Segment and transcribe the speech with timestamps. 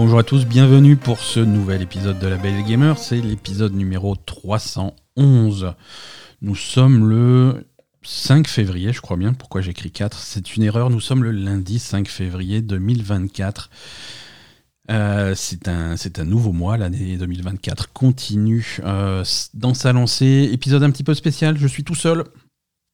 [0.00, 4.16] bonjour à tous, bienvenue pour ce nouvel épisode de La Belle Gamer, c'est l'épisode numéro
[4.16, 5.74] 311.
[6.40, 7.66] Nous sommes le
[8.00, 11.78] 5 février, je crois bien, pourquoi j'écris 4, c'est une erreur, nous sommes le lundi
[11.78, 13.68] 5 février 2024.
[14.90, 20.48] Euh, c'est un, un, nouveau mois, l'année 2024 continue euh, dans sa lancée.
[20.50, 22.24] Épisode un petit peu spécial, je suis tout seul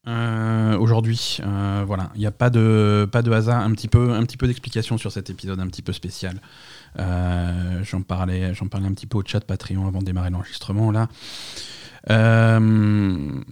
[0.09, 1.39] euh, aujourd'hui.
[1.85, 4.47] voilà, il n'y a pas de, pas de hasard, un petit peu, un petit peu
[4.47, 6.41] d'explication sur cet épisode un petit peu spécial.
[6.97, 11.07] J'en parlais, j'en parlais un petit peu au chat Patreon avant de démarrer l'enregistrement là.
[12.09, 13.43] on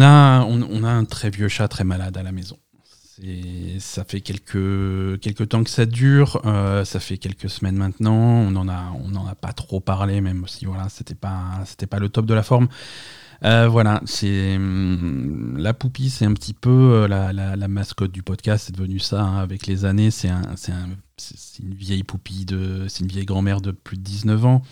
[0.00, 2.58] a, on a un très vieux chat très malade à la maison
[3.78, 8.50] ça fait quelques, quelques temps que ça dure, euh, ça fait quelques semaines maintenant, on
[8.50, 12.34] n'en a, a pas trop parlé, même si voilà, c'était pas, pas le top de
[12.34, 12.68] la forme.
[13.44, 18.66] Euh, voilà, c'est hum, la poupie, c'est un petit peu euh, la, mascotte du podcast,
[18.66, 20.10] c'est devenu ça hein, avec les années.
[20.10, 20.42] C'est un,
[21.62, 24.62] une vieille poupie de, c'est une vieille grand-mère de plus de 19 ans.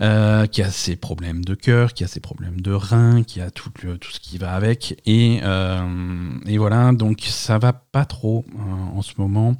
[0.00, 3.50] Euh, qui a ses problèmes de cœur, qui a ses problèmes de rein, qui a
[3.50, 5.02] tout, tout ce qui va avec.
[5.06, 9.56] Et, euh, et, voilà, donc ça va pas trop euh, en ce moment.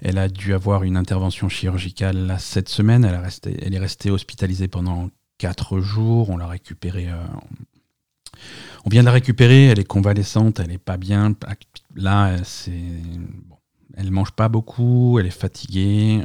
[0.00, 3.04] Elle a dû avoir une intervention chirurgicale cette semaine.
[3.04, 6.30] Elle, est restée hospitalisée pendant 4 jours.
[6.30, 7.08] On l'a récupérée.
[8.84, 9.66] on vient de la récupérer.
[9.66, 10.60] Elle est convalescente.
[10.60, 11.34] Elle est pas bien.
[11.96, 12.70] Là, c'est.
[13.96, 15.18] Elle mange pas beaucoup.
[15.18, 16.22] Elle est fatiguée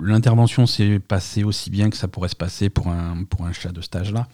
[0.00, 4.12] l'intervention s'est passée aussi bien que ça pourrait se passer pour un, chat de stage
[4.12, 4.26] là.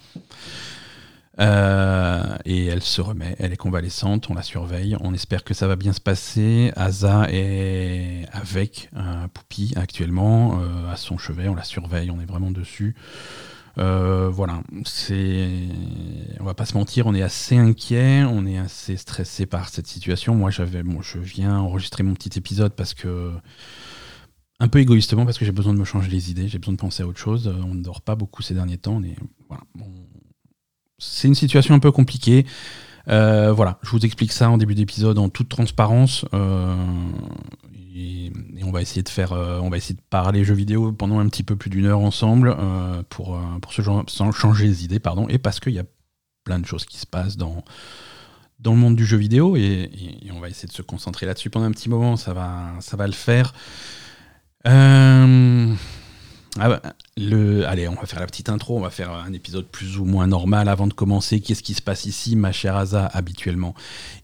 [1.38, 5.66] Euh, et elle se remet, elle est convalescente, on la surveille, on espère que ça
[5.66, 6.70] va bien se passer.
[6.76, 12.26] Asa est avec un Poupie actuellement, euh, à son chevet, on la surveille, on est
[12.26, 12.94] vraiment dessus.
[13.80, 15.48] Euh, voilà, c'est,
[16.38, 19.86] on va pas se mentir, on est assez inquiet, on est assez stressé par cette
[19.86, 20.34] situation.
[20.34, 23.32] Moi, j'avais, bon, je viens enregistrer mon petit épisode parce que
[24.62, 26.78] un peu égoïstement parce que j'ai besoin de me changer les idées, j'ai besoin de
[26.78, 27.50] penser à autre chose.
[27.64, 29.00] On ne dort pas beaucoup ces derniers temps.
[30.98, 32.44] C'est une situation un peu compliquée.
[33.08, 36.26] Euh, voilà, je vous explique ça en début d'épisode en toute transparence.
[36.34, 36.76] Euh,
[38.00, 41.28] et, on va essayer de faire, on va essayer de parler jeux vidéo pendant un
[41.28, 42.56] petit peu plus d'une heure ensemble
[43.08, 45.84] pour, pour genre, sans changer les idées, pardon, et parce qu'il y a
[46.44, 47.64] plein de choses qui se passent dans,
[48.60, 49.90] dans le monde du jeu vidéo et,
[50.24, 52.16] et on va essayer de se concentrer là-dessus pendant un petit moment.
[52.16, 53.52] Ça va, ça va le faire.
[54.66, 55.74] Euh,
[56.58, 56.80] ah
[57.16, 60.04] le, allez, on va faire la petite intro, on va faire un épisode plus ou
[60.04, 61.40] moins normal avant de commencer.
[61.40, 63.74] Qu'est-ce qui se passe ici, ma chère Asa, habituellement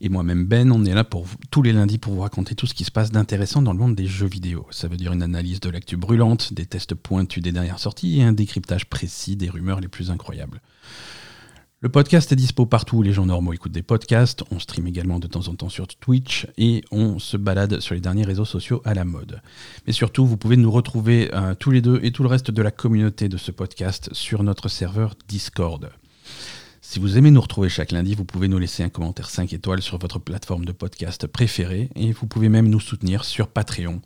[0.01, 2.75] Et moi-même, Ben, on est là pour tous les lundis pour vous raconter tout ce
[2.75, 4.67] qui se passe d'intéressant dans le monde des jeux vidéo.
[4.71, 8.25] Ça veut dire une analyse de l'actu brûlante, des tests pointus des dernières sorties et
[8.25, 10.61] un décryptage précis des rumeurs les plus incroyables.
[11.83, 14.43] Le podcast est dispo partout où les gens normaux écoutent des podcasts.
[14.51, 18.01] On stream également de temps en temps sur Twitch et on se balade sur les
[18.01, 19.43] derniers réseaux sociaux à la mode.
[19.87, 22.63] Mais surtout, vous pouvez nous retrouver euh, tous les deux et tout le reste de
[22.63, 25.91] la communauté de ce podcast sur notre serveur Discord.
[26.81, 29.83] Si vous aimez nous retrouver chaque lundi, vous pouvez nous laisser un commentaire 5 étoiles
[29.83, 34.01] sur votre plateforme de podcast préférée et vous pouvez même nous soutenir sur Patreon.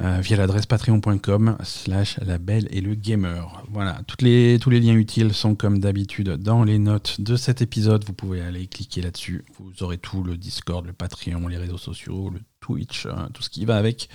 [0.00, 2.38] Euh, via l'adresse patreon.com slash la
[2.70, 3.64] et le gamer.
[3.68, 8.04] Voilà, tous les liens utiles sont comme d'habitude dans les notes de cet épisode.
[8.04, 9.44] Vous pouvez aller cliquer là-dessus.
[9.58, 13.50] Vous aurez tout, le Discord, le Patreon, les réseaux sociaux, le Twitch, euh, tout ce
[13.50, 14.08] qui va avec.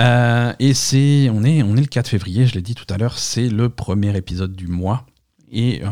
[0.00, 2.98] Euh, et c'est, on est, on est le 4 février, je l'ai dit tout à
[2.98, 5.06] l'heure, c'est le premier épisode du mois.
[5.52, 5.82] Et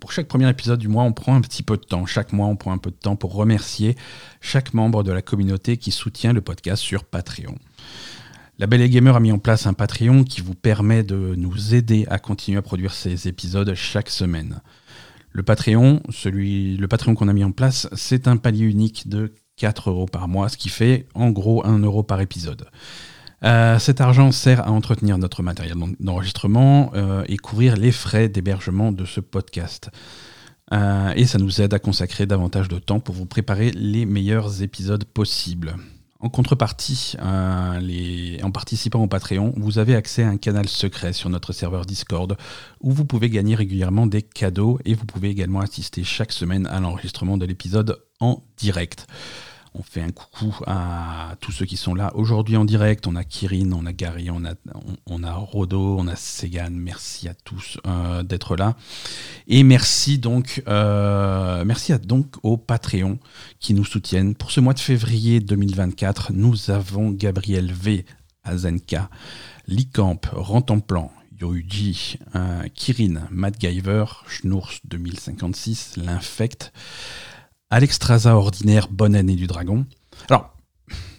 [0.00, 2.06] pour chaque premier épisode du mois, on prend un petit peu de temps.
[2.06, 3.96] Chaque mois, on prend un peu de temps pour remercier
[4.40, 7.54] chaque membre de la communauté qui soutient le podcast sur Patreon.
[8.58, 11.74] La Belle et Gamer a mis en place un Patreon qui vous permet de nous
[11.74, 14.60] aider à continuer à produire ces épisodes chaque semaine.
[15.30, 19.32] Le Patreon, celui, le Patreon qu'on a mis en place, c'est un palier unique de
[19.56, 22.68] 4 euros par mois, ce qui fait en gros 1 euro par épisode.
[23.44, 28.92] Euh, cet argent sert à entretenir notre matériel d'enregistrement euh, et couvrir les frais d'hébergement
[28.92, 29.90] de ce podcast.
[30.72, 34.62] Euh, et ça nous aide à consacrer davantage de temps pour vous préparer les meilleurs
[34.62, 35.74] épisodes possibles.
[36.22, 41.28] En contrepartie, euh, en participant au Patreon, vous avez accès à un canal secret sur
[41.28, 42.36] notre serveur Discord
[42.80, 46.78] où vous pouvez gagner régulièrement des cadeaux et vous pouvez également assister chaque semaine à
[46.78, 49.08] l'enregistrement de l'épisode en direct.
[49.74, 53.06] On fait un coucou à tous ceux qui sont là aujourd'hui en direct.
[53.06, 54.52] On a Kirin, on a Gary, on a,
[55.06, 56.70] on, a Rodo, on a Segan.
[56.72, 58.76] Merci à tous euh, d'être là.
[59.48, 63.18] Et merci donc, euh, merci donc aux Patreons
[63.60, 64.34] qui nous soutiennent.
[64.34, 68.04] Pour ce mois de février 2024, nous avons Gabriel V,
[68.44, 69.08] Azenka,
[69.68, 71.10] Licamp, Rentemplan,
[71.40, 76.72] Youji, euh, Kirin, MacGyver, Schnours 2056, L'Infect.
[77.72, 79.86] Alexstrasza ordinaire, bonne année du dragon.
[80.28, 80.50] Alors,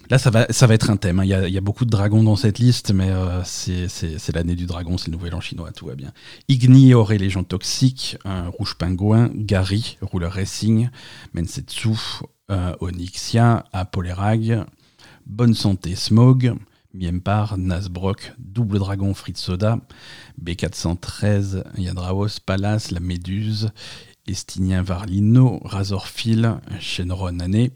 [0.09, 1.19] Là, ça va, être un thème.
[1.21, 1.23] hein.
[1.25, 3.87] Il y, a, y a beaucoup de dragons dans cette liste, mais euh, c'est-
[4.35, 6.11] l'année du dragon, c'est le nouvel an chinois, tout va bien.
[6.49, 10.89] Igni aurait Légion Toxique, un Rouge Pingouin, Gary, Rouleur Racing,
[11.33, 11.89] Mensetsu,
[12.51, 14.65] euh, Onyxia, Apolerag,
[15.25, 16.53] Bonne Santé Smog,
[16.93, 19.79] Miempar, Nasbrock, Double Dragon Fritz Soda,
[20.39, 23.71] B413, Yadraos, Palace, La Méduse,
[24.27, 27.71] Estinien Varlino, Razorfil, Shenron Année,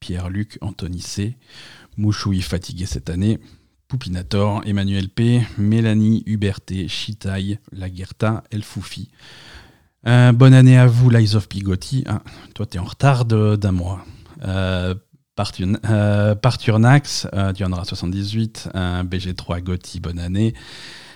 [0.00, 1.02] Pierre-Luc Anthony
[1.96, 3.38] Mouchoui fatigué cette année,
[3.88, 9.08] Poupinator, Emmanuel P, Mélanie, Huberté, Chitaï, Laguerta, Elfoufi.
[10.06, 12.04] Euh, bonne année à vous, Lies of Pigotti.
[12.06, 12.22] Ah,
[12.54, 14.04] toi, t'es en retard d'un mois.
[14.44, 14.94] Euh,
[15.88, 20.54] euh, Parturnax, euh, Diandra78, un BG3 Gotti, bonne année.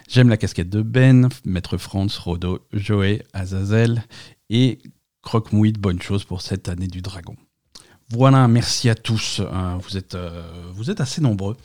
[0.09, 4.03] J'aime la casquette de Ben, Maître France, Rodo, Joey, Azazel
[4.51, 4.79] et
[5.23, 7.37] Croque-Mouille, bonne chose pour cette année du dragon.
[8.11, 9.41] Voilà, merci à tous.
[9.41, 10.43] Euh, vous, êtes, euh,
[10.75, 11.57] vous êtes assez nombreux.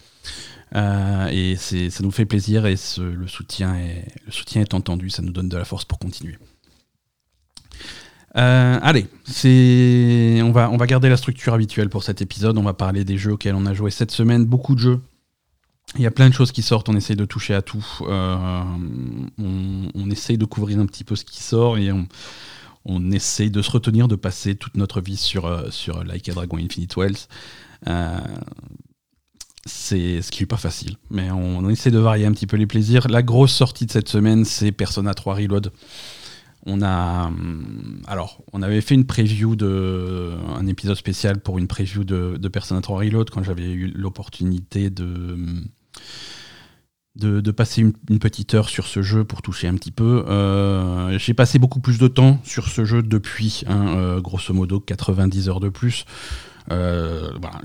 [0.76, 5.58] Euh, et ça nous fait plaisir et le, soutien est, entendu, ça nous donne de
[5.58, 6.38] la force pour continuer.
[8.34, 9.08] Allez,
[10.44, 12.58] on va, on va garder la structure habituelle pour cet épisode.
[12.58, 14.46] On va parler des jeux auxquels on a joué cette semaine.
[14.46, 15.02] Beaucoup de jeux.
[15.96, 17.86] Il y a plein de choses qui sortent, on essaye de toucher à tout.
[18.02, 18.80] On,
[19.38, 22.08] on essaye de couvrir un petit peu ce qui sort et on,
[22.86, 26.34] on essaye de se retenir de passer toute notre vie sur, euh, sur Like a
[26.34, 27.18] Dragon Infinite Wells.
[27.88, 28.20] Euh,
[29.66, 32.58] c'est ce qui n'est pas facile, mais on, on essaie de varier un petit peu
[32.58, 33.08] les plaisirs.
[33.08, 35.72] La grosse sortie de cette semaine, c'est Persona 3 Reload.
[36.68, 41.68] On a, hum, alors, on avait fait une preview de, un épisode spécial pour une
[41.68, 45.66] preview de, de Persona 3 Reload quand j'avais eu l'opportunité de, hum,
[47.15, 50.25] de, de passer une, une petite heure sur ce jeu pour toucher un petit peu.
[50.27, 54.79] Euh, J'ai passé beaucoup plus de temps sur ce jeu depuis, hein, euh, grosso modo
[54.79, 56.06] 90 heures de plus.
[56.71, 57.59] Euh, voilà,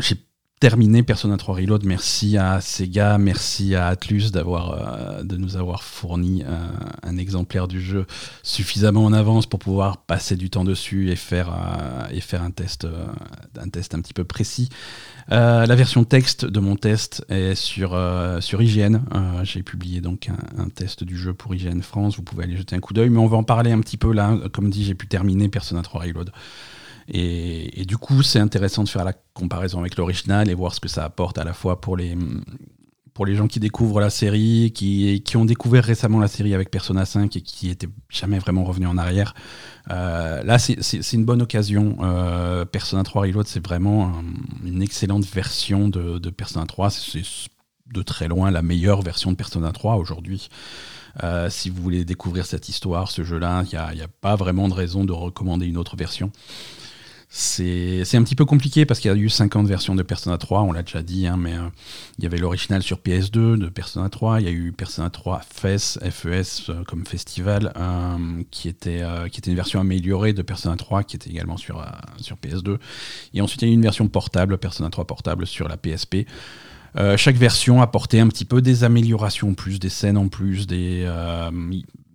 [0.61, 1.85] terminé Persona 3 Reload.
[1.87, 6.69] Merci à Sega, merci à Atlus d'avoir, euh, de nous avoir fourni euh,
[7.03, 8.07] un exemplaire du jeu
[8.43, 12.51] suffisamment en avance pour pouvoir passer du temps dessus et faire, euh, et faire un,
[12.51, 12.87] test,
[13.59, 14.69] un test un petit peu précis.
[15.31, 17.97] La version texte de mon test est sur,
[18.41, 18.99] sur IGN.
[19.45, 22.17] J'ai publié donc un, un test du jeu pour IGN France.
[22.17, 24.12] Vous pouvez aller jeter un coup d'œil, mais on va en parler un petit peu
[24.12, 24.37] là.
[24.53, 26.33] Comme dit, j'ai pu terminer Persona 3 Reload.
[27.08, 30.88] Et, du coup, c'est intéressant de faire la comparaison avec l'original et voir ce que
[30.88, 32.17] ça apporte à la fois pour les,
[33.14, 36.70] pour les gens qui découvrent la série, qui, qui ont découvert récemment la série avec
[36.70, 39.35] Persona 5 et qui n'étaient jamais vraiment revenus en arrière.
[39.91, 41.97] Euh, là, c'est- une bonne occasion.
[42.02, 44.25] Euh, Persona 3 Reload, c'est vraiment un-
[44.67, 46.91] une excellente version de, de Persona 3.
[46.91, 47.23] C'est
[47.93, 50.49] de très loin la meilleure version de Persona 3 aujourd'hui.
[51.25, 54.75] Euh, si vous voulez découvrir cette histoire, ce jeu-là, il n'y a pas vraiment de
[54.75, 56.31] raison de recommander une autre version.
[57.32, 60.62] C'est un petit peu compliqué parce qu'il y a eu 50 versions de Persona 3,
[60.62, 61.69] on l'a déjà dit, hein, mais euh,
[62.19, 65.41] il y avait l'original sur PS2 de Persona 3, il y a eu Persona 3
[65.49, 70.75] FES, FES comme festival, euh, qui, était, euh, qui était une version améliorée de Persona
[70.75, 71.87] 3, qui était également sur,
[72.21, 72.79] sur PS2.
[73.33, 76.26] Et ensuite, il y a eu une version portable, Persona 3 portable, sur la PSP.
[77.17, 81.05] Chaque version apportait un petit peu des améliorations en plus, des scènes en plus, il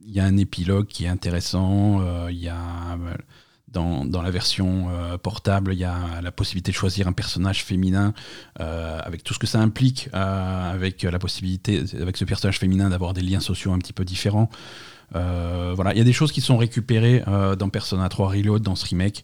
[0.08, 2.98] y a un épilogue qui est intéressant, il y a...
[3.76, 8.14] dans, la version euh, portable, il y a la possibilité de choisir un personnage féminin
[8.60, 12.90] euh, avec tout ce que ça implique, euh, avec la possibilité, avec ce personnage féminin,
[12.90, 14.50] d'avoir des liens sociaux un petit peu différents.
[15.14, 17.24] Voilà, il y a des choses qui sont récupérées
[17.58, 19.24] dans Persona 3 Reload, dans ce remake.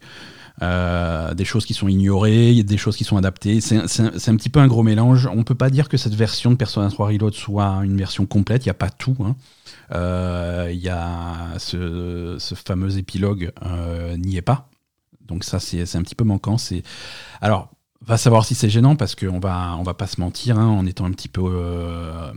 [0.62, 3.62] Euh, des choses qui sont ignorées, il des choses qui sont adaptées.
[3.62, 5.28] C'est un, un petit peu un gros mélange.
[5.34, 8.66] On peut pas dire que cette version de Persona 3 Reload soit une version complète.
[8.66, 9.16] Il n'y a pas tout.
[9.22, 9.36] hein.
[9.94, 14.70] Euh, Il y a ce, ce fameux épilogue euh, n'y est pas.
[15.28, 16.58] Donc ça, c'est c'est un petit peu manquant.
[16.58, 16.84] C'est
[17.42, 17.72] alors
[18.06, 20.86] va savoir si c'est gênant parce qu'on va on va pas se mentir hein, en
[20.86, 22.32] étant un petit peu euh,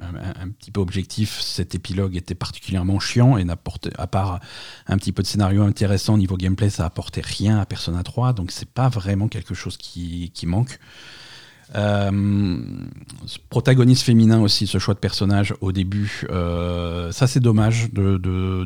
[0.00, 4.40] un, petit peu objectif, cet épilogue était particulièrement chiant et n'apportait, à part
[4.86, 8.32] un petit peu de scénario intéressant au niveau gameplay, ça apportait rien à Persona 3,
[8.32, 10.78] donc c'est pas vraiment quelque chose qui, manque.
[11.76, 12.58] Euh,
[13.48, 18.18] protagoniste féminin aussi, ce choix de personnage au début, euh, ça c'est dommage de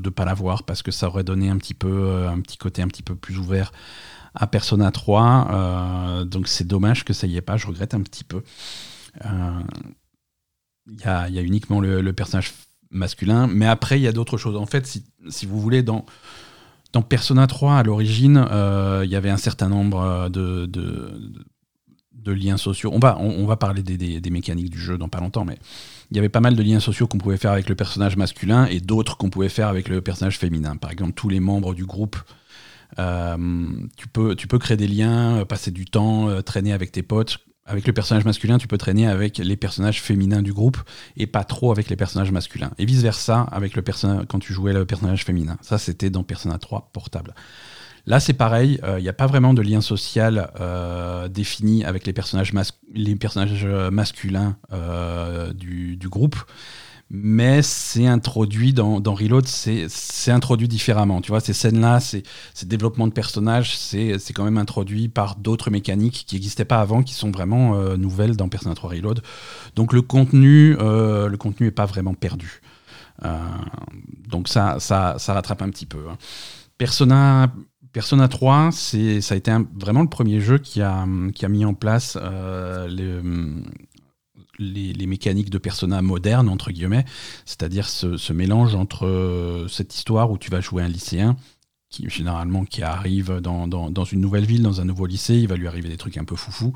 [0.03, 2.81] ne pas l'avoir parce que ça aurait donné un petit peu euh, un petit côté
[2.81, 3.73] un petit peu plus ouvert
[4.35, 5.49] à Persona 3.
[5.51, 8.43] euh, donc c'est dommage que ça y ait pas, je regrette un petit peu.
[10.89, 12.53] Euh, Il y, a, uniquement le, personnage
[12.91, 14.57] masculin, mais après il y a d'autres choses.
[14.57, 16.05] En fait, si, vous voulez, dans,
[17.09, 22.91] Persona 3 à l'origine, euh, il y avait un certain nombre de, de, liens sociaux.
[22.93, 25.59] On va, parler des, mécaniques du jeu dans pas longtemps, mais
[26.11, 28.67] il y avait pas mal de liens sociaux qu'on pouvait faire avec le personnage masculin
[28.67, 30.77] et d'autres qu'on pouvait faire avec le personnage féminin.
[30.77, 32.17] Par exemple, tous les membres du groupe,
[32.99, 37.87] euh, tu, peux, créer des liens, passer du temps, euh, traîner avec tes potes avec
[37.87, 40.79] le personnage masculin, tu peux traîner avec les personnages féminins du groupe
[41.17, 42.71] et pas trop avec les personnages masculins.
[42.79, 45.57] Et vice versa avec le personnage quand tu jouais le personnage féminin.
[45.63, 47.35] Ça, c'était dans Persona 3 portable.
[48.07, 50.51] Là, c'est pareil, il n'y a pas vraiment de lien social
[51.31, 52.53] défini avec les personnages,
[53.19, 54.57] personnages masculins
[55.55, 56.37] du, groupe
[57.11, 61.21] mais c'est introduit dans, Reload, c'est introduit différemment.
[61.21, 62.23] Tu vois, ces scènes-là, ces,
[62.65, 67.15] développements de personnages, c'est quand même introduit par d'autres mécaniques qui n'existaient pas avant, qui
[67.15, 69.23] sont vraiment euh, nouvelles dans Persona 3 Reload.
[69.77, 72.63] Donc le contenu, euh, le contenu n'est pas vraiment perdu.
[73.25, 73.39] Euh,
[74.29, 76.05] donc ça, ça, rattrape un petit peu.
[76.11, 76.17] Hein.
[76.79, 77.53] Persona,
[77.93, 82.19] Persona 3, ça a été vraiment le premier jeu qui a mis en place
[82.89, 83.21] les
[84.59, 87.05] les, mécaniques de Persona moderne, entre guillemets,
[87.45, 91.37] c'est-à-dire ce, mélange entre euh, cette histoire où tu vas jouer un lycéen,
[91.89, 95.69] qui généralement qui arrive dans, une nouvelle ville, dans un nouveau lycée, il va lui
[95.69, 96.73] arriver des trucs un peu foufou.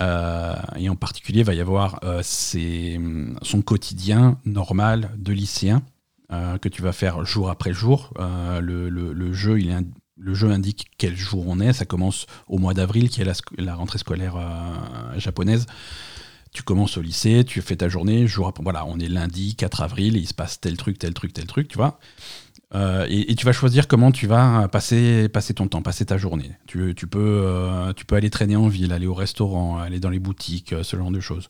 [0.00, 5.82] Euh, et en particulier, il va y avoir euh, son quotidien normal de lycéen
[6.62, 8.14] que tu vas faire jour après jour.
[8.18, 9.84] Le, jeu, il
[10.16, 11.72] le jeu indique quel jour on est.
[11.72, 14.36] Ça commence au mois d'avril, qui est la rentrée scolaire
[15.16, 15.66] japonaise
[16.52, 19.82] tu commences au lycée, tu fais ta journée, jour après, voilà, on est lundi 4
[19.82, 21.98] avril, et il se passe tel truc, tel truc, tel truc, tu vois.
[22.72, 26.52] Euh, et, tu vas choisir comment tu vas passer, ton temps, passer ta journée.
[26.66, 30.20] Tu, peux, euh, tu peux aller traîner en ville, aller au restaurant, aller dans les
[30.20, 31.48] boutiques, euh, ce genre de choses.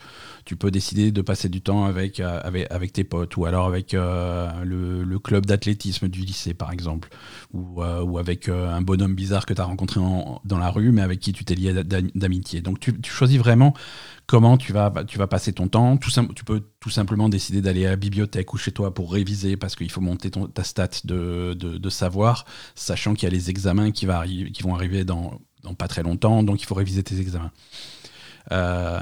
[0.51, 5.19] Tu peux décider de passer du temps avec, avec, tes potes ou alors avec le,
[5.23, 7.09] club d'athlétisme du lycée, par exemple.
[7.53, 11.21] Ou, ou avec un bonhomme bizarre que tu as rencontré dans la rue, mais avec
[11.21, 11.73] qui tu t'es lié
[12.17, 12.63] d'amitié.
[12.63, 13.75] Donc tu, choisis vraiment
[14.27, 15.97] comment tu vas, tu vas passer ton temps.
[15.99, 19.77] Tu peux tout simplement décider d'aller à la bibliothèque ou chez toi pour réviser parce
[19.77, 24.05] qu'il faut monter ta stat de, de, savoir, sachant qu'il y a les examens qui
[24.05, 27.53] vont arriver dans, dans, pas très longtemps, donc il faut réviser tes examens.
[28.53, 28.99] Euh,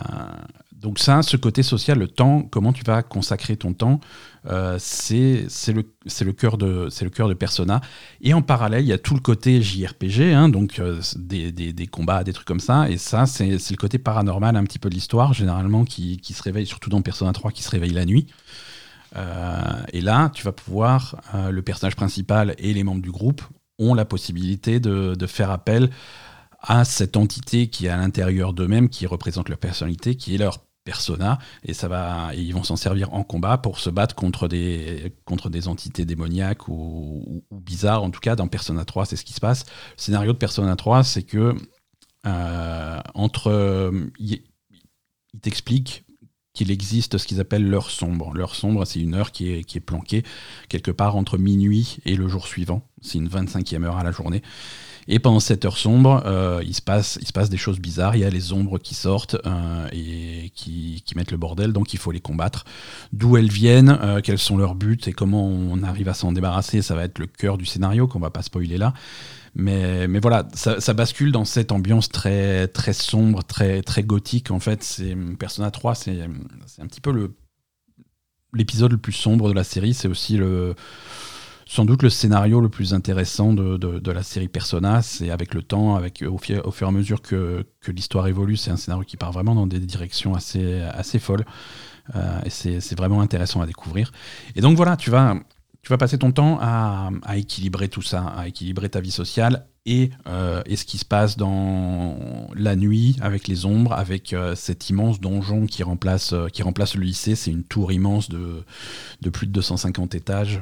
[0.81, 3.99] donc ça, ce côté social, le temps, comment tu vas consacrer ton temps,
[4.47, 7.81] euh, c'est le, cœur de, Persona.
[8.21, 12.23] Et en parallèle, il y a tout le côté JRPG, hein, donc euh, des, combats,
[12.23, 12.89] des trucs comme ça.
[12.89, 16.43] Et ça, c'est le côté paranormal un petit peu de l'histoire, généralement, qui, qui, se
[16.45, 18.29] réveille, surtout dans Persona 3, qui se réveille la nuit.
[19.17, 21.17] Euh, et là, tu vas pouvoir,
[21.51, 23.43] le personnage principal et les membres du groupe
[23.81, 25.91] ont la possibilité de, de faire appel
[26.61, 30.68] à cette entité qui est à l'intérieur d'eux-mêmes, qui représente leur personnalité, qui est leur
[30.89, 35.13] persona, et ça va, ils vont s'en servir en combat pour se battre contre des,
[35.27, 38.03] contre des entités démoniaques ou, bizarres.
[38.03, 39.67] En tout cas, dans Persona 3, c'est ce qui se passe.
[39.67, 41.55] Le scénario de Persona 3, c'est que
[42.25, 44.41] euh, entre, il,
[45.43, 46.05] t'explique
[46.55, 48.33] qu'il existe ce qu'ils appellent l'heure sombre.
[48.33, 50.23] L'heure sombre, c'est une heure qui est, qui est planquée
[50.71, 52.81] quelque part entre minuit et le jour suivant.
[53.03, 54.43] C'est une 25e heure à la journée.
[55.11, 58.15] Et pendant cette heure sombre, euh, il, se passe, il se passe des choses bizarres.
[58.15, 61.99] Il y a les ombres qui sortent euh, et qui, mettent le bordel, donc il
[61.99, 62.65] faut les combattre.
[63.15, 66.83] D'où elles viennent, euh, quels sont leurs buts et comment on arrive à s'en débarrasser,
[66.83, 68.93] ça va être le cœur du scénario qu'on va pas spoiler là.
[69.55, 74.51] Mais, mais voilà, ça, ça, bascule dans cette ambiance très, très sombre, très, très gothique.
[74.51, 77.35] En fait, c'est Persona 3, c'est un petit peu le
[78.55, 79.95] l'épisode le plus sombre de la série.
[79.95, 80.75] C'est aussi le
[81.69, 85.03] sans doute le scénario le plus intéressant de, la série Persona.
[85.03, 88.79] C'est avec le temps, avec, au, fur, et à mesure que, l'histoire évolue, c'est un
[88.79, 91.45] scénario qui part vraiment dans des directions assez, assez folles.
[92.17, 94.13] Euh, et c'est vraiment intéressant à découvrir.
[94.57, 95.35] Et donc voilà, tu vas,
[95.89, 100.63] tu vas passer ton temps à, équilibrer tout ça, à équilibrer ta vie sociale euh,
[100.67, 105.19] et, ce qui se passe dans la nuit avec les ombres, avec euh, cet immense
[105.19, 107.37] donjon qui remplace, euh, qui remplace le lycée.
[107.37, 108.65] C'est une tour immense de,
[109.33, 110.61] plus de 250 étages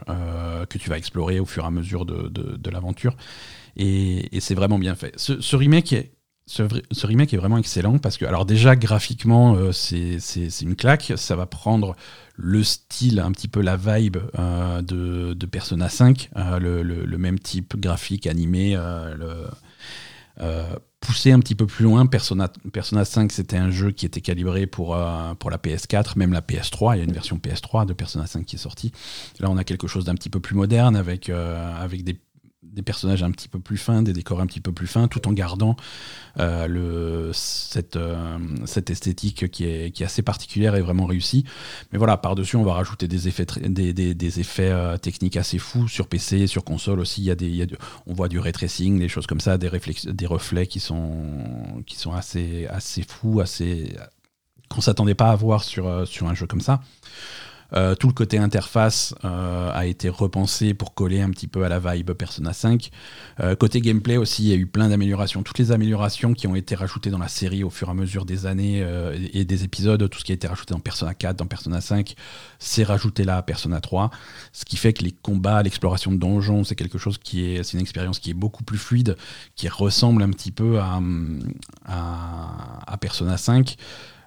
[0.69, 3.17] que tu vas explorer au fur et à mesure de, l'aventure.
[3.77, 5.13] Et, c'est vraiment bien fait.
[5.17, 6.13] Ce remake est,
[6.47, 10.19] ce, remake est vraiment excellent parce que, alors déjà graphiquement, c'est
[10.63, 11.13] une claque.
[11.17, 11.97] Ça va prendre
[12.37, 17.77] le style, un petit peu la vibe euh, de, Persona 5, euh, le, même type
[17.81, 19.17] graphique animé, euh,
[21.01, 22.05] poussé un petit peu plus loin.
[22.07, 24.97] Persona, Persona 5, c'était un jeu qui était calibré pour,
[25.39, 26.95] pour la PS4, même la PS3.
[26.95, 28.93] Il y a une version PS3 de Persona 5 qui est sortie.
[29.41, 32.19] Là, on a quelque chose d'un petit peu plus moderne avec, avec des
[32.77, 35.27] des personnages un petit peu plus fins, des décors un petit peu plus fins, tout
[35.27, 35.77] en gardant
[36.39, 41.45] euh, le, cette, euh, cette esthétique qui est, qui est assez particulière et vraiment réussie.
[41.91, 45.89] Mais voilà, par-dessus, on va rajouter des effets, des, des, effets euh, techniques assez fous
[45.89, 47.23] sur PC, sur console aussi.
[47.23, 47.67] Il y a des, il y a
[48.07, 49.71] on voit du ray tracing, des choses comme ça, des,
[50.05, 53.97] des reflets qui sont, qui sont assez, assez fous, assez,
[54.69, 56.83] qu'on s'attendait pas à voir sur, sur un jeu comme ça.
[57.73, 61.69] Euh, tout le côté interface euh, a été repensé pour coller un petit peu à
[61.69, 62.91] la vibe Persona 5.
[63.41, 65.43] Euh, côté gameplay aussi, il y a eu plein d'améliorations.
[65.43, 68.25] Toutes les améliorations qui ont été rajoutées dans la série au fur et à mesure
[68.25, 68.87] des années
[69.33, 72.15] et des épisodes, tout ce qui a été rajouté dans Persona 4, dans Persona 5,
[72.59, 74.11] c'est rajouté là à Persona 3.
[74.53, 77.75] Ce qui fait que les combats, l'exploration de donjons, c'est quelque chose qui est, c'est
[77.75, 79.17] une expérience qui est beaucoup plus fluide,
[79.55, 81.01] qui ressemble un petit peu à,
[81.87, 83.77] à, à Persona 5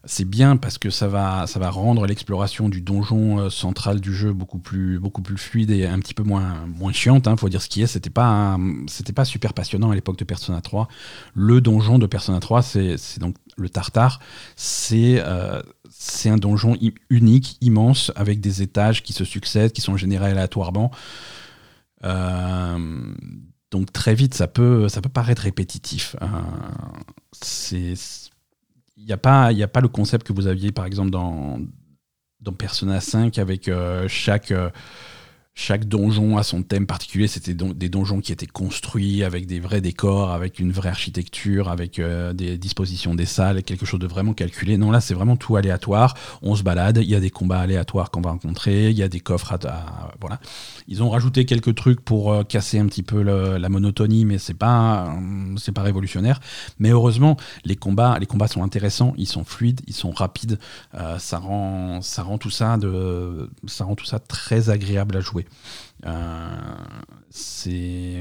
[0.06, 4.13] c'est bien parce que ça va, ça va rendre l'exploration du donjon euh, central du
[4.13, 7.27] jeu beaucoup plus, beaucoup plus fluide et un petit peu moins, moins chiante.
[7.27, 7.88] Hein, faut dire ce qui est.
[7.88, 10.88] C'était pas, c'était pas super passionnant à l'époque de Persona 3.
[11.34, 14.20] Le donjon de Persona 3, c'est donc le Tartare.
[14.56, 16.77] C'est euh, c'est un donjon
[17.10, 20.91] unique, immense, avec des étages qui se succèdent, qui sont générés aléatoirement.
[22.06, 23.13] Euh,
[23.72, 26.15] donc très vite, ça peut, ça peut paraître répétitif.
[27.41, 27.96] c'est
[29.00, 31.60] il n'y a, pas, a pas le concept que vous aviez, par exemple, dans,
[32.41, 34.70] dans Persona 5 avec euh, chaque, euh,
[35.60, 37.27] chaque donjon a son thème particulier.
[37.27, 42.00] C'était des donjons qui étaient construits avec des vrais décors, avec une vraie architecture, avec
[42.00, 44.77] euh, des dispositions des salles, quelque chose de vraiment calculé.
[44.77, 46.15] Non, là, c'est vraiment tout aléatoire.
[46.41, 49.10] On se balade, il y a des combats aléatoires qu'on va rencontrer, il y a
[49.10, 50.39] des coffres à, voilà.
[50.88, 54.53] Ils ont rajouté quelques trucs pour euh, casser un petit peu la monotonie, mais c'est
[54.53, 56.39] pas euh, pas révolutionnaire.
[56.79, 60.58] Mais heureusement, les combats les combats sont intéressants, ils sont fluides, ils sont rapides.
[61.20, 65.38] ça rend ça rend tout ça de ça rend tout ça très agréable à jouer.
[66.05, 66.55] Euh,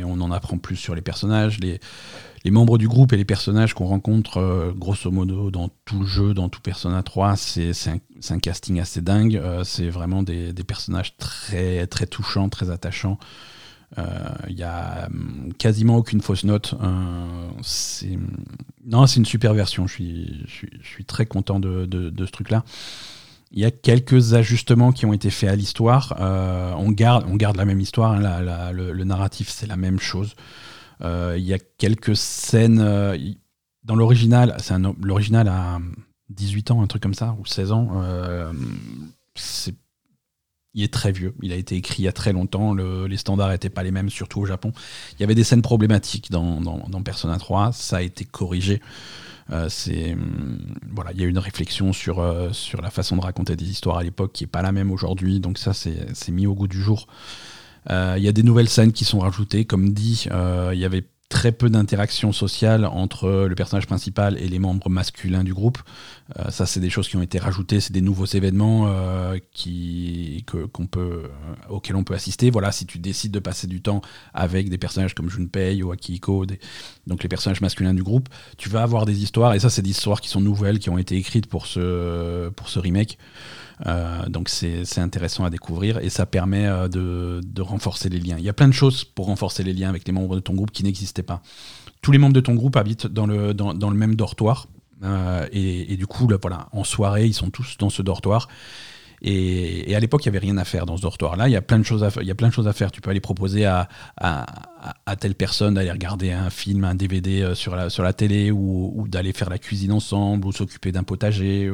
[0.04, 1.80] on en apprend plus sur les personnages, les,
[2.50, 6.32] membres du groupe et les personnages qu'on rencontre euh, grosso modo dans tout le jeu,
[6.32, 7.72] dans tout Persona 3, c'est
[8.30, 9.36] un, casting assez dingue.
[9.36, 13.18] Euh, c'est vraiment des, personnages très, très touchants, très attachants.
[13.96, 16.74] Il n'y a hum, quasiment aucune fausse note.
[18.86, 19.86] non, c'est une super version.
[19.86, 22.64] Je suis, très content de, de ce truc-là.
[23.50, 26.16] Il y a quelques ajustements qui ont été faits à l'histoire.
[26.20, 30.34] Euh, on, garde, on garde la même histoire, hein, le, narratif c'est la même chose.
[31.00, 32.80] Euh, il y a quelques scènes.
[32.80, 33.16] Euh,
[33.84, 34.56] dans l'original,
[35.00, 35.78] l'original a
[36.28, 37.90] 18 ans, un truc comme ça, ou 16 ans.
[40.74, 41.34] il est très vieux.
[41.40, 42.74] Il a été écrit il y a très longtemps.
[42.74, 44.72] les standards n'étaient pas les mêmes, surtout au Japon.
[45.14, 47.72] Il y avait des scènes problématiques dans, dans Persona 3.
[47.72, 48.82] Ça a été corrigé.
[49.50, 49.68] Euh,
[50.12, 50.58] hum,
[50.92, 53.98] voilà, il y a une réflexion sur euh, sur la façon de raconter des histoires
[53.98, 55.40] à l'époque qui est pas la même aujourd'hui.
[55.40, 57.06] Donc ça, c'est mis au goût du jour.
[57.90, 60.26] Euh, il y a des nouvelles scènes qui sont rajoutées, comme dit.
[60.72, 65.44] Il y avait très peu d'interaction sociale entre le personnage principal et les membres masculins
[65.44, 65.78] du groupe.
[66.36, 70.44] Euh, ça, c'est des choses qui ont été rajoutées, c'est des nouveaux événements euh, qui,
[70.72, 71.28] qu'on peut, euh,
[71.70, 72.50] auxquels on peut assister.
[72.50, 74.02] Voilà, si tu décides de passer du temps
[74.34, 76.44] avec des personnages comme Junpei ou Akihiko,
[77.06, 79.90] donc les personnages masculins du groupe, tu vas avoir des histoires, et ça, c'est des
[79.90, 83.18] histoires qui sont nouvelles, qui ont été écrites pour ce, pour ce remake.
[84.28, 88.36] Donc c'est intéressant à découvrir et ça permet euh, de, renforcer les liens.
[88.38, 90.54] Il y a plein de choses pour renforcer les liens avec les membres de ton
[90.54, 91.42] groupe qui n'existaient pas.
[92.02, 94.68] Tous les membres de ton groupe habitent dans le, dans, le même dortoir.
[95.02, 98.48] Euh, et, du coup, voilà, en soirée, ils sont tous dans ce dortoir.
[99.22, 101.48] Et, à l'époque, il n'y avait rien à faire dans ce dortoir-là.
[101.48, 102.90] Il y a plein de choses à, il y a plein de choses à faire.
[102.90, 103.88] Tu peux aller proposer à,
[105.18, 109.50] telle personne d'aller regarder un film, un DVD euh, sur la, télé, ou, d'aller faire
[109.50, 111.70] la cuisine ensemble, ou s'occuper d'un potager.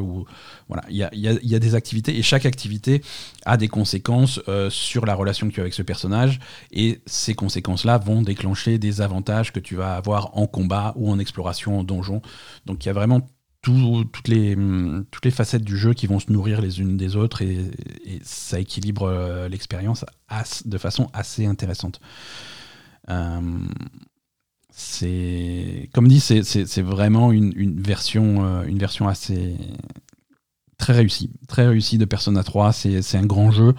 [0.69, 0.85] Voilà.
[0.89, 3.03] il, y a, il, y a, des activités, et chaque activité
[3.45, 6.41] a des conséquences euh, sur la relation que tu as avec ce personnage.
[6.73, 11.19] Et ces conséquences-là vont déclencher des avantages que tu vas avoir en combat ou en
[11.19, 12.23] exploration en donjon.
[12.67, 13.21] Donc il y a vraiment
[13.65, 14.57] toutes, les,
[15.11, 17.71] toutes les facettes du jeu qui vont se nourrir les unes des autres et,
[18.23, 20.05] ça équilibre euh, l'expérience
[20.67, 22.01] de façon assez intéressante.
[24.77, 29.57] C'est comme dit, c'est vraiment une, version, euh, une version assez
[30.79, 32.73] très réussie, très réussie de Persona 3.
[32.73, 33.75] C'est un grand jeu.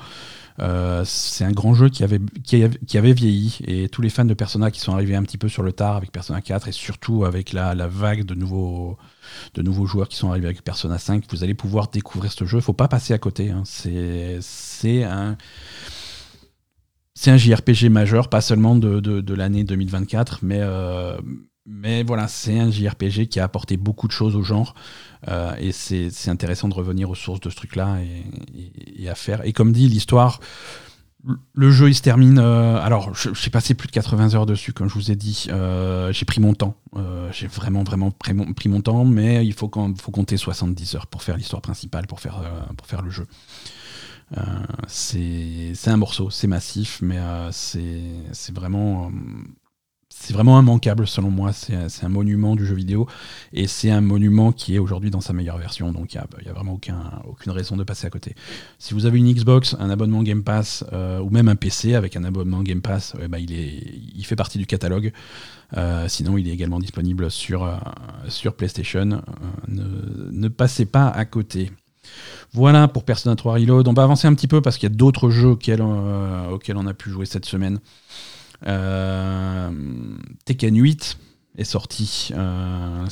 [0.61, 4.33] Euh, c'est un grand jeu qui avait, qui, avait, vieilli et tous les fans de
[4.33, 7.25] Persona qui sont arrivés un petit peu sur le tard avec Persona 4 et surtout
[7.25, 8.97] avec la, vague de nouveaux,
[9.53, 12.57] de nouveaux joueurs qui sont arrivés avec Persona 5, vous allez pouvoir découvrir ce jeu.
[12.59, 13.51] Il faut pas passer à côté.
[13.51, 13.63] Hein.
[13.65, 15.37] C'est un
[17.15, 21.17] c'est un JRPG majeur, pas seulement de, de, l'année 2024, mais, euh,
[21.65, 24.75] mais voilà, c'est un JRPG qui a apporté beaucoup de choses au genre.
[25.29, 27.99] Euh, et c'est intéressant de revenir aux sources de ce truc-là
[28.99, 29.45] et, à faire.
[29.45, 30.41] Et comme dit, l'histoire,
[31.53, 32.39] le jeu il se termine.
[32.39, 35.47] Euh, alors, j'ai passé plus de 80 heures dessus, comme je vous ai dit.
[36.11, 36.75] j'ai pris mon temps.
[37.31, 41.37] j'ai vraiment, vraiment pris mon, temps, mais il faut, faut compter 70 heures pour faire
[41.37, 43.27] l'histoire principale, pour faire le jeu.
[44.87, 47.19] c'est un morceau, c'est massif, mais
[47.51, 49.11] c'est vraiment
[50.17, 51.51] c'est vraiment immanquable selon moi.
[51.51, 53.05] C'est un monument du jeu vidéo
[53.53, 55.91] et c'est un monument qui est aujourd'hui dans sa meilleure version.
[55.91, 58.33] Donc il n'y a, vraiment aucun, aucune raison de passer à côté.
[58.79, 62.15] Si vous avez une Xbox, un abonnement Game Pass euh, ou même un PC avec
[62.15, 63.83] un abonnement Game Pass, eh ben, il, est,
[64.15, 65.11] il fait partie du catalogue.
[65.75, 67.75] Euh, sinon, il est également disponible sur, euh,
[68.29, 69.21] sur PlayStation.
[69.67, 69.83] Ne,
[70.31, 71.71] ne, passez pas à côté.
[72.53, 73.87] Voilà pour Persona 3 Reload.
[73.89, 76.87] On va avancer un petit peu parce qu'il y a d'autres jeux auxquels, auxquels on
[76.87, 77.79] a pu jouer cette semaine.
[78.67, 79.71] Euh,
[80.45, 81.17] Tekken 8
[81.57, 83.05] est sorti euh,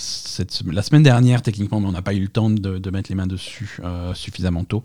[0.65, 3.27] la semaine dernière techniquement, mais on n'a pas eu le temps de, mettre les mains
[3.27, 4.83] dessus euh, suffisamment tôt.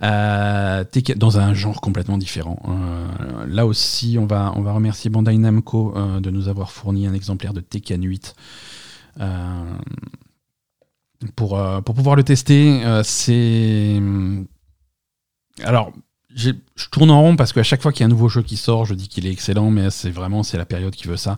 [0.00, 2.60] dans un genre complètement différent.
[3.46, 7.52] là aussi, on va, on va remercier Bandai Namco de nous avoir fourni un exemplaire
[7.52, 8.34] de Tekken 8.
[11.34, 14.00] pour, pour pouvoir le tester, c'est.
[15.62, 15.92] Alors,
[16.34, 16.52] je
[16.90, 18.84] tourne en rond parce qu'à chaque fois qu'il y a un nouveau jeu qui sort,
[18.84, 21.36] je dis qu'il est excellent, mais c'est vraiment c'est la période qui veut ça.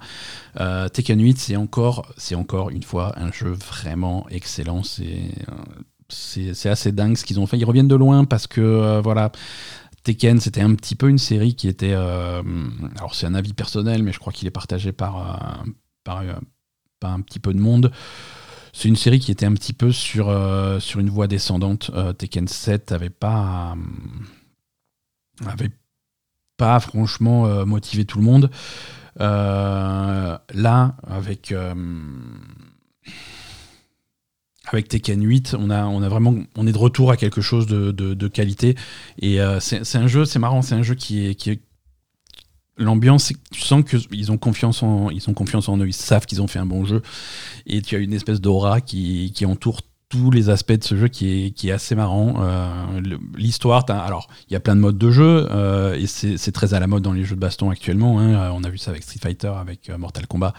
[0.60, 4.82] Euh, Tekken 8, c'est encore, c'est encore une fois un jeu vraiment excellent.
[6.08, 7.58] C'est assez dingue ce qu'ils ont fait.
[7.58, 9.32] Ils reviennent de loin parce que euh, voilà.
[10.04, 11.94] Tekken, c'était un petit peu une série qui était.
[11.94, 12.42] Euh,
[12.96, 15.64] alors, c'est un avis personnel, mais je crois qu'il est partagé par,
[16.02, 16.24] par,
[16.98, 17.92] par, un petit peu de monde.
[18.72, 20.34] C'est une série qui était un petit peu sur,
[20.80, 21.92] sur une voie descendante.
[22.18, 23.76] Tekken 7 n'avait pas
[25.46, 25.70] avait
[26.56, 28.50] pas franchement euh, motivé tout le monde.
[29.20, 31.74] Euh, là, avec euh,
[34.68, 38.76] avec Tekken 8, on est de retour à quelque chose de, de, qualité.
[39.18, 41.60] Et c'est un jeu, c'est marrant, c'est un jeu qui est, qui
[42.78, 46.46] l'ambiance, tu sens qu'ils ont confiance en, ont confiance en eux, ils savent qu'ils ont
[46.46, 47.02] fait un bon jeu.
[47.66, 49.80] Et tu as une espèce d'aura qui, qui entoure
[50.12, 52.34] tous les aspects de ce jeu qui est, qui est assez marrant.
[52.40, 53.00] Euh,
[53.34, 56.80] l'histoire, alors il y a plein de modes de jeu euh, et c'est très à
[56.80, 58.20] la mode dans les jeux de baston actuellement.
[58.20, 58.34] Hein.
[58.34, 60.52] Euh, on a vu ça avec Street Fighter, avec Mortal Kombat.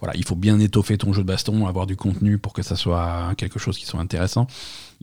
[0.00, 2.74] Voilà, il faut bien étoffer ton jeu de baston, avoir du contenu pour que ça
[2.74, 4.48] soit quelque chose qui soit intéressant.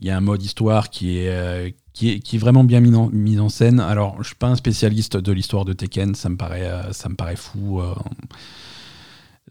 [0.00, 2.94] Il y a un mode histoire qui est, qui est, qui est vraiment bien mis
[2.94, 3.80] en, mis en, scène.
[3.80, 7.14] Alors, je suis pas un spécialiste de l'histoire de Tekken, ça me paraît, ça me
[7.14, 7.80] paraît fou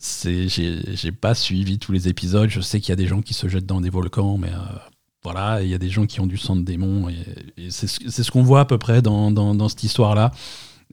[0.01, 2.49] j'ai pas suivi tous les épisodes.
[2.49, 4.77] Je sais qu'il y a des gens qui se jettent dans des volcans, mais euh,
[5.23, 7.09] voilà, il y a des gens qui ont du sang de démon.
[7.09, 10.31] Et, c'est ce qu'on voit à peu près dans, dans, cette histoire-là.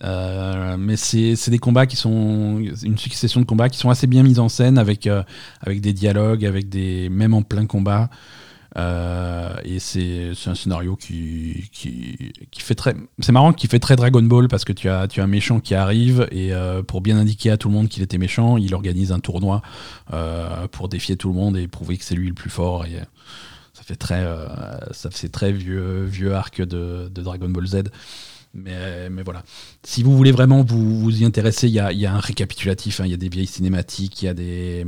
[0.03, 4.25] Euh, mais c'est des combats qui sont une succession de combats qui sont assez bien
[4.25, 5.23] mis en scène avec, euh,
[5.61, 8.11] avec des dialogues, avec des même en plein combat.
[8.76, 12.94] Euh, et c'est un scénario qui, qui, qui fait très.
[13.20, 15.60] C'est marrant qu'il fait très Dragon Ball parce que tu as, tu as un méchant
[15.60, 18.74] qui arrive et euh, pour bien indiquer à tout le monde qu'il était méchant, il
[18.74, 19.62] organise un tournoi
[20.12, 22.84] euh, pour défier tout le monde et prouver que c'est lui le plus fort.
[22.87, 22.98] Et
[23.72, 24.26] ça fait très,
[24.92, 27.82] ça très vieux, vieux arc de, de Dragon Ball Z.
[28.56, 29.42] Mais, mais, voilà.
[29.82, 33.00] Si vous voulez vraiment vous, vous y intéresser, il y a, y a, un récapitulatif,
[33.00, 33.04] hein.
[33.04, 34.87] il y a des vieilles cinématiques, il y a des,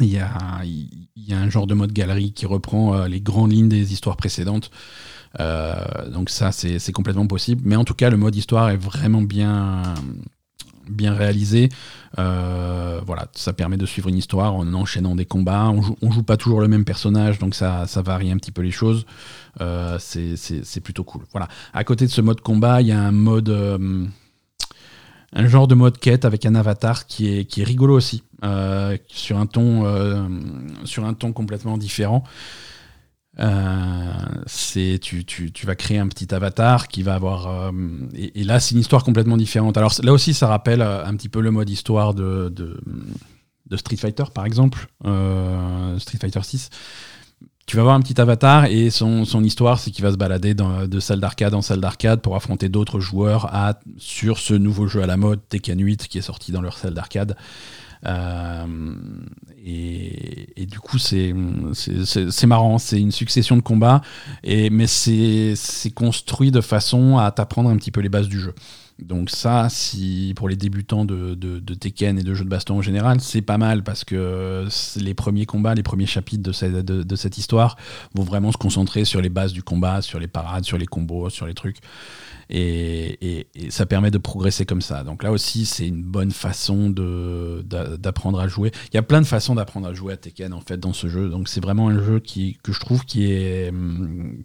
[0.00, 0.30] il y, a,
[0.64, 3.92] il y a un genre de mode galerie qui reprend euh, les grandes lignes des
[3.92, 4.70] histoires précédentes.
[5.40, 5.74] Euh,
[6.10, 7.62] donc ça, c'est complètement possible.
[7.64, 9.82] Mais en tout cas, le mode histoire est vraiment bien,
[10.88, 11.68] bien réalisé.
[12.18, 15.68] Euh, voilà, ça permet de suivre une histoire en enchaînant des combats.
[15.68, 18.62] On joue, joue pas toujours le même personnage, donc ça, ça varie un petit peu
[18.62, 19.04] les choses.
[19.98, 21.22] c'est plutôt cool.
[21.32, 21.48] Voilà.
[21.74, 23.50] À côté de ce mode combat, il y a un mode
[25.32, 28.96] un genre de mode quête avec un avatar qui est, qui est rigolo aussi, euh,
[29.08, 30.26] sur, un ton, euh,
[30.84, 32.24] sur un ton complètement différent.
[33.38, 34.12] Euh,
[34.44, 37.72] c'est tu, tu, tu, vas créer un petit avatar qui va avoir
[38.14, 41.40] et, là c'est une histoire complètement différente alors là aussi ça rappelle un petit peu
[41.40, 42.78] le mode histoire de, de,
[43.70, 44.86] de Street Fighter par exemple
[45.96, 46.68] Street Fighter 6
[47.72, 50.52] tu vas voir un petit avatar et son, son histoire, c'est qu'il va se balader
[50.52, 55.02] de salle d'arcade en salle d'arcade pour affronter d'autres joueurs à, sur ce nouveau jeu
[55.02, 57.34] à la mode, Tekken 8, qui est sorti dans leur salle d'arcade.
[58.04, 58.66] Euh,
[59.64, 61.32] et, et, du coup, c'est
[62.44, 64.02] marrant, c'est une succession de combats,
[64.44, 65.56] et, mais c'est
[65.94, 68.54] construit de façon à t'apprendre un petit peu les bases du jeu.
[68.98, 71.34] Donc ça, si pour les débutants de,
[71.74, 75.46] Tekken et de jeux de baston en général, c'est pas mal parce que les premiers
[75.46, 77.76] combats, les premiers chapitres de cette, de cette, histoire
[78.14, 81.30] vont vraiment se concentrer sur les bases du combat, sur les parades, sur les combos,
[81.30, 81.78] sur les trucs.
[82.50, 85.04] Et, ça permet de progresser comme ça.
[85.04, 88.70] Donc là aussi, c'est une bonne façon d'apprendre à jouer.
[88.92, 91.08] Il y a plein de façons d'apprendre à jouer à Tekken en fait dans ce
[91.08, 91.28] jeu.
[91.28, 93.72] Donc c'est vraiment un jeu qui, que je trouve qui est,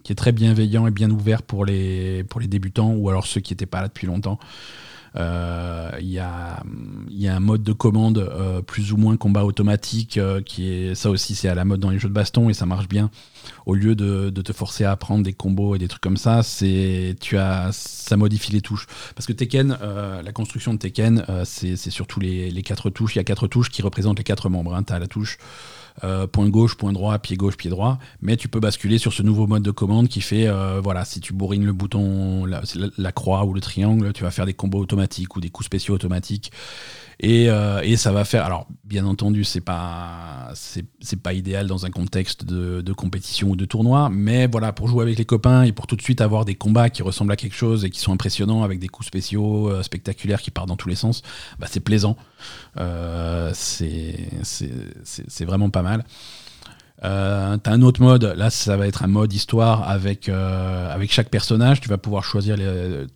[0.02, 3.40] qui est très bienveillant et bien ouvert pour les, pour les débutants ou alors ceux
[3.40, 4.38] qui n'étaient pas là depuis longtemps.
[5.16, 6.62] Euh, il y, a,
[7.08, 10.94] y a un mode de commande euh, plus ou moins combat automatique euh, qui est
[10.94, 13.10] ça aussi c'est à la mode dans les jeux de baston et ça marche bien.
[13.66, 17.16] Au lieu de, te forcer à apprendre des combos et des trucs comme ça, c'est
[17.20, 19.76] tu as ça modifie les touches parce que Tekken,
[20.24, 23.14] la construction de Tekken, c'est surtout les, les, quatre touches.
[23.14, 24.74] Il y a quatre touches qui représentent les quatre membres.
[24.74, 24.82] Hein.
[24.82, 25.38] Tu as la touche
[26.32, 27.98] point gauche, point droit, pied gauche, pied droit.
[28.22, 30.48] Mais tu peux basculer sur ce nouveau mode de commande qui fait,
[30.82, 34.54] voilà, si tu bourrines le bouton, la, croix ou le triangle, tu vas faire des
[34.54, 36.52] combos automatiques ou des coups spéciaux automatiques.
[37.24, 38.44] Euh, et, ça va faire.
[38.44, 43.64] Alors, bien entendu, c'est pas c'est pas idéal dans un contexte de, compétition ou de
[43.64, 46.54] tournoi, mais voilà, pour jouer avec les copains et pour tout de suite avoir des
[46.54, 49.82] combats qui ressemblent à quelque chose et qui sont impressionnants avec des coups spéciaux euh,
[49.82, 51.22] spectaculaires qui partent dans tous les sens,
[51.58, 52.16] bah, c'est plaisant.
[52.78, 56.04] Euh, c'est vraiment pas mal.
[57.02, 61.80] t'as un autre mode, là ça va être un mode histoire avec, avec chaque personnage,
[61.80, 63.06] tu vas pouvoir choisir les,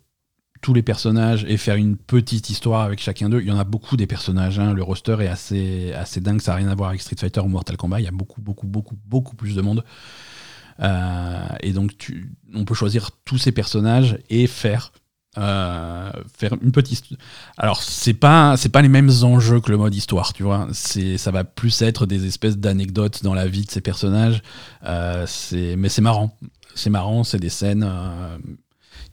[0.63, 3.41] tous les personnages et faire une petite histoire avec chacun d'eux.
[3.41, 4.57] Il y en a beaucoup des personnages.
[4.57, 4.73] Hein.
[4.73, 6.41] Le roster est assez, assez dingue.
[6.41, 7.99] Ça n'a rien à voir avec Street Fighter ou Mortal Kombat.
[7.99, 9.83] Il y a beaucoup, beaucoup, beaucoup, beaucoup plus de monde.
[10.79, 14.93] Euh, et donc, tu, on peut choisir tous ces personnages et faire.
[15.39, 17.05] Euh, faire une petite
[17.57, 21.43] alors c'est pas pas les mêmes enjeux que le mode histoire tu vois ça va
[21.43, 24.43] plus être des espèces d'anecdotes dans la vie de ces personnages
[24.85, 25.25] euh,
[25.75, 26.37] mais c'est marrant
[26.75, 27.83] c'est marrant c'est des scènes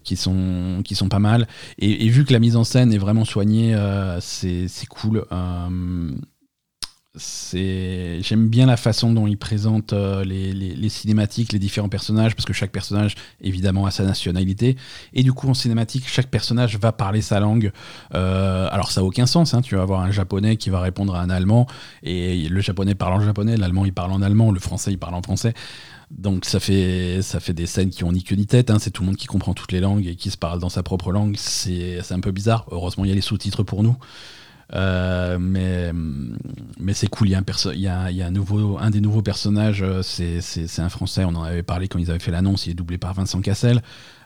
[0.05, 1.47] qui sont, qui sont pas mal.
[1.79, 5.25] Et, vu que la mise en scène est vraiment soignée, euh, c'est cool.
[5.33, 6.11] Euh,
[7.53, 12.53] j'aime bien la façon dont il présente euh, les, cinématiques, les différents personnages, parce que
[12.53, 14.77] chaque personnage, évidemment, a sa nationalité.
[15.13, 17.73] Et du coup, en cinématique, chaque personnage va parler sa langue.
[18.13, 19.55] alors, ça n'a aucun sens.
[19.55, 19.63] Hein.
[19.63, 21.67] Tu vas avoir un japonais qui va répondre à un allemand,
[22.03, 25.15] et le japonais parle en japonais, l'allemand il parle en allemand, le français il parle
[25.15, 25.55] en français.
[26.11, 28.79] Donc ça fait, ça fait des scènes qui ont ni queue ni tête, hein.
[28.81, 30.83] c'est tout le monde qui comprend toutes les langues et qui se parle dans sa
[30.83, 32.67] propre langue, c'est un peu bizarre.
[32.71, 33.97] Heureusement il y a les sous-titres pour nous.
[34.73, 35.93] Euh, mais
[36.79, 39.01] mais c'est cool, il y, a un y a, y a un, nouveau, un des
[39.01, 42.67] nouveaux personnages, euh, c'est un français, on en avait parlé quand ils avaient fait l'annonce,
[42.67, 43.83] il est doublé par Vincent Cassel.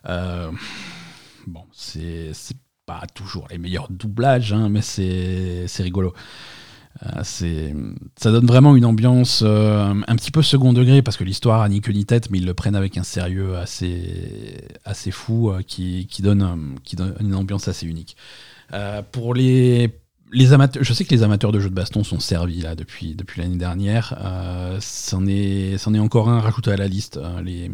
[0.07, 0.51] Euh,
[1.47, 2.33] bon, c'est
[2.85, 6.13] pas toujours les meilleurs doublages, hein, mais c'est rigolo.
[7.03, 7.73] Euh,
[8.17, 11.69] ça donne vraiment une ambiance euh, un petit peu second degré parce que l'histoire a
[11.69, 15.63] ni queue ni tête, mais ils le prennent avec un sérieux assez, assez fou euh,
[15.63, 18.17] qui, qui, donne, qui donne une ambiance assez unique.
[19.13, 19.91] pour les,
[20.33, 23.15] les amateurs, je sais que les amateurs de jeux de baston sont servis là depuis,
[23.15, 24.15] depuis l'année dernière.
[24.81, 27.19] c'en, est, est encore un rajouté à la liste.
[27.45, 27.71] les,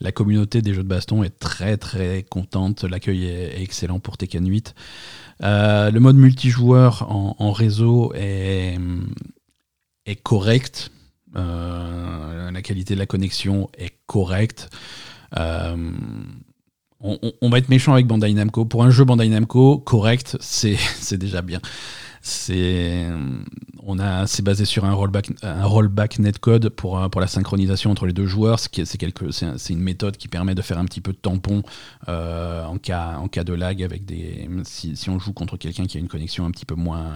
[0.00, 2.84] la communauté des jeux de baston est très très contente.
[2.84, 4.74] L'accueil est, est excellent pour Tekken 8.
[5.42, 8.78] Euh, le mode multijoueur en, réseau est,
[10.22, 10.90] correct.
[11.36, 14.70] Euh, la qualité de la connexion est correcte.
[15.38, 15.92] Euh,
[17.00, 18.64] on, va être méchant avec Bandai Namco.
[18.64, 20.78] Pour un jeu Bandai Namco, correct, c'est
[21.12, 21.60] déjà bien.
[22.26, 23.06] C'est
[23.84, 28.04] on a c'est basé sur un rollback un rollback netcode pour pour la synchronisation entre
[28.04, 28.58] les deux joueurs.
[28.58, 31.62] C'est c'est une méthode qui permet de faire un petit peu de tampon
[32.08, 35.98] euh, en cas en cas de lag avec des si, on joue contre quelqu'un qui
[35.98, 37.12] a une connexion un petit peu moins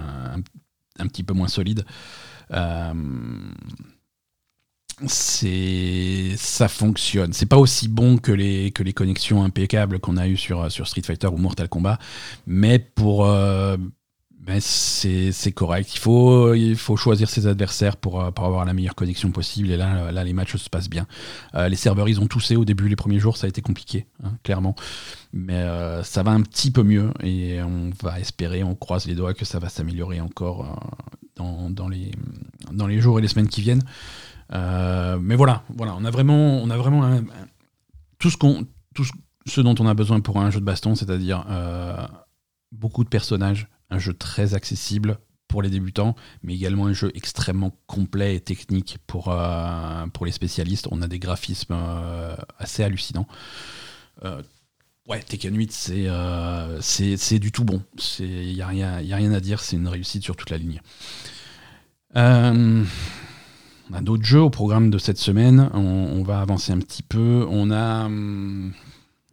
[1.01, 1.85] un, petit peu moins solide.
[2.53, 2.95] Euh,
[5.09, 7.33] ça fonctionne.
[7.33, 10.87] C'est pas aussi bon que les que les connexions impeccables qu'on a eu sur sur
[10.87, 11.99] Street Fighter ou Mortal Kombat,
[12.47, 13.77] mais pour euh,
[14.41, 15.95] ben c'est correct.
[15.95, 19.71] Il faut, il faut choisir ses adversaires pour, euh, pour, avoir la meilleure connexion possible.
[19.71, 21.07] Et là, là les matchs se passent bien.
[21.55, 24.07] Euh, les serveurs, ils ont toussé au début, les premiers jours, ça a été compliqué,
[24.25, 24.75] hein, clairement.
[25.35, 29.15] Mais euh, ça va un petit peu mieux et on va espérer, on croise les
[29.15, 30.81] doigts que ça va s'améliorer encore
[31.37, 32.11] dans, dans, les,
[32.73, 33.85] dans les jours et les semaines qui viennent.
[34.51, 37.21] mais voilà, voilà, on a vraiment, on a vraiment
[38.19, 38.39] tout, ce
[38.95, 39.05] tout
[39.47, 41.45] ce dont on a besoin pour un jeu de baston, c'est-à-dire
[42.73, 45.19] beaucoup de personnages, un jeu très accessible
[45.51, 50.87] pour les débutants, mais également un jeu extrêmement complet et technique pour, euh, les spécialistes.
[50.91, 53.27] On a des graphismes euh, assez hallucinants.
[54.25, 54.41] Euh,
[55.09, 55.73] ouais, Tekken 8,
[56.81, 57.83] c'est du tout bon.
[58.21, 60.81] Il n'y a, rien, rien à dire, c'est une réussite sur toute la ligne.
[62.15, 62.85] on
[63.93, 65.69] a d'autres jeux au programme de cette semaine.
[65.75, 67.45] On, va avancer un petit peu.
[67.51, 68.73] On a hum,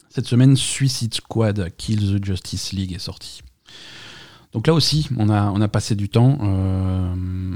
[0.09, 3.43] cette semaine Suicide Squad Kill the Justice League est sorti.
[4.53, 6.37] Donc là aussi, on a, passé du temps.
[6.41, 7.55] Euh,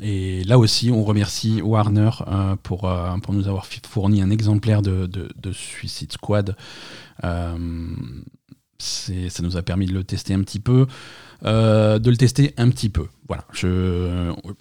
[0.00, 4.82] et là aussi, on remercie Warner euh, pour, euh, pour nous avoir fourni un exemplaire
[4.82, 6.56] de, Suicide Squad.
[7.22, 7.56] ça
[9.42, 10.86] nous a permis de le tester un petit peu.
[11.44, 13.06] Euh, de le tester un petit peu.
[13.28, 13.44] Voilà,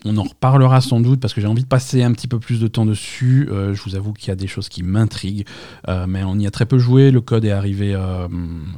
[0.05, 2.59] on en reparlera sans doute parce que j'ai envie de passer un petit peu plus
[2.59, 3.47] de temps dessus.
[3.49, 5.47] Euh, je vous avoue qu'il y a des choses qui m'intriguent,
[5.87, 7.09] euh, mais on y a très peu joué.
[7.09, 7.97] Le code est arrivé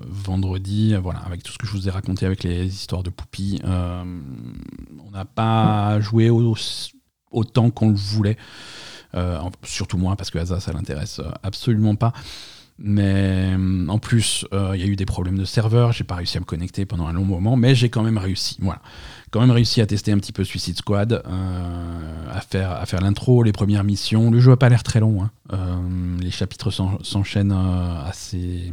[0.08, 3.60] vendredi, voilà, avec tout ce que je vous ai raconté avec les histoires de Poupie.
[3.66, 6.30] on n'a pas joué
[7.32, 8.38] autant qu'on le voulait.
[9.64, 12.14] surtout moi, parce que Asa, ça l'intéresse absolument pas.
[12.82, 16.16] Mais euh, en plus, euh, il y a eu des problèmes de serveur, j'ai pas
[16.16, 18.58] réussi à me connecter pendant un long moment, mais j'ai quand même réussi.
[18.62, 18.82] Voilà.
[19.32, 23.02] Quand même réussi à tester un petit peu Suicide Squad, euh, à faire, à faire
[23.02, 24.32] l'intro, les premières missions.
[24.32, 25.24] Le jeu a pas l'air très long.
[25.24, 25.82] Hein.
[26.22, 27.52] les chapitres s'enchaînent
[28.06, 28.72] assez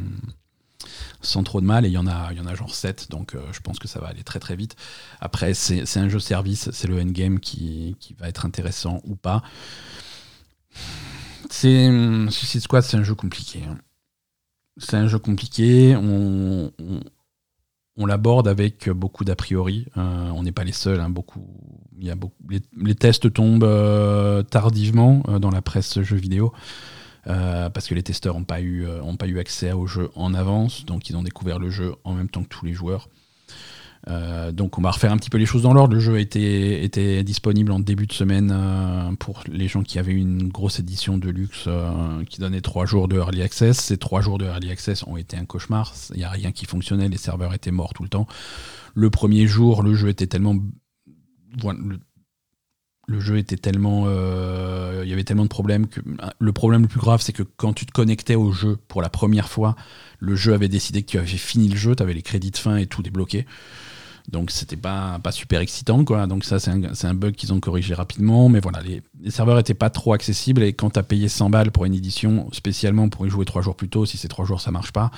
[1.21, 3.35] sans trop de mal et il y en a y en a genre 7 donc
[3.51, 4.77] je pense que ça va aller très très vite
[5.21, 9.43] après c'est un jeu service c'est le endgame qui, qui va être intéressant ou pas
[11.51, 13.79] Suicide Squad c'est un jeu compliqué hein
[14.77, 15.97] c'est un jeu compliqué.
[15.97, 16.71] On,
[18.07, 19.87] l'aborde avec beaucoup d'a priori.
[19.97, 21.01] Euh, on n'est pas les seuls.
[21.01, 21.47] Hein, beaucoup,
[21.99, 26.53] y a beaucoup, les, tests tombent euh, tardivement euh, dans la presse jeux vidéo.
[27.25, 28.87] parce que les testeurs n'ont pas, eu,
[29.19, 32.29] pas eu accès au jeu en avance, donc ils ont découvert le jeu en même
[32.29, 33.09] temps que tous les joueurs.
[34.09, 35.95] Euh, donc on va refaire un petit peu les choses dans l'ordre.
[35.95, 40.13] Le jeu était, était disponible en début de semaine euh, pour les gens qui avaient
[40.13, 43.79] une grosse édition de luxe euh, qui donnait trois jours de early access.
[43.79, 45.93] Ces trois jours de early access ont été un cauchemar.
[46.13, 48.27] Il n'y a rien qui fonctionnait, les serveurs étaient morts tout le temps.
[48.95, 50.55] Le premier jour, le jeu était tellement...
[51.65, 54.07] le, jeu était tellement...
[55.03, 56.01] Il y avait tellement de problèmes que...
[56.39, 59.11] Le problème le plus grave, c'est que quand tu te connectais au jeu pour la
[59.11, 59.77] première fois,
[60.19, 62.57] le jeu avait décidé que tu avais fini le jeu, tu avais les crédits de
[62.57, 63.45] fin et tout débloqué.
[64.29, 66.27] Donc c'était pas, pas super excitant, quoi.
[66.27, 68.49] Donc ça, c'est un, un, bug qu'ils ont corrigé rapidement.
[68.49, 70.63] Mais voilà, les, serveurs étaient pas trop accessibles.
[70.63, 73.63] Et quand tu as payé 100 balles pour une édition, spécialement pour y jouer trois
[73.63, 75.11] jours plus tôt, si ces trois jours ça marche pas,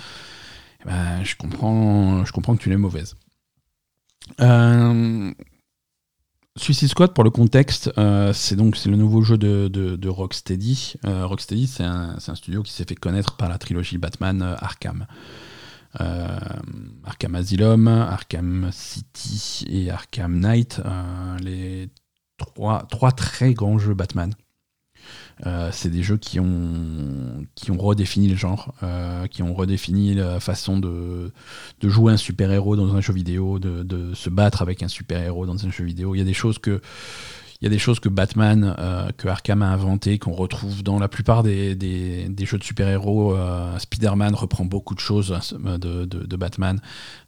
[0.83, 3.16] eh ben, je, comprends, je comprends que tu l'es mauvaise.
[4.40, 5.33] Euh,
[6.57, 10.94] Suicide Squad, pour le contexte, euh, c'est donc le nouveau jeu de, de, Rocksteady.
[11.05, 15.07] Euh, Rocksteady, c'est un, studio qui s'est fait connaître par la trilogie Batman Arkham.
[16.01, 16.39] Euh,
[17.05, 21.89] Arkham Asylum, Arkham City et Arkham Knight, euh, les
[22.37, 24.35] trois, trois très grands jeux Batman.
[25.47, 28.75] Euh, c'est des jeux qui ont, qui ont redéfini le genre,
[29.31, 31.33] qui ont redéfini la façon de,
[31.83, 35.65] jouer un super-héros dans un jeu vidéo, de, de, se battre avec un super-héros dans
[35.65, 36.15] un jeu vidéo.
[36.15, 36.81] Il y a des choses que
[37.61, 40.99] il y a des choses que Batman, euh, que Arkham a inventé, qu'on retrouve dans
[40.99, 41.77] la plupart des,
[42.38, 43.35] jeux de super-héros.
[43.35, 46.81] Euh, Spider-Man reprend beaucoup de choses hein, de, Batman.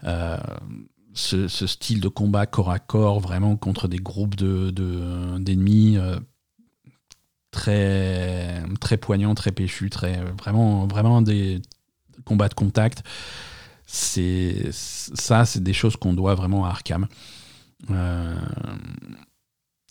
[0.05, 0.39] Euh,
[1.15, 5.99] ce, style de combat corps à corps, vraiment contre des groupes d'ennemis,
[7.51, 11.61] très, très poignants, très péchus, très, vraiment, vraiment des
[12.25, 13.03] combats de contact.
[13.87, 17.09] C'est ça, c'est des choses qu'on doit vraiment à Arkham.
[17.91, 18.37] Euh,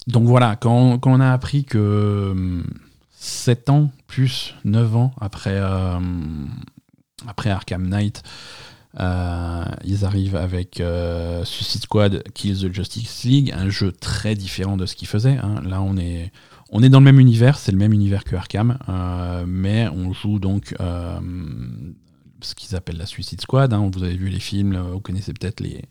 [0.09, 2.63] donc voilà, quand, on a appris que
[3.11, 5.99] 7 euh, ans plus 9 ans après, euh,
[7.27, 8.23] après Arkham Knight,
[8.99, 10.81] euh, ils arrivent avec
[11.43, 15.37] Suicide Squad Kills the Justice League, un jeu très différent de ce qu'ils faisaient.
[15.37, 15.61] Hein.
[15.63, 16.31] Là, on est,
[16.71, 18.79] on est dans le même univers, c'est le même univers que Arkham,
[19.45, 20.73] mais on joue donc
[22.41, 23.73] ce qu'ils appellent la Suicide Squad.
[23.73, 23.91] Hein.
[23.93, 25.83] Vous avez vu les films, vous connaissez peut-être les,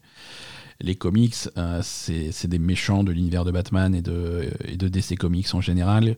[0.80, 5.60] les comics, euh, c'est des méchants de l'univers de Batman et de, DC Comics en
[5.60, 6.16] général.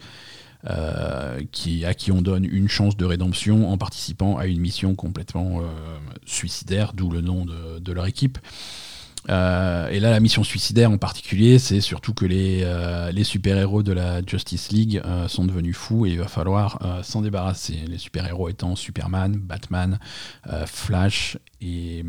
[0.69, 1.41] Euh,
[1.87, 5.65] à qui on donne une chance de rédemption en participant à une mission complètement euh,
[6.27, 8.37] suicidaire, d'où le nom de, leur équipe.
[9.27, 12.67] et là, la mission suicidaire en particulier, c'est surtout que les,
[13.11, 17.79] les super-héros de la Justice League sont devenus fous et il va falloir s'en débarrasser.
[17.87, 19.99] Les super-héros étant Superman, Batman,
[20.67, 22.05] Flash et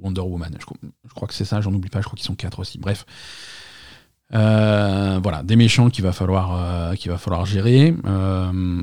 [0.00, 0.56] Wonder Woman.
[0.58, 2.78] Je, crois que c'est ça, j'en oublie pas, je crois qu'ils sont quatre aussi.
[2.78, 3.06] Bref.
[4.34, 7.94] Euh, voilà, des méchants qu'il va falloir, euh, va falloir gérer.
[8.04, 8.82] Euh,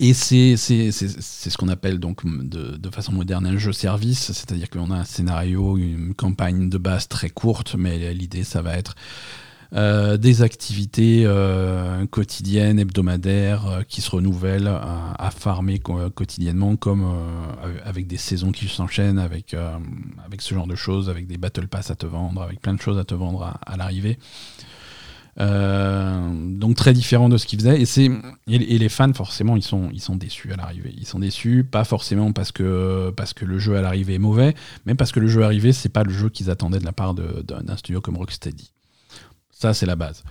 [0.00, 4.96] et c'est ce qu'on appelle donc de, façon moderne un jeu service, c'est-à-dire qu'on a
[4.96, 8.96] un scénario, une campagne de base très courte, mais l'idée ça va être
[9.74, 17.04] euh, des activités euh, quotidiennes, hebdomadaires, euh, qui se renouvellent à, farmer quotidiennement, comme
[17.84, 19.56] avec des saisons qui s'enchaînent, avec,
[20.24, 22.80] avec ce genre de choses, avec des battle pass à te vendre, avec plein de
[22.80, 24.18] choses à te vendre à, l'arrivée.
[25.38, 27.80] donc très différent de ce qu'ils faisaient.
[27.80, 28.10] Et c'est
[28.46, 30.94] et, les fans forcément ils sont ils sont déçus à l'arrivée.
[30.96, 34.54] Ils sont déçus pas forcément parce que parce que le jeu à l'arrivée est mauvais
[34.86, 37.14] mais parce que le jeu arrivé c'est pas le jeu qu'ils attendaient de la part
[37.14, 38.72] d'un studio comme Rocksteady
[39.62, 40.24] ça, c'est la base.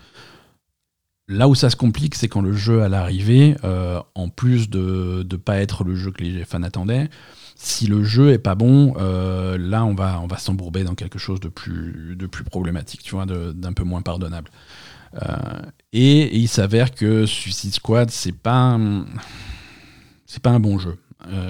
[1.28, 5.26] Là où ça se complique, c'est quand le jeu à l'arrivée, euh, en plus de
[5.30, 7.10] ne pas être le jeu que les fans attendaient,
[7.56, 11.40] si le jeu est pas bon, là on va, on va s'embourber dans quelque chose
[11.40, 14.50] de plus, de plus problématique, tu vois, d'un peu moins pardonnable.
[15.94, 18.80] Et, il s'avère que Suicide Squad, c'est pas,
[20.26, 20.98] c'est pas un bon jeu.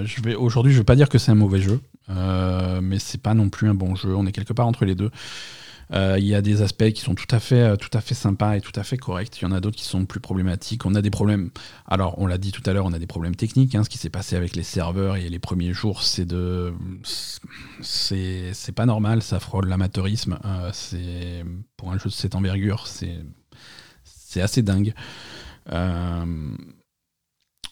[0.03, 1.79] je vais aujourd'hui, je vais pas dire que c'est un mauvais jeu,
[2.09, 4.13] mais c'est pas non plus un bon jeu.
[4.13, 5.11] On est quelque part entre les deux.
[5.93, 8.15] Euh, il y a des aspects qui sont tout à fait, euh, tout à fait
[8.15, 9.41] sympas et tout à fait corrects.
[9.41, 10.85] Il y en a d'autres qui sont plus problématiques.
[10.85, 11.51] On a des problèmes.
[11.87, 13.75] Alors, on l'a dit tout à l'heure, on a des problèmes techniques.
[13.75, 13.83] Hein.
[13.83, 16.73] Ce qui s'est passé avec les serveurs et les premiers jours, c'est de,
[17.81, 19.21] c'est pas normal.
[19.21, 20.39] Ça frôle l'amateurisme.
[20.45, 21.43] Euh, c'est
[21.75, 23.19] pour un jeu de cette envergure, c'est
[24.03, 24.93] c'est assez dingue.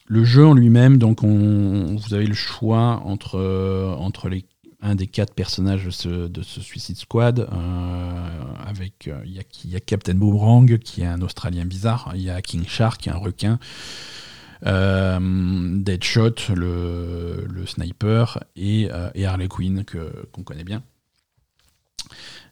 [0.07, 3.39] le jeu en lui-même, donc on, vous avez le choix entre,
[3.97, 4.43] entre les
[4.81, 5.91] un des quatre personnages de
[6.41, 7.39] ce, Suicide Squad.
[7.39, 12.11] Euh, avec euh, il y, a Captain Boomerang qui est un Australien bizarre.
[12.15, 13.59] Il y a King Shark qui est un requin.
[14.65, 15.19] Euh,
[15.79, 19.83] Deadshot, le, sniper, et, Harley Quinn
[20.31, 20.83] qu'on connaît bien.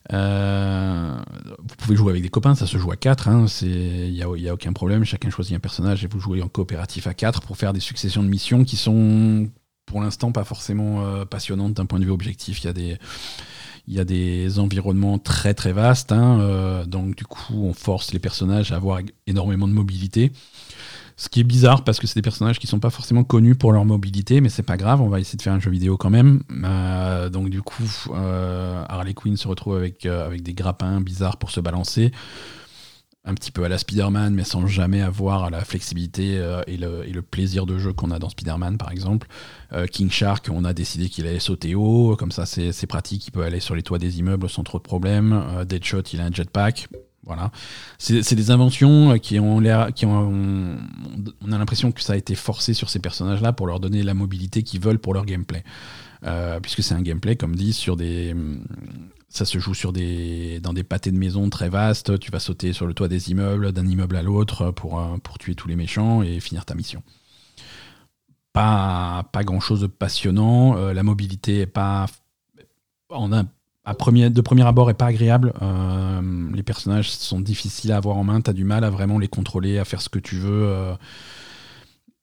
[0.09, 3.29] vous pouvez jouer avec des copains, ça se joue à 4,
[3.63, 7.07] il n'y a, a, aucun problème, chacun choisit un personnage et vous jouez en coopératif
[7.07, 9.49] à 4 pour faire des successions de missions qui sont
[9.87, 12.61] pour l'instant pas forcément euh, passionnante d'un point de vue objectif.
[12.61, 12.97] Il y a des
[13.87, 18.11] il y a des environnements très très vastes, hein, euh, donc du coup on force
[18.11, 20.33] les personnages à avoir énormément de mobilité.
[21.15, 23.71] Ce qui est bizarre parce que c'est des personnages qui sont pas forcément connus pour
[23.71, 26.11] leur mobilité, mais c'est pas grave, on va essayer de faire un jeu vidéo quand
[26.11, 26.43] même.
[26.63, 31.59] Euh, donc du coup, Harley Quinn se retrouve avec, avec des grappins bizarres pour se
[31.61, 32.11] balancer
[33.27, 37.21] un petit peu à la Spider-Man, mais sans jamais avoir la flexibilité euh, et, le,
[37.21, 39.27] plaisir de jeu qu'on a dans Spider-Man, par exemple.
[39.73, 43.31] Euh, King Shark, on a décidé qu'il allait sauter haut, comme ça c'est pratique, il
[43.31, 45.33] peut aller sur les toits des immeubles sans trop de problèmes.
[45.33, 46.87] Euh, Deadshot, il a un jetpack.
[47.25, 47.51] Voilà.
[47.97, 49.89] C'est des inventions qui ont l'air.
[50.03, 50.77] ont,
[51.45, 54.13] On a l'impression que ça a été forcé sur ces personnages-là pour leur donner la
[54.13, 55.65] mobilité qu'ils veulent pour leur gameplay.
[56.61, 58.33] puisque c'est un gameplay, comme dit, sur des
[59.29, 62.17] ça se joue sur des, dans des pâtés de maison très vastes.
[62.19, 65.55] Tu vas sauter sur le toit des immeubles, d'un immeuble à l'autre pour, euh, tuer
[65.55, 67.03] tous les méchants et finir ta mission.
[68.53, 70.77] Pas, pas grand chose de passionnant.
[70.77, 72.07] Euh, la mobilité est pas.
[73.09, 75.53] En à premier, de premier abord est pas agréable.
[75.61, 78.41] Euh, les personnages sont difficiles à avoir en main.
[78.41, 80.95] Tu as du mal à vraiment les contrôler, à faire ce que tu veux.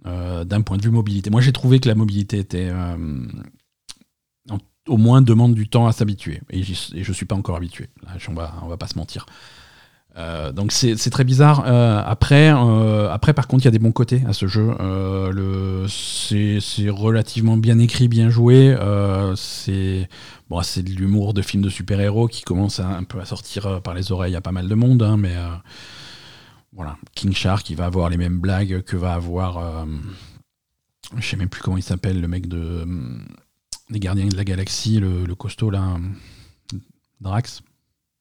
[0.05, 1.31] d'un point de vue mobilité.
[1.31, 2.71] Moi, j'ai trouvé que la mobilité était
[4.89, 6.41] au moins demande du temps à s'habituer.
[6.51, 7.89] Et, je ne suis pas encore habitué.
[8.29, 9.27] on va, on va pas se mentir.
[10.17, 11.65] Euh, donc c'est très bizarre.
[11.67, 14.71] Euh, après, euh, après, par contre, il y a des bons côtés à ce jeu.
[15.89, 18.77] c'est relativement bien écrit, bien joué.
[19.37, 20.09] c'est
[20.49, 24.13] bon, de l'humour de film de super-héros qui commence un peu à sortir par les
[24.13, 25.03] oreilles à pas mal de monde.
[25.03, 25.35] Hein, mais
[26.73, 29.87] voilà, King Shark, il va avoir les mêmes blagues que va avoir.
[31.17, 32.87] je sais même plus comment il s'appelle, le mec de
[33.95, 35.97] des Gardiens de la Galaxie, le, costaud là,
[37.21, 37.63] Drax,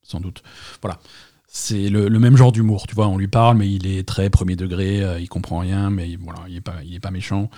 [0.03, 0.43] sans doute.
[0.82, 0.99] Voilà.
[1.47, 4.55] C'est le, même genre d'humour, tu vois, on lui parle, mais il est très premier
[4.55, 7.51] degré, euh, il comprend rien, mais voilà, il est pas, il pas méchant.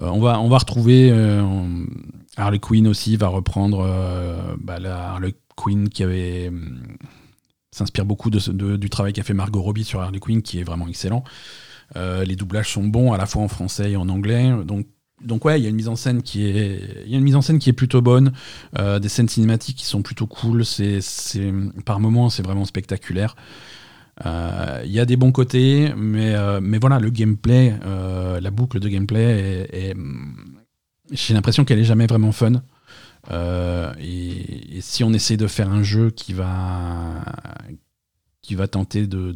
[0.00, 1.84] Euh, on, va, on va retrouver euh,
[2.36, 3.84] Harley Quinn aussi, va reprendre
[4.60, 6.52] bah, la Harley Quinn qui avait
[7.72, 10.86] s'inspire beaucoup de, du travail qu'a fait Margot Robbie sur Harley Quinn, qui est vraiment
[10.86, 11.24] excellent.
[11.96, 14.86] les doublages sont bons, à la fois en français et en anglais, donc
[15.24, 17.24] donc ouais, il y a une mise en scène qui est, il y a une
[17.24, 18.32] mise en scène qui est plutôt bonne,
[18.78, 20.64] euh, des scènes cinématiques qui sont plutôt cool.
[20.64, 21.00] C'est,
[21.84, 23.36] par moments, c'est vraiment spectaculaire.
[24.26, 27.74] Euh, il y a des bons côtés, mais euh, mais voilà, le gameplay,
[28.40, 29.94] la boucle de gameplay, est,
[31.10, 32.62] j'ai l'impression qu'elle est jamais vraiment fun.
[34.00, 37.24] Et, si on essaie de faire un jeu qui va
[38.42, 39.32] qui va tenter de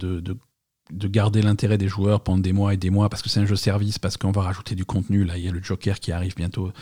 [0.90, 3.46] de garder l'intérêt des joueurs pendant des mois et des mois parce que c'est un
[3.46, 5.24] jeu service, parce qu'on va rajouter du contenu.
[5.24, 6.72] Là, il y a le Joker qui arrive bientôt.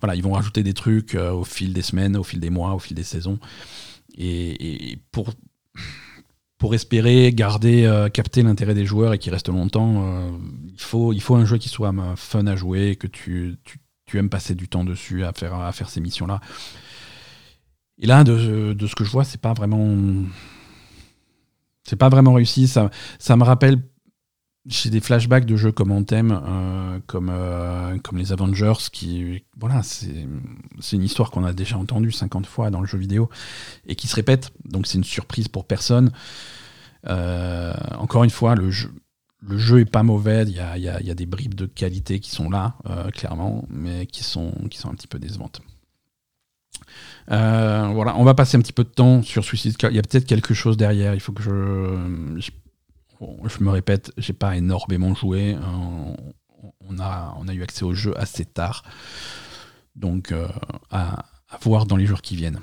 [0.00, 2.74] Voilà, ils vont rajouter des trucs euh, au fil des semaines, au fil des mois,
[2.74, 3.38] au fil des saisons.
[4.16, 5.30] Et, pour,
[6.58, 10.30] pour espérer garder, euh, capter l'intérêt des joueurs et qui reste longtemps, euh,
[10.72, 13.58] il, faut, il faut un jeu qui soit fun à jouer, que tu,
[14.06, 16.40] tu, aimes passer du temps dessus à faire, à faire ces missions-là.
[17.98, 19.86] Et là, de, de ce que je vois, c'est pas vraiment
[21.84, 22.68] c'est pas vraiment réussi.
[22.68, 23.82] Ça, ça me rappelle.
[24.64, 29.44] J'ai des flashbacks de jeux comme Anthem, euh, comme, euh, comme les Avengers, qui.
[29.58, 30.26] Voilà, c'est
[30.92, 33.28] une histoire qu'on a déjà entendue 50 fois dans le jeu vidéo
[33.86, 34.52] et qui se répète.
[34.64, 36.12] Donc c'est une surprise pour personne.
[37.08, 38.92] Euh, encore une fois, le jeu,
[39.40, 40.44] le jeu est pas mauvais.
[40.44, 42.76] Il y a, y, a, y a, des bribes de qualité qui sont là,
[43.12, 45.60] clairement, mais qui sont, qui sont un petit peu décevantes.
[47.32, 49.92] Euh, voilà, on va passer un petit peu de temps sur Suicide Squad.
[49.92, 51.14] Il y a peut-être quelque chose derrière.
[51.14, 52.50] Il faut que je,
[53.20, 55.56] je, me répète, j'ai pas énormément joué.
[56.88, 58.82] On a, on a eu accès au jeu assez tard.
[59.96, 60.34] Donc
[60.90, 61.24] à,
[61.62, 62.60] voir dans les jours qui viennent.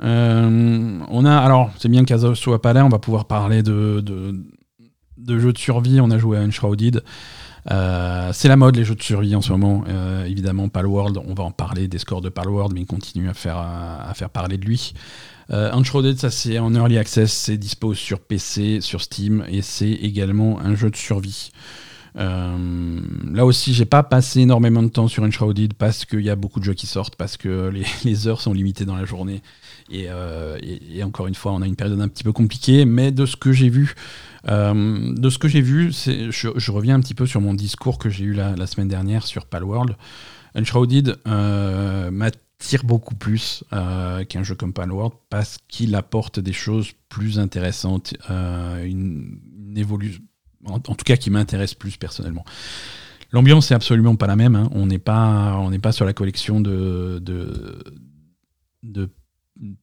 [0.00, 5.58] on c'est bien qu'Azo soit pas là, on va pouvoir parler de, de, jeux de
[5.58, 6.00] survie.
[6.00, 7.04] On a joué à Unshrouded.
[7.70, 9.84] Euh, c'est la mode les jeux de survie en ce moment.
[9.88, 13.34] Euh, évidemment, Palworld, on va en parler des scores de Palworld, mais il continue à
[13.34, 14.94] faire, parler de lui.
[15.50, 19.90] Euh, Unshrouded, ça c'est en early access, c'est dispo sur PC, sur Steam, et c'est
[19.90, 21.50] également un jeu de survie.
[22.18, 23.00] Euh,
[23.30, 26.60] là aussi, j'ai pas passé énormément de temps sur Unshrouded parce qu'il y a beaucoup
[26.60, 27.72] de jeux qui sortent, parce que
[28.04, 29.42] les, heures sont limitées dans la journée.
[29.90, 30.08] Et,
[31.04, 33.52] encore une fois, on a une période un petit peu compliquée, mais de ce que
[33.52, 33.94] j'ai vu,
[34.48, 38.08] euh, de ce que j'ai vu, je, reviens un petit peu sur mon discours que
[38.10, 39.96] j'ai eu la, semaine dernière sur Palworld.
[40.54, 48.14] Unshrouded m'attire beaucoup plus qu'un jeu comme Palworld parce qu'il apporte des choses plus intéressantes,
[48.28, 49.40] une,
[49.76, 50.22] évolution
[50.64, 52.44] en, tout cas qui m'intéresse plus personnellement.
[53.32, 54.56] L'ambiance est absolument pas la même.
[54.56, 54.68] Hein.
[54.72, 57.22] On n'est pas, on n'est pas sur la collection de,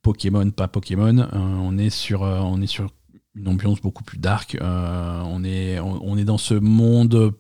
[0.02, 1.18] Pokémon, pas Pokémon.
[1.20, 2.92] Euh, on est sur, euh, on est sur
[3.36, 4.58] une ambiance beaucoup plus dark.
[4.62, 7.34] Euh, on est, on, est dans ce monde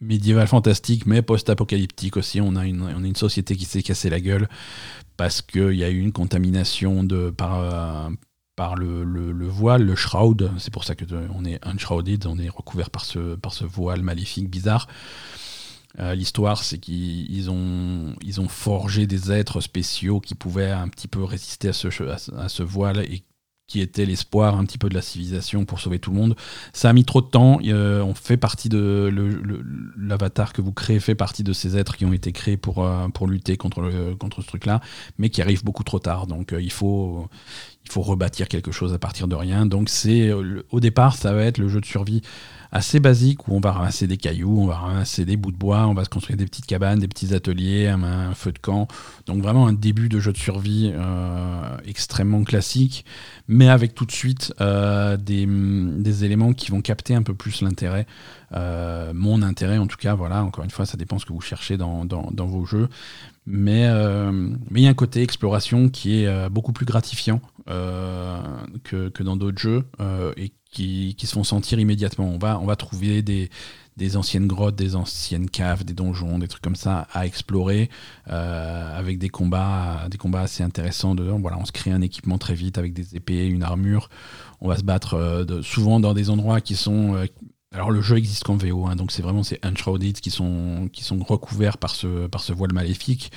[0.00, 2.40] médiéval fantastique, mais post-apocalyptique aussi.
[2.40, 4.48] On a une, on a une société qui s'est cassée la gueule
[5.16, 8.10] parce qu'il y a eu une contamination de, par,
[8.56, 10.50] par le, le, voile, le shroud.
[10.58, 14.02] C'est pour ça que on est unshrouded, on est recouvert par ce, par ce voile
[14.02, 14.88] maléfique, bizarre.
[15.98, 21.08] Euh, l'histoire, c'est qu'ils ont, ils ont forgé des êtres spéciaux qui pouvaient un petit
[21.08, 21.88] peu résister à ce,
[22.34, 23.22] à ce voile et
[23.66, 26.36] qui était l'espoir un petit peu de la civilisation pour sauver tout le monde.
[26.72, 27.58] Ça a mis trop de temps.
[27.62, 29.12] on fait partie de
[29.98, 33.08] l'avatar que vous créez fait partie de ces êtres qui ont été créés pour, euh,
[33.08, 34.80] pour lutter contre, le, contre ce truc-là,
[35.18, 36.26] mais qui arrivent beaucoup trop tard.
[36.26, 37.28] Donc euh, il faut
[37.84, 39.66] il faut rebâtir quelque chose à partir de rien.
[39.66, 42.22] Donc c'est euh, au départ ça va être le jeu de survie
[42.76, 45.86] assez basique où on va ramasser des cailloux, on va ramasser des bouts de bois,
[45.86, 48.86] on va se construire des petites cabanes, des petits ateliers, un, feu de camp.
[49.24, 53.06] Donc vraiment un début de jeu de survie euh, extrêmement classique,
[53.48, 58.06] mais avec tout de suite euh, des, éléments qui vont capter un peu plus l'intérêt.
[58.52, 61.40] Euh, mon intérêt en tout cas, voilà, encore une fois, ça dépend ce que vous
[61.40, 62.88] cherchez dans, vos jeux.
[63.46, 69.58] Mais il y a un côté exploration qui est beaucoup plus gratifiant que, dans d'autres
[69.58, 69.84] jeux
[70.76, 72.28] qui, se font sentir immédiatement.
[72.28, 73.50] On va, on va trouver des,
[73.96, 77.88] des anciennes grottes, des anciennes caves, des donjons, des trucs comme ça à explorer
[78.28, 81.14] euh, avec des combats, des combats assez intéressants.
[81.14, 84.10] Voilà, on se crée un équipement très vite avec des épées, une armure.
[84.60, 87.26] On va se battre euh, souvent dans des endroits qui sont euh,
[87.72, 91.02] alors le jeu existe qu'en VO, hein, donc c'est vraiment ces Unshrouded qui sont, qui
[91.02, 93.32] sont recouverts par ce, par ce voile maléfique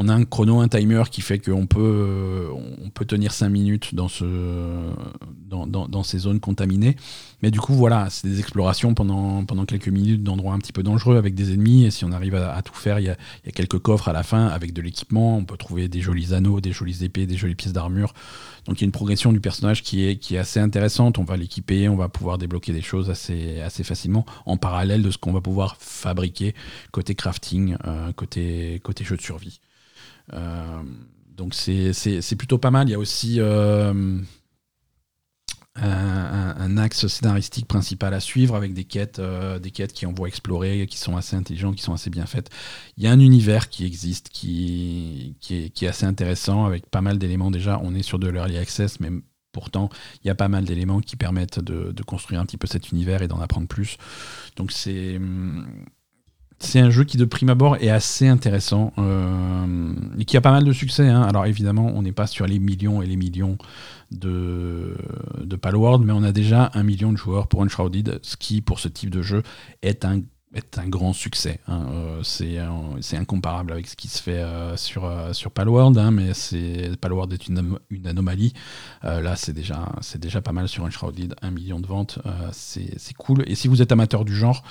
[0.00, 2.50] on a un chrono, un timer qui fait qu'on peut, euh,
[2.84, 4.24] on peut tenir 5 minutes dans, ce,
[5.48, 6.94] dans, ces zones contaminées.
[7.42, 10.84] Mais du coup, voilà, c'est des explorations pendant, pendant quelques minutes d'endroits un petit peu
[10.84, 11.84] dangereux avec des ennemis.
[11.84, 13.16] Et si on arrive à, tout faire, il y, a,
[13.52, 15.36] quelques coffres à la fin avec de l'équipement.
[15.36, 18.14] On peut trouver des jolis anneaux, des jolies épées, des jolies pièces d'armure.
[18.66, 21.18] Donc il y a une progression du personnage qui est, qui est assez intéressante.
[21.18, 25.10] On va l'équiper, on va pouvoir débloquer des choses assez, assez facilement en parallèle de
[25.10, 26.54] ce qu'on va pouvoir fabriquer
[26.92, 29.58] côté crafting, euh, côté, côté jeu de survie.
[30.32, 30.82] Euh,
[31.36, 32.88] donc c'est plutôt pas mal.
[32.88, 34.18] Il y a aussi euh,
[35.76, 40.86] un, axe scénaristique principal à suivre avec des quêtes, euh, des quêtes qui envoient explorer,
[40.86, 42.50] qui sont assez intelligentes, qui sont assez bien faites.
[42.96, 47.18] Il y a un univers qui existe, qui, qui, est, assez intéressant, avec pas mal
[47.18, 47.80] d'éléments déjà.
[47.82, 49.10] On est sur de l'early access, mais
[49.52, 49.88] pourtant,
[50.22, 52.90] il y a pas mal d'éléments qui permettent de, de, construire un petit peu cet
[52.90, 53.96] univers et d'en apprendre plus.
[54.56, 55.18] Donc c'est
[56.60, 60.50] c'est un jeu qui de prime abord est assez intéressant euh, et qui a pas
[60.50, 61.06] mal de succès.
[61.08, 61.22] Hein.
[61.22, 63.58] Alors évidemment, on n'est pas sur les millions et les millions
[64.10, 64.96] de,
[65.40, 68.80] de Palworld, mais on a déjà un million de joueurs pour Unshrouded, ce qui pour
[68.80, 69.42] ce type de jeu
[69.82, 70.20] est un
[70.54, 71.60] est un grand succès.
[71.68, 71.86] Hein.
[71.92, 76.32] Euh, c'est incomparable avec ce qui se fait euh, sur, euh, sur Palworld, hein, mais
[77.00, 78.54] Palworld est une, une anomalie.
[79.02, 82.18] là, c'est déjà, déjà pas mal sur Enshrouded, un million de ventes,
[82.52, 83.44] c'est cool.
[83.46, 84.62] Et si vous êtes amateur du genre,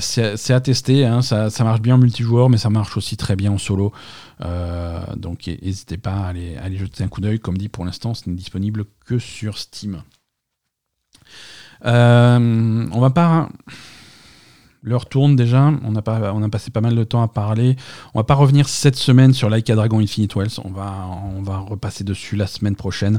[0.00, 1.06] c'est à tester.
[1.06, 1.22] Hein.
[1.22, 3.92] ça, ça, marche bien en multijoueur, mais ça marche aussi très bien en solo.
[5.16, 7.40] donc n'hésitez pas à aller, à aller jeter un coup d'œil.
[7.40, 10.02] Comme dit, pour l'instant, ce n'est disponible que sur Steam.
[11.82, 13.48] on va pas
[14.82, 17.76] L'heure tourne déjà, on a, pas, on a passé pas mal de temps à parler.
[18.14, 21.42] On va pas revenir cette semaine sur Like a Dragon Infinite Wells, on va, on
[21.42, 23.18] va repasser dessus la semaine prochaine.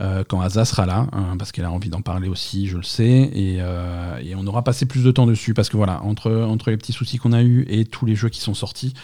[0.00, 2.84] Euh, quand Asa sera là, hein, parce qu'elle a envie d'en parler aussi, je le
[2.84, 6.70] sais, euh, et, on aura passé plus de temps dessus, parce que voilà, entre, entre
[6.70, 8.94] les petits soucis qu'on a eu et tous les jeux qui sont sortis,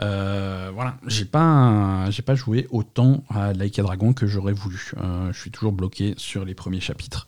[0.00, 4.92] euh, voilà, j'ai pas, j'ai pas joué autant à Like a Dragon que j'aurais voulu.
[5.30, 7.26] je suis toujours bloqué sur les premiers chapitres.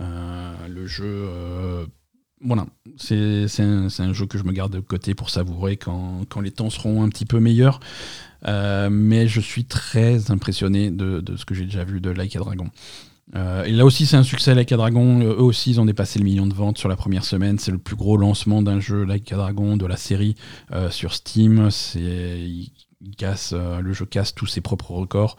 [0.00, 1.28] le jeu
[2.44, 2.66] voilà,
[2.96, 7.02] c'est un, jeu que je me garde de côté pour savourer quand, les temps seront
[7.02, 7.80] un petit peu meilleurs.
[8.46, 12.40] Euh, mais je suis très impressionné de, ce que j'ai déjà vu de Like a
[12.40, 12.68] Dragon.
[13.34, 15.20] Euh, et là aussi, c'est un succès, Like a Dragon.
[15.20, 17.58] Eux aussi, ils ont dépassé le million de ventes sur la première semaine.
[17.58, 20.34] C'est le plus gros lancement d'un jeu Like a Dragon de la série
[20.72, 21.70] euh, sur Steam.
[21.94, 22.70] Il,
[23.16, 25.36] casse, le jeu casse tous ses propres records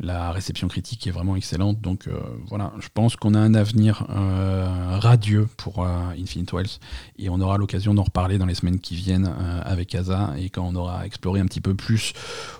[0.00, 1.80] la réception critique est vraiment excellente.
[1.80, 5.88] Donc euh, voilà, je pense qu'on a un avenir euh, radieux pour euh,
[6.18, 6.78] Infinite Wells
[7.18, 9.32] et on aura l'occasion d'en reparler dans les semaines qui viennent
[9.64, 12.12] avec Asa et quand on aura exploré un petit peu plus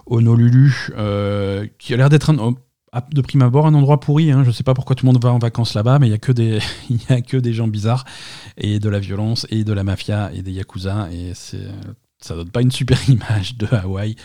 [0.07, 0.91] Honolulu,
[1.78, 2.32] qui a l'air d'être
[3.12, 4.30] de prime abord un endroit pourri.
[4.30, 4.43] Hein.
[4.43, 6.14] Je ne sais pas pourquoi tout le monde va en vacances là-bas, mais il n'y
[7.09, 8.05] a, que des, gens bizarres
[8.57, 11.09] et de la violence et de la mafia et des yakuza.
[11.12, 11.34] Et
[12.20, 14.16] ça donne pas une super image de Hawaï.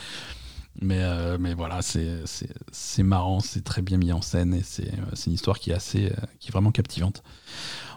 [0.79, 5.15] Mais, euh, mais voilà, c'est marrant, c'est très bien mis en scène et c'est euh,
[5.27, 7.23] une histoire qui est, assez, euh, qui est vraiment captivante.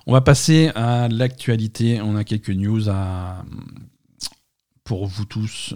[0.07, 2.03] On va passer à l'actualité.
[2.03, 2.82] On a quelques news
[4.82, 5.72] pour vous tous.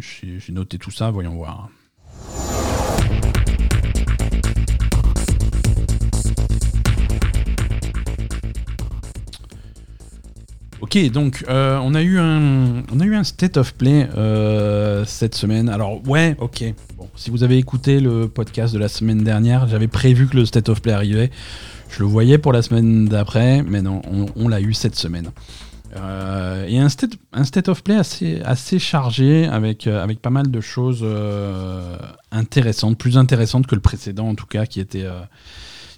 [0.00, 1.68] J'ai noté tout ça, voyons voir.
[10.88, 15.04] Ok, donc euh, on, a eu un, on a eu un state of play euh,
[15.04, 15.68] cette semaine.
[15.68, 16.64] Alors ouais, ok.
[16.96, 20.46] Bon, si vous avez écouté le podcast de la semaine dernière, j'avais prévu que le
[20.46, 21.30] state of play arrivait.
[21.90, 24.00] Je le voyais pour la semaine d'après, mais non,
[24.34, 25.30] on, l'a eu cette semaine.
[25.94, 30.50] Euh, et un state, un state of play assez, assez chargé, avec, avec pas mal
[30.50, 31.04] de choses
[32.30, 35.06] intéressantes, plus intéressantes que le précédent en tout cas, qui était,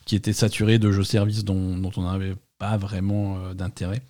[0.05, 4.03] qui était saturé de jeux-services dont, dont on n'avait pas vraiment d'intérêt.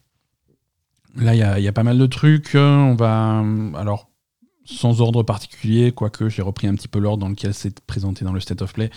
[1.16, 2.52] Là, il y, a pas mal de trucs.
[2.54, 3.44] On va.
[3.74, 4.10] Alors,
[4.64, 8.32] sans ordre particulier, quoique j'ai repris un petit peu l'ordre dans lequel c'est présenté dans
[8.32, 8.90] le State of Play.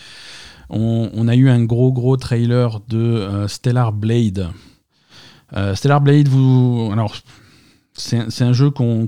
[0.70, 4.50] On, a eu un gros, gros trailer de euh, Stellar Blade.
[5.56, 6.90] Euh, Stellar Blade, vous.
[6.92, 7.16] Alors,
[7.94, 9.08] c'est un jeu qu'on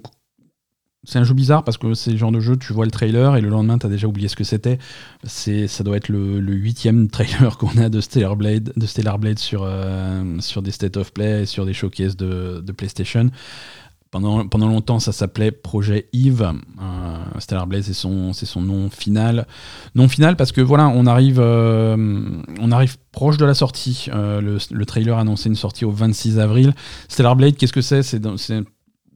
[1.06, 3.36] c'est un jeu bizarre parce que c'est le genre de jeu, tu vois le trailer
[3.36, 4.80] et le lendemain, tu as déjà oublié ce que c'était.
[5.24, 9.64] Ça doit être le, huitième trailer qu'on a de Stellar Blade, de Stellar Blade sur,
[9.64, 13.30] euh, sur des State of Play et sur des showcases de, de PlayStation.
[14.12, 16.42] Pendant, pendant, longtemps, ça s'appelait Projet Eve.
[16.44, 19.46] Euh, Stellar Blade, c'est son, son nom final.
[19.94, 21.98] Non final parce que voilà, on arrive, euh,
[22.62, 24.08] on arrive proche de la sortie.
[24.14, 26.74] le, le, trailer annonçait une sortie au 26 avril.
[27.10, 28.16] Stellar Blade, qu'est-ce que C'est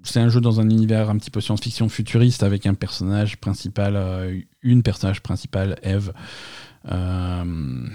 [0.03, 3.95] c'est un jeu dans un univers un petit peu science-fiction futuriste avec un personnage principal,
[3.95, 6.13] euh, une personnage principale, Eve.
[6.91, 7.85] Euh,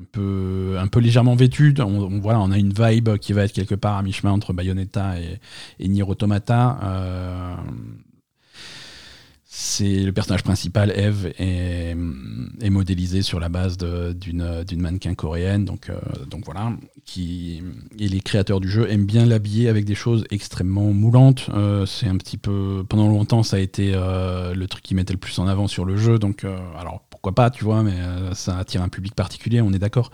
[0.00, 1.74] un peu, un peu légèrement vêtue.
[1.78, 5.20] On, voilà, on a une vibe qui va être quelque part à mi-chemin entre Bayonetta
[5.20, 5.38] et,
[5.78, 6.78] et Nier Automata.
[6.82, 7.54] Euh,
[9.56, 15.64] c'est le personnage principal, Eve, est, modélisé sur la base d'une mannequin coréenne.
[15.64, 16.72] Donc, euh, donc voilà,
[17.04, 17.62] qui,
[17.96, 21.50] et les créateurs du jeu aiment bien l'habiller avec des choses extrêmement moulantes.
[21.54, 22.84] Euh, c'est un petit peu.
[22.88, 25.84] Pendant longtemps, ça a été euh, le truc qui mettait le plus en avant sur
[25.84, 26.18] le jeu.
[26.18, 26.44] Donc,
[26.76, 27.94] alors pourquoi pas, tu vois, mais
[28.32, 30.10] ça attire un public particulier, on est d'accord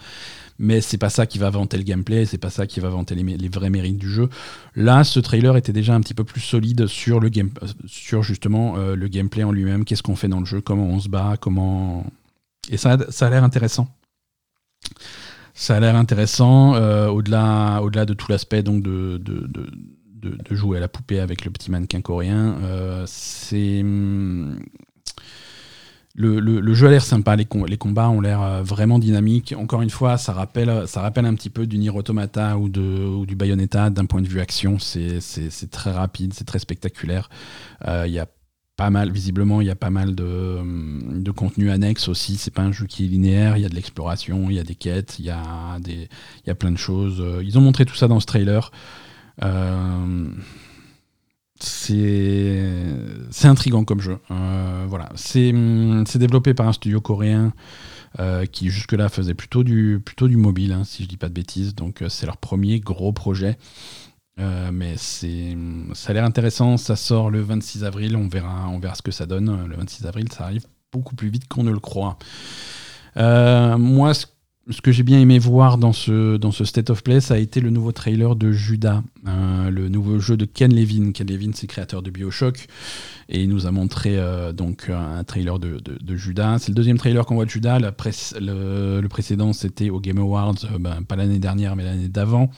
[0.61, 3.15] mais c'est pas ça qui va vanter le gameplay, c'est pas ça qui va vanter
[3.15, 4.29] les, vrais mérites du jeu.
[4.77, 7.51] Là, ce trailer était déjà un petit peu plus solide sur le game,
[7.87, 11.01] sur justement euh, le gameplay en lui-même, qu'est-ce qu'on fait dans le jeu, comment on
[11.01, 12.05] se bat, comment
[12.69, 13.89] et ça, ça a l'air intéressant.
[15.55, 20.77] Ça a l'air intéressant euh, au-delà, au-delà de tout l'aspect donc de, de, de, jouer
[20.77, 22.59] à la poupée avec le petit mannequin coréen.
[22.63, 23.83] Euh, c'est
[26.19, 29.55] hum, le, jeu a l'air sympa, les, combats ont l'air euh, vraiment dynamiques.
[29.57, 34.07] Encore une fois, ça rappelle, un petit peu du Nier Automata ou, du Bayonetta d'un
[34.07, 34.79] point de vue action.
[34.79, 37.29] C'est très rapide, c'est très spectaculaire.
[37.87, 38.27] Euh, il y a
[38.77, 40.59] pas mal, visiblement, il y a pas mal de,
[41.21, 42.37] de contenu annexe aussi.
[42.37, 44.65] C'est pas un jeu qui est linéaire, il y a de l'exploration, il y a
[44.65, 45.79] des quêtes, il y a,
[46.47, 47.23] y a plein de choses.
[47.43, 48.71] Ils ont montré tout ça dans ce trailer.
[49.43, 50.29] Euh,
[51.63, 54.19] c'est intrigant comme jeu.
[54.31, 55.53] Euh, voilà, c'est
[56.17, 57.53] développé par un studio coréen
[58.19, 61.35] euh, qui jusque-là faisait plutôt du, plutôt du mobile, hein, si je dis pas de
[61.35, 61.75] bêtises.
[61.75, 63.59] Donc euh, c'est leur premier gros projet.
[64.39, 65.57] mais c'est
[65.95, 66.77] ça a l'air intéressant.
[66.77, 68.17] Ça sort le 26 avril.
[68.17, 69.67] On verra, on verra ce que ça donne.
[69.67, 72.19] Le 26 avril, ça arrive beaucoup plus vite qu'on ne le croit.
[73.17, 74.27] moi, ce
[74.71, 77.39] ce que j'ai bien aimé voir dans ce, dans ce State of Play, ça a
[77.39, 81.13] été le nouveau trailer de Judas, euh, le nouveau jeu de Ken Levin.
[81.13, 82.67] Ken Levin, c'est créateur de Bioshock,
[83.29, 86.59] et il nous a montré euh, donc un trailer de, de, Judas.
[86.61, 87.79] C'est le deuxième trailer qu'on voit de Judas.
[87.79, 92.51] le, précédent, c'était au Game Awards, euh, ben, pas l'année dernière, mais l'année d'avant.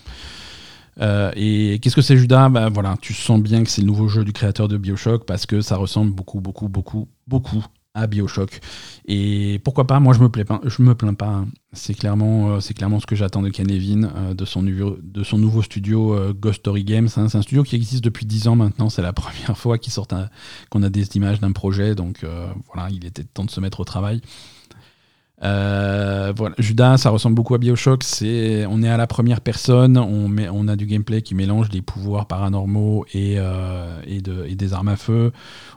[1.00, 2.48] et qu'est-ce que c'est Judas?
[2.48, 5.46] Ben, voilà, Tu sens bien que c'est le nouveau jeu du créateur de Bioshock parce
[5.46, 7.64] que ça ressemble beaucoup, beaucoup, beaucoup, beaucoup
[7.94, 8.60] à Bioshock.
[9.06, 10.60] Et pourquoi pas Moi, je me plais pas.
[10.64, 11.44] Je me plains pas.
[11.72, 15.38] C'est clairement, c'est clairement ce que j'attends de Ken Levine, de son nouveau, de son
[15.38, 17.08] nouveau studio Ghost Story Games.
[17.16, 17.28] Hein.
[17.28, 18.90] C'est un studio qui existe depuis 10 ans maintenant.
[18.90, 19.78] C'est la première fois
[20.70, 21.94] qu'on a des images d'un projet.
[21.94, 22.26] Donc
[22.72, 24.20] voilà, il était temps de se mettre au travail.
[25.42, 28.04] Euh, voilà, Judas, ça ressemble beaucoup à Bioshock.
[28.04, 31.82] C'est, on est à la première personne, on, on a du gameplay qui mélange des
[31.82, 35.32] pouvoirs paranormaux et, euh, des armes à feu.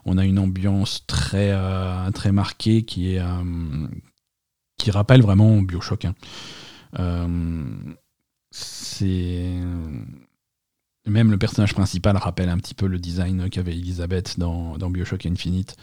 [0.05, 3.17] On a une ambiance très, euh, très marquée qui,
[4.87, 6.05] rappelle vraiment Bioshock.
[6.05, 6.13] Hein.
[11.07, 15.75] même le personnage principal rappelle un petit peu le design qu'avait Elisabeth dans, Bioshock Infinite.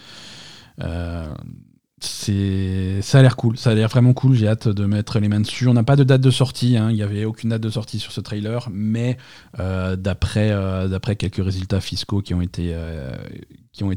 [2.02, 4.34] Ça a l'air cool, ça a l'air vraiment cool.
[4.34, 5.68] J'ai hâte de mettre les mains dessus.
[5.68, 6.90] On n'a pas de date de sortie, hein.
[6.90, 9.16] il n'y avait aucune date de sortie sur ce trailer, mais
[9.60, 13.16] euh, d'après euh, d'après quelques résultats fiscaux qui ont été euh,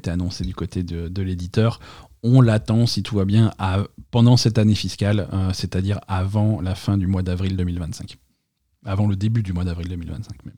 [0.08, 1.80] annoncés du côté de, l'éditeur,
[2.22, 3.52] on l'attend si tout va bien
[4.12, 8.18] pendant cette année fiscale, c'est-à-dire avant la fin du mois d'avril 2025,
[8.86, 10.56] avant le début du mois d'avril 2025 même.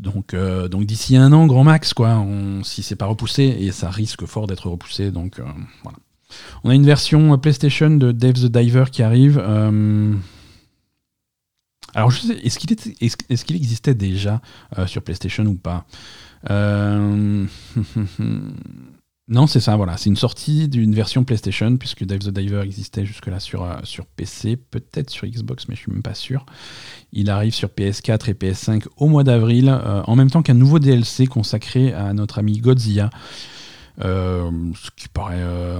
[0.00, 3.90] Donc, donc d'ici un an, grand max, quoi, on, si c'est pas repoussé, et ça
[3.90, 5.40] risque fort d'être repoussé, donc
[5.82, 5.98] voilà.
[6.64, 9.38] On a une version PlayStation de Dave the Diver qui arrive.
[9.38, 10.14] Euh,
[11.94, 12.10] alors,
[12.42, 12.58] est-ce
[13.44, 14.40] qu'il existait déjà
[14.78, 15.84] euh, sur PlayStation ou pas?
[16.50, 17.46] Euh,
[19.26, 19.96] Non, c'est ça, voilà.
[19.96, 24.56] C'est une sortie d'une version PlayStation, puisque Dave the Diver existait jusque-là sur, sur PC,
[24.56, 26.44] peut-être sur Xbox, mais je suis même pas sûr.
[27.10, 31.26] Il arrive sur PS4 et PS5 au mois d'avril, en même temps qu'un nouveau DLC
[31.26, 33.08] consacré à notre ami Godzilla.
[34.02, 35.78] Euh, ce, qui paraît, euh,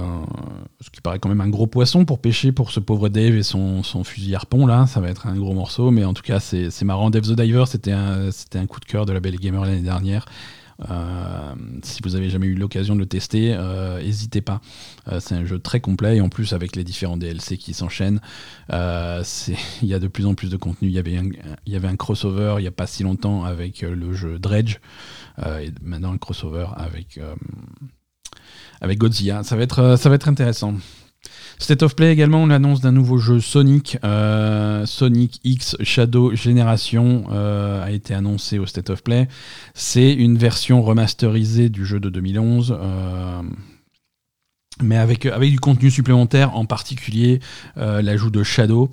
[0.79, 3.43] ce qui paraît quand même un gros poisson pour pêcher pour ce pauvre Dave et
[3.43, 6.39] son, son fusil harpon là, ça va être un gros morceau, mais en tout cas
[6.39, 7.09] c'est marrant.
[7.09, 10.25] Dave the Diver, c'était un, un coup de cœur de la Belle Gamer l'année dernière.
[10.89, 13.57] Euh, si vous avez jamais eu l'occasion de le tester,
[14.01, 14.61] n'hésitez pas.
[15.19, 18.21] c'est un jeu très complet et en plus avec les différents DLC qui s'enchaînent,
[18.69, 20.87] il y a de plus en plus de contenu.
[20.87, 21.29] Il y avait un,
[21.65, 24.77] il y avait un crossover il n'y a pas si longtemps avec le jeu Dredge
[25.45, 27.19] et maintenant un crossover avec
[28.85, 29.43] avec Godzilla.
[29.43, 30.75] Ça va être, euh, ça va être intéressant.
[31.57, 33.97] State of Play également, on l'annonce d'un nouveau jeu Sonic.
[34.03, 39.27] Euh, Sonic X Shadow Generation euh, a été annoncé au State of Play.
[39.73, 42.77] C'est une version remasterisée du jeu de 2011.
[44.83, 47.39] mais avec, avec du contenu supplémentaire, en particulier
[47.77, 48.91] l'ajout de Shadow.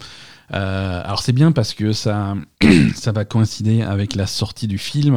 [0.51, 2.37] alors c'est bien parce que ça,
[2.95, 5.17] ça va coïncider avec la sortie du film,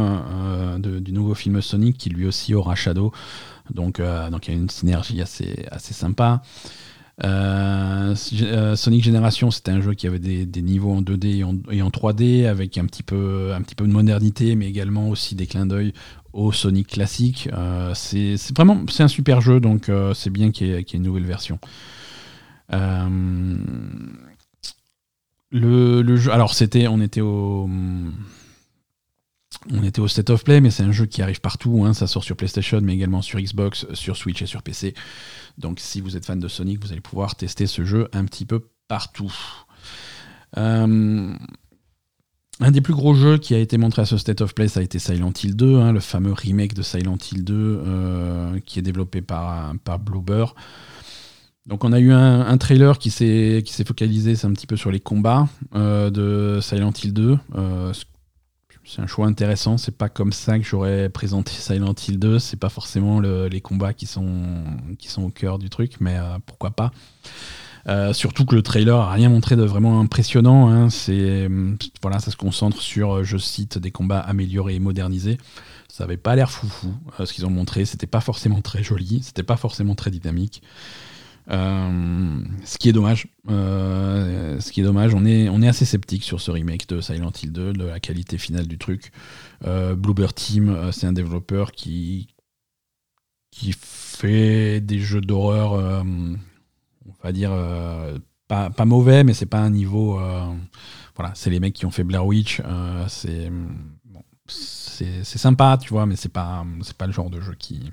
[0.79, 3.13] du nouveau film Sonic qui lui aussi aura Shadow.
[3.73, 6.41] Donc, euh, donc il y a une synergie assez, assez sympa.
[7.23, 11.39] Euh, euh, Sonic Generation, c'était un jeu qui avait des, niveaux en 2D
[11.71, 15.35] et en, 3D avec un petit, peu, un petit peu de modernité, mais également aussi
[15.35, 15.93] des clins d'œil
[16.33, 17.49] au Sonic classique.
[17.93, 21.57] c'est vraiment un super jeu, donc c'est bien qu'il y, ait une nouvelle version.
[25.51, 27.69] le, le, jeu, alors c'était, on était au
[29.71, 31.83] on était au State of Play, mais c'est un jeu qui arrive partout.
[31.85, 31.93] Hein.
[31.93, 34.93] Ça sort sur PlayStation, mais également sur Xbox, sur Switch et sur PC.
[35.57, 38.45] Donc si vous êtes fan de Sonic, vous allez pouvoir tester ce jeu un petit
[38.45, 39.33] peu partout.
[40.57, 41.33] Euh,
[42.61, 44.79] un des plus gros jeux qui a été montré à ce State of Play, ça
[44.79, 48.79] a été Silent Hill 2, hein, le fameux remake de Silent Hill 2 euh, qui
[48.79, 50.45] est développé par, par Bloober.
[51.65, 55.47] Donc on a eu un, trailer qui s'est focalisé un petit peu sur les combats
[55.73, 57.39] euh, de Silent Hill 2,
[58.85, 59.77] c'est un choix intéressant.
[59.77, 62.39] C'est pas comme ça que j'aurais présenté Silent Hill 2.
[62.39, 64.63] C'est pas forcément les combats qui sont,
[64.99, 66.91] qui sont au cœur du truc, mais euh, pourquoi pas.
[67.87, 70.69] Euh, surtout que le trailer a rien montré de vraiment impressionnant.
[70.69, 70.89] Hein.
[70.89, 71.49] C'est
[72.01, 75.37] voilà, ça se concentre sur, je cite, des combats améliorés et modernisés.
[75.87, 76.93] Ça avait pas l'air foufou.
[77.19, 80.61] Euh, ce qu'ils ont montré, c'était pas forcément très joli, c'était pas forcément très dynamique.
[81.51, 83.27] Euh, ce qui est dommage.
[83.49, 87.51] Euh, ce qui est dommage, on est, assez sceptique sur ce remake de Silent Hill
[87.51, 89.11] 2, de la qualité finale du truc.
[89.65, 89.95] Euh,
[90.35, 92.27] Team, c'est un développeur qui,
[93.51, 95.73] fait des jeux d'horreur,
[96.05, 97.51] on va dire,
[98.47, 100.19] pas, pas, mauvais, mais c'est pas un niveau.
[101.15, 102.61] voilà, c'est les mecs qui ont fait Blair Witch.
[103.07, 103.51] c'est
[104.95, 106.65] c'est sympa, tu vois, mais c'est pas,
[106.97, 107.91] pas le genre de jeu qui,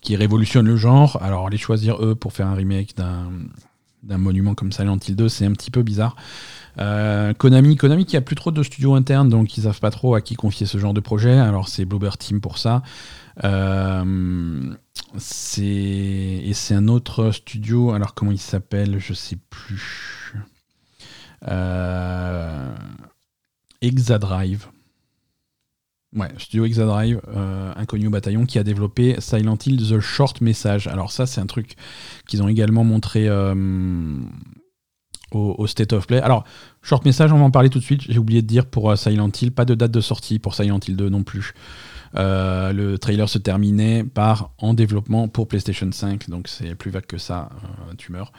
[0.00, 1.18] qui révolutionne le genre.
[1.22, 5.46] Alors, les choisir eux pour faire un remake d'un monument comme Silent Hill 2, c'est
[5.46, 6.16] un petit peu bizarre.
[6.78, 10.14] Euh, Konami, Konami qui a plus trop de studios internes, donc ils savent pas trop
[10.14, 11.38] à qui confier ce genre de projet.
[11.38, 12.82] Alors c'est Bloober Team pour ça.
[13.44, 14.74] Euh,
[15.58, 17.92] et c'est un autre studio.
[17.92, 18.98] Alors comment il s'appelle?
[18.98, 20.34] Je sais plus.
[21.48, 22.74] Euh,
[23.80, 24.66] Exadrive
[26.16, 30.86] Ouais, Studio Exadrive, euh, inconnu au bataillon, qui a développé Silent Hill The Short Message.
[30.86, 31.76] Alors ça, c'est un truc
[32.26, 33.54] qu'ils ont également montré euh,
[35.30, 36.22] au, State of Play.
[36.22, 36.44] Alors,
[36.80, 38.00] Short Message, on va en parler tout de suite.
[38.08, 40.80] J'ai oublié de dire pour euh, Silent Hill, pas de date de sortie pour Silent
[40.88, 41.52] Hill 2 non plus.
[42.14, 47.18] le trailer se terminait par en développement pour PlayStation 5, donc c'est plus vague que
[47.18, 47.50] ça,
[47.98, 48.32] tu meurs.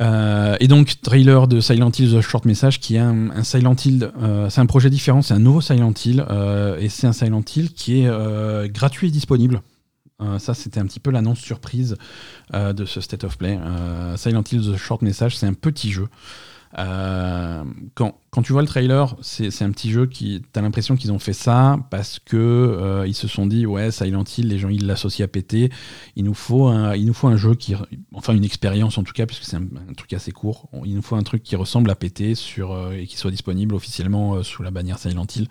[0.00, 4.10] Euh, et donc, trailer de Silent Hill The Short Message, qui est un, Silent Hill,
[4.22, 7.42] euh, c'est un projet différent, c'est un nouveau Silent Hill, euh, et c'est un Silent
[7.54, 9.62] Hill qui est gratuit et disponible.
[10.38, 11.96] ça, c'était un petit peu l'annonce surprise
[12.52, 13.58] de ce State of Play.
[14.16, 16.08] Silent Hill The Short Message, c'est un petit jeu
[16.78, 17.64] euh,
[17.94, 20.42] quand, tu vois le trailer, c'est un petit jeu qui.
[20.52, 24.24] T'as l'impression qu'ils ont fait ça parce que euh, ils se sont dit ouais Silent
[24.24, 25.70] Hill, les gens ils l'associent à péter.
[26.14, 27.74] Il nous faut un, il nous faut un jeu qui,
[28.14, 29.66] enfin une expérience en tout cas puisque c'est un,
[29.96, 30.68] truc assez court.
[30.84, 33.74] Il nous faut un truc qui ressemble à péter sur euh, et qui soit disponible
[33.74, 35.48] officiellement sous la bannière Silent Hill.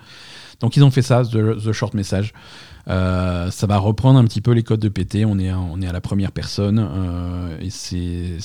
[0.61, 2.33] Donc ils ont fait ça, The, Short Message.
[2.87, 5.25] ça va reprendre un petit peu les codes de péter.
[5.25, 8.37] On est, on est à la première personne et c'est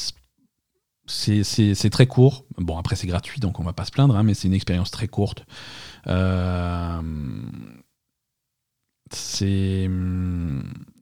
[1.07, 2.45] c'est très court.
[2.59, 4.91] Bon, après, c'est gratuit, donc on va pas se plaindre, hein, mais c'est une expérience
[4.91, 5.45] très courte.
[6.07, 7.01] Euh,
[9.11, 9.89] c'est.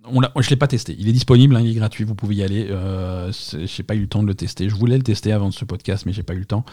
[0.04, 0.96] On je ne l'ai pas testé.
[0.98, 2.66] Il est disponible, hein, il est gratuit, vous pouvez y aller.
[2.70, 4.68] Euh, je n'ai pas eu le temps de le tester.
[4.68, 6.64] Je voulais le tester avant ce podcast, mais j'ai pas eu le temps.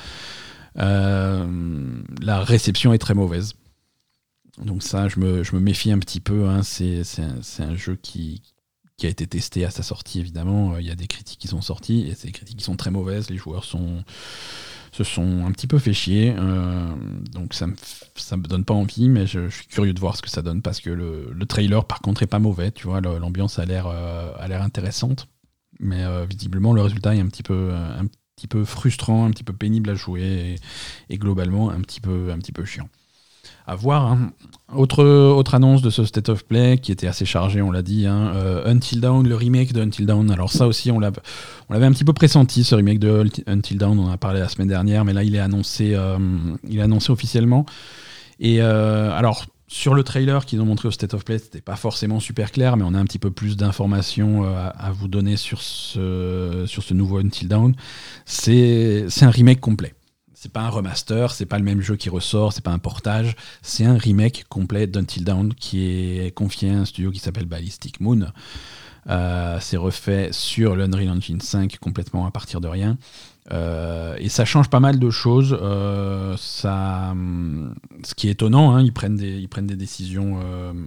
[0.78, 3.54] Euh, la réception est très mauvaise.
[4.64, 6.50] Donc ça, je me, méfie un petit peu.
[6.50, 6.64] Hein.
[6.64, 7.04] C'est
[7.60, 8.42] un, jeu qui,
[9.00, 10.74] qui a été testé à sa sortie, évidemment.
[10.74, 12.92] Euh, il y a des critiques qui sont sorties et ces critiques qui sont très
[12.92, 13.30] mauvaises.
[13.30, 16.36] Les joueurs se sont un petit peu fait chier.
[16.38, 16.94] Euh,
[17.32, 17.76] donc ça me,
[18.16, 20.62] ça me donne pas envie, mais je, suis curieux de voir ce que ça donne
[20.62, 22.72] parce que le, trailer, par contre, est pas mauvais.
[22.72, 25.28] Tu vois, l'ambiance a l'air euh, a l'air intéressante,
[25.80, 29.54] mais visiblement le résultat est un petit peu un petit peu frustrant, un petit peu
[29.54, 30.56] pénible à jouer
[31.10, 32.90] et, et globalement un petit peu un petit peu chiant
[33.70, 34.08] à voir.
[34.08, 34.32] Hein.
[34.76, 38.08] Autre, autre annonce de ce State of Play qui était assez chargé, on l'a dit.
[38.08, 38.34] Hein.
[38.36, 40.32] Euh, Until Dawn, le remake de Until Dawn.
[40.32, 44.00] Alors, ça aussi, on l'avait un petit peu pressenti, ce remake de Until Dawn.
[44.00, 46.18] On en a parlé la semaine dernière, mais là, il est annoncé, euh,
[46.68, 47.66] il est annoncé officiellement.
[48.40, 51.76] Et euh, alors, sur le trailer qu'ils ont montré au State of Play, c'était pas
[51.76, 55.62] forcément super clair, mais on a un petit peu plus d'informations à, vous donner sur
[55.62, 57.76] ce, sur ce nouveau Until Dawn.
[58.26, 59.94] C'est un remake complet.
[60.42, 63.36] C'est pas un remaster, c'est pas le même jeu qui ressort, c'est pas un portage,
[63.62, 68.00] c'est un remake complet d'Until Dawn qui est confié à un studio qui s'appelle Ballistic
[68.00, 68.32] Moon.
[69.10, 72.98] Euh, c'est refait sur l'Unreal Engine 5 complètement à partir de rien.
[73.52, 75.58] Euh, et ça change pas mal de choses.
[75.62, 77.14] Euh, ça,
[78.06, 80.40] ce qui est étonnant, hein, ils, prennent des, ils prennent des décisions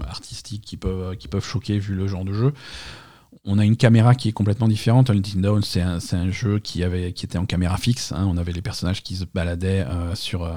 [0.08, 2.54] artistiques qui peuvent, qui peuvent choquer vu le genre de jeu
[3.44, 5.10] on a une caméra qui est complètement différente.
[5.10, 8.12] Until Dawn, c'est un, jeu qui, était en caméra fixe.
[8.12, 8.26] Hein.
[8.28, 10.52] On avait les personnages qui se baladaient euh, sur, euh,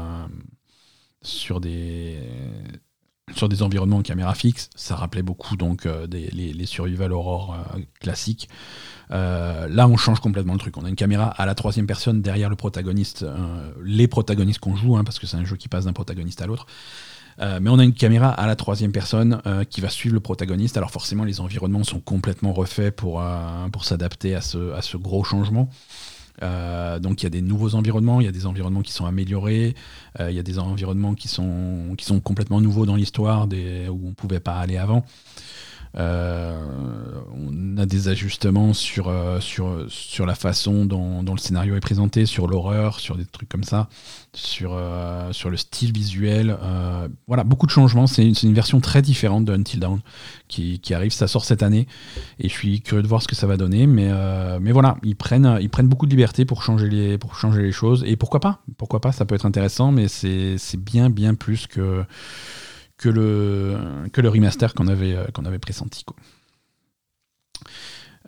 [1.23, 2.19] sur, des,
[3.61, 4.69] environnements en caméra fixe.
[4.75, 7.57] Ça rappelait beaucoup donc euh, les, survival horror
[7.99, 8.49] classiques.
[9.09, 10.77] là, on change complètement le truc.
[10.77, 13.25] On a une caméra à la troisième personne derrière le protagoniste,
[13.83, 16.45] les protagonistes qu'on joue, hein, parce que c'est un jeu qui passe d'un protagoniste à
[16.45, 16.67] l'autre.
[17.41, 20.21] Euh, mais on a une caméra à la troisième personne euh, qui va suivre le
[20.21, 20.77] protagoniste.
[20.77, 24.97] Alors forcément, les environnements sont complètement refaits pour, euh, pour s'adapter à ce, à ce
[24.97, 25.69] gros changement.
[26.41, 29.75] donc il y a des nouveaux environnements, il y a des environnements qui sont améliorés,
[30.19, 34.09] il y a des environnements qui sont, qui sont complètement nouveaux dans l'histoire, où on
[34.09, 35.05] ne pouvait pas aller avant.
[35.97, 36.59] Euh,
[37.33, 42.25] on a des ajustements sur, euh, sur, sur la façon dont, le scénario est présenté,
[42.25, 43.87] sur l'horreur, sur des trucs comme ça,
[44.33, 46.57] sur, euh, sur le style visuel.
[47.27, 48.07] voilà, beaucoup de changements.
[48.07, 49.99] C'est une, une, version très différente de Until Dawn
[50.47, 51.11] qui, qui, arrive.
[51.11, 51.87] Ça sort cette année
[52.39, 53.87] et je suis curieux de voir ce que ça va donner.
[53.87, 54.09] Mais,
[54.59, 57.71] mais voilà, ils prennent, ils prennent beaucoup de liberté pour changer, les, pour changer les
[57.71, 58.03] choses.
[58.05, 62.03] Et pourquoi pas Pourquoi pas Ça peut être intéressant, mais c'est bien, bien plus que
[62.97, 63.77] que le,
[64.11, 66.05] que le remaster qu'on avait, euh, avait pressenti.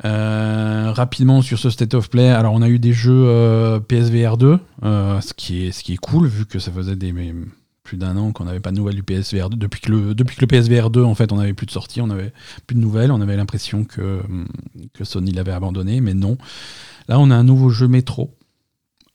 [0.05, 4.38] Euh, rapidement sur ce State of Play, alors on a eu des jeux euh, PSVR
[4.38, 6.97] 2, ce, qui est, ce qui est cool vu que ça faisait
[7.84, 9.57] plus d'un an qu'on n'avait pas de nouvelles du PSVR 2.
[9.57, 12.01] Depuis que, le, depuis que le PSVR 2, en fait, on n'avait plus de sorties,
[12.01, 12.34] on n'avait
[12.68, 14.22] plus de nouvelles, on avait l'impression que,
[14.93, 16.38] que Sony l'avait abandonné, mais non.
[17.07, 18.36] Là, on a un nouveau jeu Metro,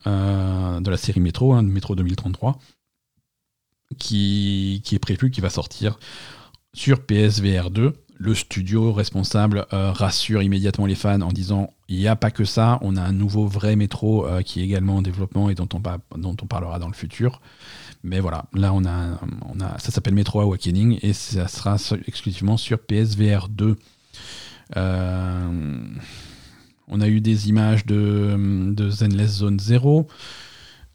[0.07, 2.59] de la série Metro, hein, Metro 2033,
[3.99, 5.99] qui, est prévu, qui va sortir
[6.75, 7.93] sur PSVR 2.
[8.19, 12.45] Le studio responsable euh, rassure immédiatement les fans en disant il n'y a pas que
[12.45, 15.69] ça, on a un nouveau vrai métro euh, qui est également en développement et dont
[15.73, 17.41] on, parlera dans le futur.
[18.05, 19.19] Mais voilà, là on a,
[19.53, 21.77] on a ça s'appelle Metro Awakening et ça sera
[22.07, 23.77] exclusivement sur PSVR 2.
[24.77, 25.79] Euh,
[26.89, 30.07] on a eu des images de, de Zenless Zone 0.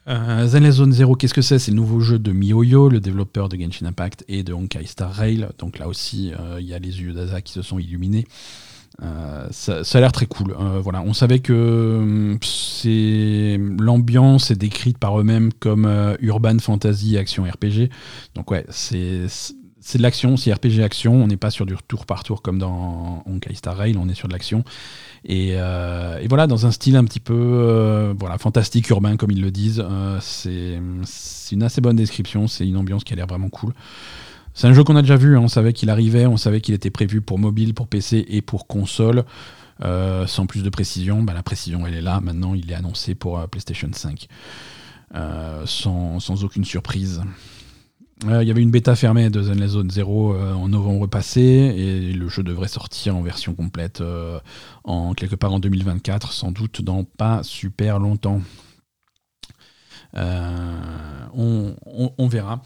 [0.08, 1.60] Euh, Zenless Zone Zero, qu'est-ce que c'est?
[1.60, 5.12] C'est le nouveau jeu de MiHoYo, le développeur de Genshin Impact et de Honkai Star
[5.12, 5.48] Rail.
[5.58, 8.26] Donc là aussi, il y a les yeux d'Asa qui se sont illuminés.
[9.52, 10.56] ça, a l'air très cool.
[10.82, 17.90] voilà, on savait que c'est l'ambiance est décrite par eux-mêmes comme urban fantasy action RPG.
[18.34, 19.28] Donc ouais, c'est
[19.88, 21.14] c'est de l'action, c'est RPG action.
[21.14, 24.16] On n'est pas sur du tour par tour comme dans Honkai Star Rail, on est
[24.16, 24.66] sur de l'action.
[25.24, 29.42] Et, euh, voilà, dans un style un petit peu euh, voilà, fantastique, urbain, comme ils
[29.42, 29.82] le disent.
[29.90, 33.74] Euh, c'est une assez bonne description, c'est une ambiance qui a l'air vraiment cool.
[34.54, 35.42] C'est un jeu qu'on a déjà vu, hein.
[35.42, 38.68] on savait qu'il arrivait, on savait qu'il était prévu pour mobile, pour PC et pour
[38.68, 39.24] console.
[39.80, 43.48] sans plus de précision, bah, la précision elle est là, maintenant il est annoncé pour
[43.48, 44.28] PlayStation 5.
[45.64, 47.22] sans, sans aucune surprise.
[48.26, 51.42] Euh, il y avait une bêta fermée de Zenless Zone 0 euh, en novembre passé
[51.42, 54.40] et le jeu devrait sortir en version complète euh,
[54.84, 58.42] en quelque part en 2024, sans doute dans pas super longtemps.
[61.40, 62.64] On, verra.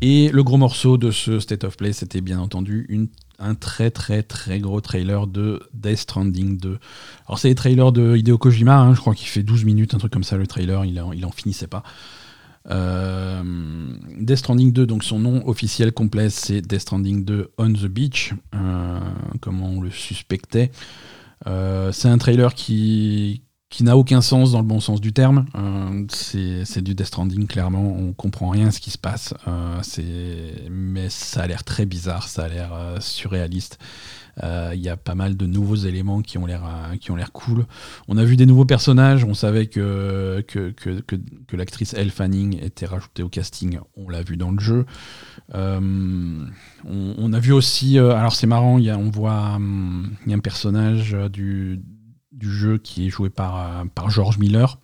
[0.00, 4.24] Et le gros morceau de ce State of Play, c'était bien entendu un très très
[4.24, 6.78] très gros trailer de Death Stranding 2.
[7.28, 9.98] Alors c'est les trailers de Hideo Kojima, hein, je crois qu'il fait 12 minutes, un
[9.98, 11.84] truc comme ça le trailer, il il en finissait pas.
[12.70, 13.42] Euh,
[14.18, 18.34] Death Stranding 2, donc son nom officiel complet, c'est Death Stranding 2 On the Beach,
[18.54, 18.98] euh,
[19.40, 20.70] comme on le suspectait.
[21.46, 25.46] Euh, c'est un trailer qui, qui n'a aucun sens dans le bon sens du terme.
[26.08, 27.96] c'est du Death Stranding, clairement.
[27.98, 29.34] On comprend rien à ce qui se passe.
[30.70, 33.78] mais ça a l'air très bizarre, ça a l'air surréaliste.
[34.42, 37.16] Euh, il y a pas mal de nouveaux éléments qui ont l'air euh, qui ont
[37.16, 37.66] l'air cool.
[38.06, 39.24] On a vu des nouveaux personnages.
[39.24, 43.78] On savait que que, que, que, l'actrice Elle Fanning était rajoutée au casting.
[43.96, 44.86] On l'a vu dans le jeu.
[45.54, 46.46] Euh,
[46.84, 47.98] on, a vu aussi.
[47.98, 48.78] alors c'est marrant.
[48.78, 51.80] A, on voit hum, il y a un personnage du
[52.38, 54.78] du jeu qui est joué par par George Miller.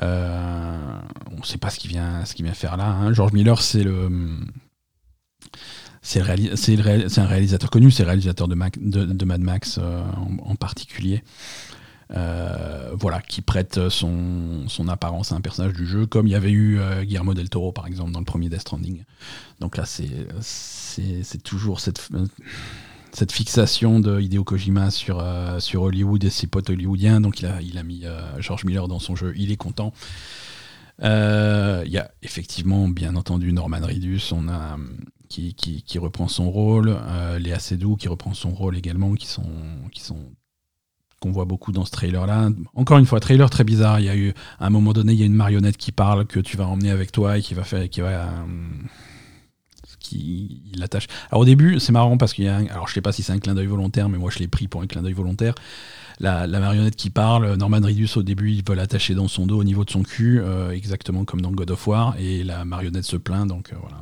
[0.00, 2.86] on ne sait pas ce qu'il vient, ce vient faire là.
[2.86, 3.12] Hein.
[3.12, 4.38] George Miller, c'est le,
[6.02, 10.02] c'est un réalisateur connu, c'est le réalisateur de, de, Mad Max euh,
[10.44, 11.22] en, particulier.
[12.14, 16.34] Euh, voilà, qui prête son, son, apparence à un personnage du jeu, comme il y
[16.34, 19.04] avait eu euh, Guillermo del Toro par exemple dans le premier Death Stranding.
[19.60, 22.10] Donc là, c'est toujours cette,
[23.12, 25.24] cette fixation de Hideo Kojima sur,
[25.58, 27.20] sur Hollywood et ses potes hollywoodiens.
[27.20, 28.04] Donc il a, il a mis
[28.38, 29.92] George Miller dans son jeu, il est content.
[31.00, 34.32] Il y a effectivement, bien entendu, Norman Reedus.
[34.32, 34.76] On a
[35.40, 39.44] qui, reprend son rôle, euh, Léa Seydoux qui reprend son rôle également, qui sont
[39.90, 40.18] qui sont
[41.20, 42.50] qu'on voit beaucoup dans ce trailer-là.
[42.74, 44.00] Encore une fois, trailer très bizarre.
[44.00, 46.26] Il y a eu à un moment donné, il y a une marionnette qui parle
[46.26, 48.28] que tu vas emmener avec toi et qui va faire, qui va
[50.14, 51.06] euh, qui l'attache.
[51.30, 53.32] Alors au début, c'est marrant parce qu'il y a, alors je sais pas si c'est
[53.32, 55.54] un clin d'œil volontaire, mais moi je l'ai pris pour un clin d'œil volontaire.
[56.20, 59.64] La, marionnette qui parle, Norman Reedus au début, il veut l'attacher dans son dos au
[59.64, 63.16] niveau de son cul, euh, exactement comme dans God of War, et la marionnette se
[63.16, 63.48] plaint.
[63.48, 63.96] Donc voilà,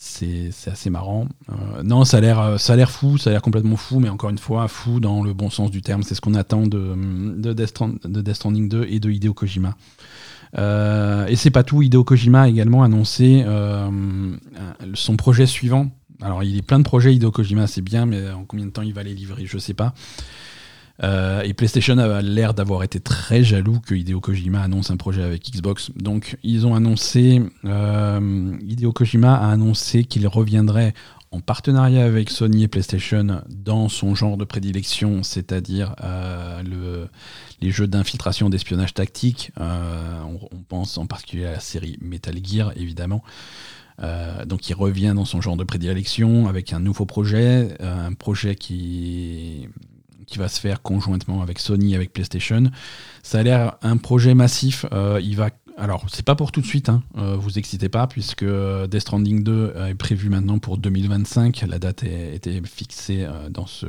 [0.00, 1.26] c'est assez marrant.
[1.50, 4.38] Euh, non, ça a l'air euh, fou, ça a l'air complètement fou, mais encore une
[4.38, 6.04] fois fou dans le bon sens du terme.
[6.04, 6.94] C'est ce qu'on attend de,
[7.36, 9.76] de, Death Stranding 2 et de Hideo Kojima.
[10.56, 11.82] Euh, et c'est pas tout.
[11.82, 13.44] Hideo Kojima a également annoncé
[14.94, 15.90] son projet suivant.
[16.20, 18.82] Alors il est plein de projets Hideo Kojima, c'est bien, mais en combien de temps
[18.82, 19.94] il va les livrer, je sais pas.
[21.04, 25.22] Euh, et PlayStation a l'air d'avoir été très jaloux que Hideo Kojima annonce un projet
[25.22, 25.92] avec Xbox.
[25.94, 30.94] Donc ils ont annoncé, euh, Hideo Kojima a annoncé qu'il reviendrait
[31.30, 37.08] en partenariat avec Sony et PlayStation dans son genre de prédilection, c'est-à-dire euh, le,
[37.60, 39.52] les jeux d'infiltration d'espionnage tactique.
[39.58, 43.22] On, on, pense en particulier à la série Metal Gear, évidemment.
[44.46, 49.68] donc il revient dans son genre de prédilection avec un nouveau projet, un projet qui
[50.28, 52.64] qui va se faire conjointement avec Sony, avec PlayStation.
[53.22, 54.84] Ça a l'air un projet massif.
[54.92, 57.02] Euh, il va alors, c'est pas pour tout de suite, hein.
[57.16, 61.64] euh, vous excitez pas, puisque Death Stranding 2 est prévu maintenant pour 2025.
[61.68, 63.86] La date été fixée euh, dans, ce,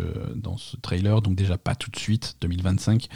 [0.82, 3.08] trailer, donc déjà pas tout de suite, 2025.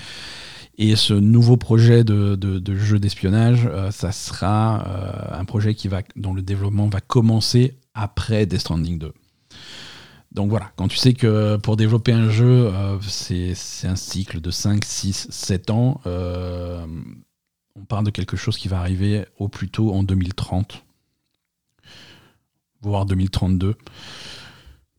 [0.80, 6.42] Et ce nouveau projet de, jeu d'espionnage, ça sera un projet qui va, dont le
[6.42, 9.14] développement va commencer après Death Stranding 2.
[10.34, 13.54] Donc voilà, quand tu sais que pour développer un jeu, euh, c'est
[13.88, 16.86] un cycle de 5, 6, 7 ans, euh,
[17.76, 20.84] on parle de quelque chose qui va arriver au plus tôt en 2030,
[22.82, 23.76] voire 2032.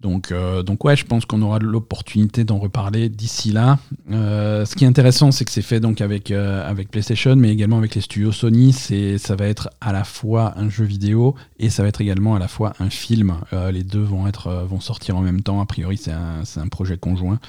[0.05, 3.79] Donc, euh, donc ouais, je pense qu'on aura l'opportunité d'en reparler d'ici là.
[4.11, 7.51] Euh, ce qui est intéressant, c'est que c'est fait donc avec, euh, avec PlayStation, mais
[7.51, 8.75] également avec les studios Sony.
[8.75, 12.39] Ça va être à la fois un jeu vidéo et ça va être également à
[12.39, 13.39] la fois un film.
[13.72, 15.62] les deux vont, être, vont sortir en même temps.
[15.62, 17.41] A priori, c'est un, c'est un projet conjoint.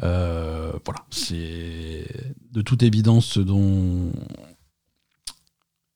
[0.00, 2.06] voilà, c'est
[2.52, 4.10] de toute évidence ce dont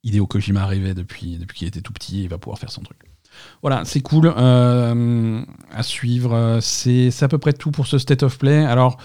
[0.05, 2.99] Hideo Kojima arrivait depuis, depuis qu'il était tout petit, il va pouvoir faire son truc.
[3.63, 5.43] Voilà, c'est cool euh,
[5.73, 6.59] à suivre.
[6.61, 8.65] C'est à peu près tout pour ce State of Play.
[8.65, 8.99] Alors,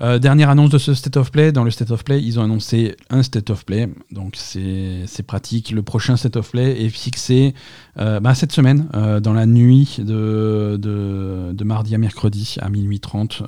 [0.00, 1.52] euh, dernière annonce de ce State of Play.
[1.52, 3.88] Dans le State of Play, ils ont annoncé un State of Play.
[4.10, 5.70] Donc c'est pratique.
[5.70, 7.54] Le prochain State of Play est fixé
[7.98, 13.42] euh, bah, cette semaine, euh, dans la nuit de, mardi à mercredi à minuit 30.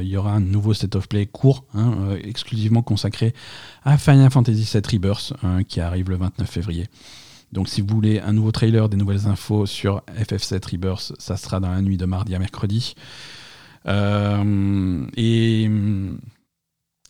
[0.00, 3.34] il y aura un nouveau State of Play court, hein, exclusivement consacré
[3.84, 5.32] à Final Fantasy VII Rebirth,
[5.68, 6.88] qui arrive le 29 février.
[7.52, 11.60] Donc si vous voulez un nouveau trailer, des nouvelles infos sur FF7 Rebirth, ça sera
[11.60, 12.94] dans la nuit de mardi à mercredi.
[13.86, 15.68] Euh, et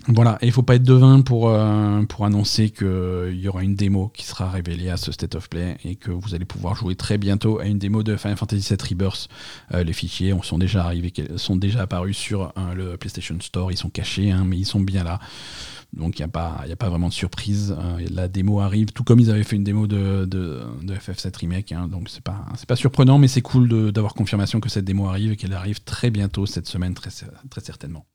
[0.09, 4.25] voilà, il faut pas être devin pour, euh, annoncer qu'il y aura une démo qui
[4.25, 7.61] sera révélée à ce State of Play et que vous allez pouvoir jouer très bientôt
[7.61, 9.29] à une démo de Final Fantasy VII Rebirth.
[9.73, 13.91] Euh, les fichiers sont déjà arrivés, sont déjà apparus sur le PlayStation Store, ils sont
[13.91, 15.21] cachés, hein, mais ils sont bien là.
[15.93, 17.77] Donc il n'y a, pas, pas vraiment de surprise.
[17.79, 21.73] Euh, la démo arrive, tout comme ils avaient fait une démo de, de, FF7 Remake.
[21.73, 25.33] Hein, donc c'est pas, pas surprenant, mais c'est cool d'avoir confirmation que cette démo arrive
[25.33, 27.11] et qu'elle arrive très bientôt cette semaine, très,
[27.51, 28.07] très certainement.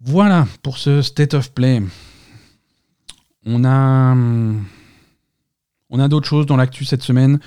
[0.00, 1.82] Voilà pour ce State of Play.
[3.46, 4.14] On a,
[5.90, 7.40] on a d'autres choses dans l'actu cette semaine.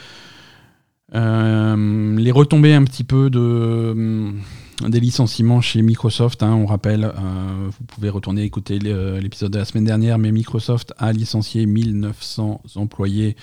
[1.16, 4.34] Euh, les retombées un petit peu de
[4.82, 6.44] des licenciements chez Microsoft.
[6.44, 10.32] Hein, on rappelle, euh, vous pouvez retourner écouter euh, l'épisode de la semaine dernière, mais
[10.32, 13.36] Microsoft a licencié 1900 employés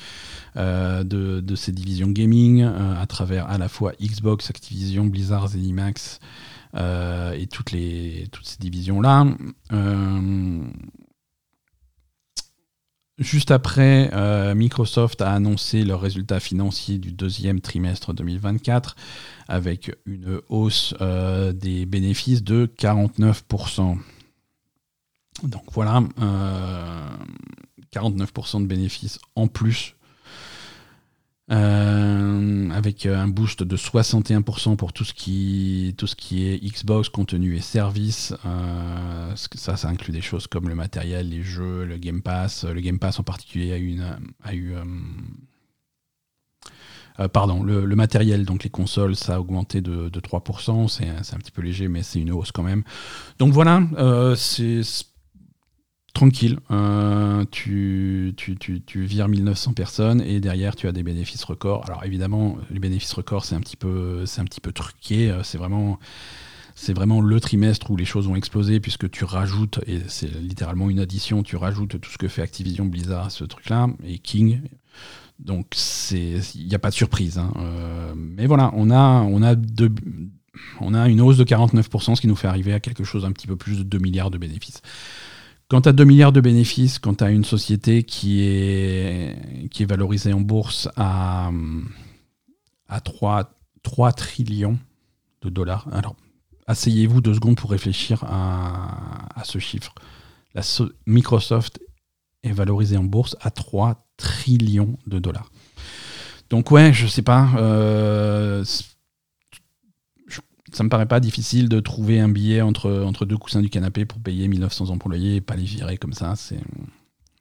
[0.57, 6.20] euh, de, ses divisions gaming à travers à la fois Xbox, Activision, Blizzard, Zenimax
[6.76, 9.26] et toutes, les, toutes ces divisions-là.
[13.19, 18.97] Juste après, euh, Microsoft a annoncé leurs résultats financiers du deuxième trimestre 2024
[19.47, 23.99] avec une hausse euh, des bénéfices de 49%.
[25.45, 26.03] Donc voilà,
[27.93, 29.95] 49% euh, de bénéfices en plus
[31.51, 37.11] euh, avec un boost de 61% pour tout ce, qui, tout ce qui est Xbox,
[37.11, 38.32] contenu et services.
[38.47, 42.64] Euh, ça, ça inclut des choses comme le matériel, les jeux, le Game Pass.
[42.64, 44.74] Le Game Pass en particulier a, une, a eu...
[47.20, 50.88] Euh, pardon, le, matériel, donc les consoles, ça a augmenté de, de 3%.
[50.88, 52.84] C'est un petit peu léger, mais c'est une hausse quand même.
[53.38, 53.82] Donc voilà,
[54.36, 54.82] c'est
[56.15, 56.59] tranquille.
[56.71, 61.85] Euh, tu, tu, tu, tu, vires 1900 personnes et derrière tu as des bénéfices records.
[61.87, 65.31] Alors évidemment, les bénéfices records c'est un petit peu, c'est un petit peu truqué.
[65.31, 65.99] Euh, c'est vraiment,
[66.75, 70.89] c'est vraiment le trimestre où les choses ont explosé puisque tu rajoutes et c'est littéralement
[70.89, 71.43] une addition.
[71.43, 74.62] Tu rajoutes tout ce que fait Activision Blizzard à ce truc-là et King.
[75.41, 75.75] Donc
[76.12, 77.39] il n'y a pas de surprise.
[77.39, 77.53] Hein.
[77.57, 79.57] Euh, mais voilà, on a, on a
[80.81, 83.33] on a une hausse de 49%, ce qui nous fait arriver à quelque chose un
[83.33, 84.81] petit peu plus de 2 milliards de bénéfices.
[85.69, 90.33] Quand tu as 2 milliards de bénéfices, quand tu as une société qui est, valorisée
[90.33, 91.51] en bourse à,
[92.89, 93.51] à 3,
[93.83, 94.79] 3 trillions
[95.43, 96.17] de dollars, alors
[96.67, 99.95] asseyez-vous deux secondes pour réfléchir à, ce chiffre.
[101.07, 101.81] Microsoft
[102.43, 105.51] est valorisée en bourse à 3 trillions de dollars.
[106.51, 107.51] Donc ouais, je sais pas.
[107.57, 108.65] Euh,
[110.75, 114.05] ça me paraît pas difficile de trouver un billet entre, entre deux coussins du canapé
[114.05, 116.35] pour payer 1900 employés et pas les virer comme ça.
[116.37, 116.61] C'est,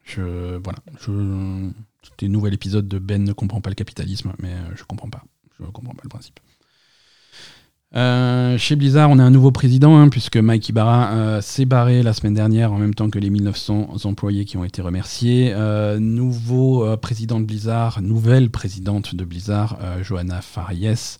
[0.04, 0.80] je, voilà.
[1.00, 1.72] Je,
[2.04, 5.10] c'était un nouvel épisode de Ben ne comprend pas le capitalisme, mais euh, je comprends
[5.10, 5.24] pas.
[5.60, 6.40] Je comprends pas le principe.
[7.96, 12.02] Euh, chez Blizzard, on a un nouveau président, hein, puisque Mike Ibarra euh, s'est barré
[12.02, 15.56] la semaine dernière, en même temps que les 1900 employés qui ont été remerciés.
[16.00, 21.20] nouveau président de Blizzard, nouvelle présidente de Blizzard, Johanna Fariès.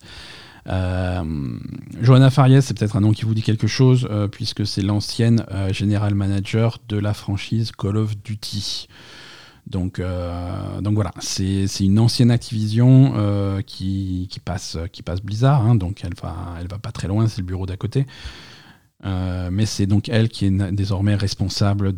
[0.68, 1.58] Euh,
[2.00, 5.44] Johanna Farias, c'est peut-être un nom qui vous dit quelque chose, euh, puisque c'est l'ancienne
[5.50, 8.88] euh, general manager de la franchise Call of Duty.
[9.66, 13.14] Donc, voilà, c'est une ancienne Activision
[13.66, 17.64] qui, passe, qui Blizzard, hein, donc elle va, va pas très loin, c'est le bureau
[17.64, 18.06] d'à côté.
[19.02, 21.96] mais c'est donc elle qui est désormais responsable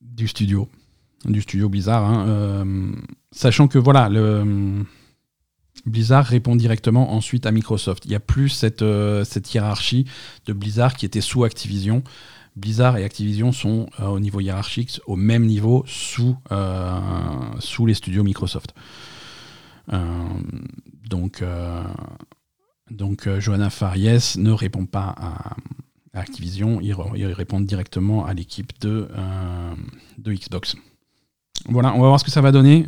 [0.00, 0.68] du studio
[1.26, 2.04] du Blizzard.
[2.04, 2.66] Hein,
[3.32, 4.84] sachant que voilà, le,
[5.86, 8.04] Blizzard répond directement ensuite à Microsoft.
[8.04, 10.06] Il n'y a plus cette, euh, cette hiérarchie
[10.46, 12.02] de Blizzard qui était sous Activision.
[12.56, 16.36] Blizzard et Activision sont euh, au niveau hiérarchique au même niveau sous,
[17.86, 18.74] les studios Microsoft.
[21.08, 21.42] donc,
[22.90, 25.56] donc Johanna Fariès ne répond pas à,
[26.14, 26.94] Activision, il,
[27.26, 29.08] répond directement à l'équipe de
[30.26, 30.74] Xbox.
[31.66, 32.84] Voilà, on va voir ce que ça va donner.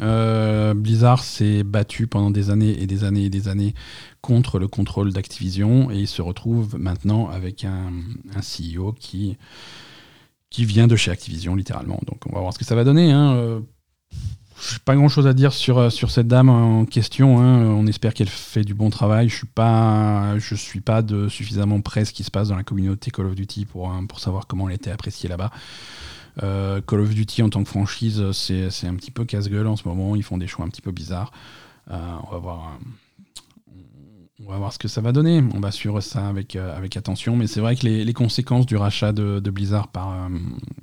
[0.74, 3.74] Blizzard s'est battu pendant des années et des années et des années
[4.20, 7.90] contre le contrôle d'Activision et il se retrouve maintenant avec un,
[8.40, 9.36] CEO qui
[10.50, 12.00] qui vient de chez Activision, littéralement.
[12.06, 13.12] Donc on va voir ce que ça va donner.
[13.12, 13.34] Hein.
[13.34, 13.60] Euh,
[14.84, 17.38] pas grand chose à dire sur, euh, sur cette dame en question.
[17.38, 17.64] Hein.
[17.64, 19.28] On espère qu'elle fait du bon travail.
[19.28, 23.26] Je suis suis pas de suffisamment près ce qui se passe dans la communauté Call
[23.26, 25.50] of Duty pour, hein, pour savoir comment elle était appréciée là-bas.
[26.42, 29.86] Euh, Call of Duty en tant que franchise, c'est un petit peu casse-gueule en ce
[29.86, 30.16] moment.
[30.16, 31.32] Ils font des choix un petit peu bizarres.
[31.88, 32.78] on va voir
[34.46, 35.42] on va voir ce que ça va donner.
[35.54, 37.36] On va suivre ça avec, euh, avec attention.
[37.36, 40.28] Mais c'est vrai que les, conséquences du rachat de, Blizzard par, euh,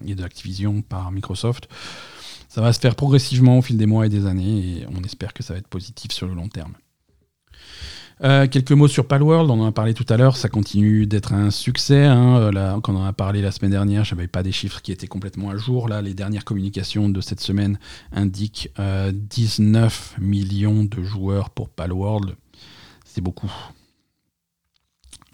[0.05, 1.67] et de Activision par Microsoft,
[2.49, 4.59] ça va se faire progressivement au fil des mois et des années.
[4.59, 6.73] Et on espère que ça va être positif sur le long terme.
[8.23, 11.33] Euh, quelques mots sur Palworld, on en a parlé tout à l'heure, ça continue d'être
[11.33, 12.05] un succès.
[12.05, 12.49] Hein.
[12.81, 15.07] quand on en a parlé la semaine dernière, je n'avais pas des chiffres qui étaient
[15.07, 15.87] complètement à jour.
[15.87, 17.77] Là, les dernières communications de cette semaine
[18.11, 22.35] indiquent 19 millions de joueurs pour Palworld
[23.17, 23.51] c'est beaucoup.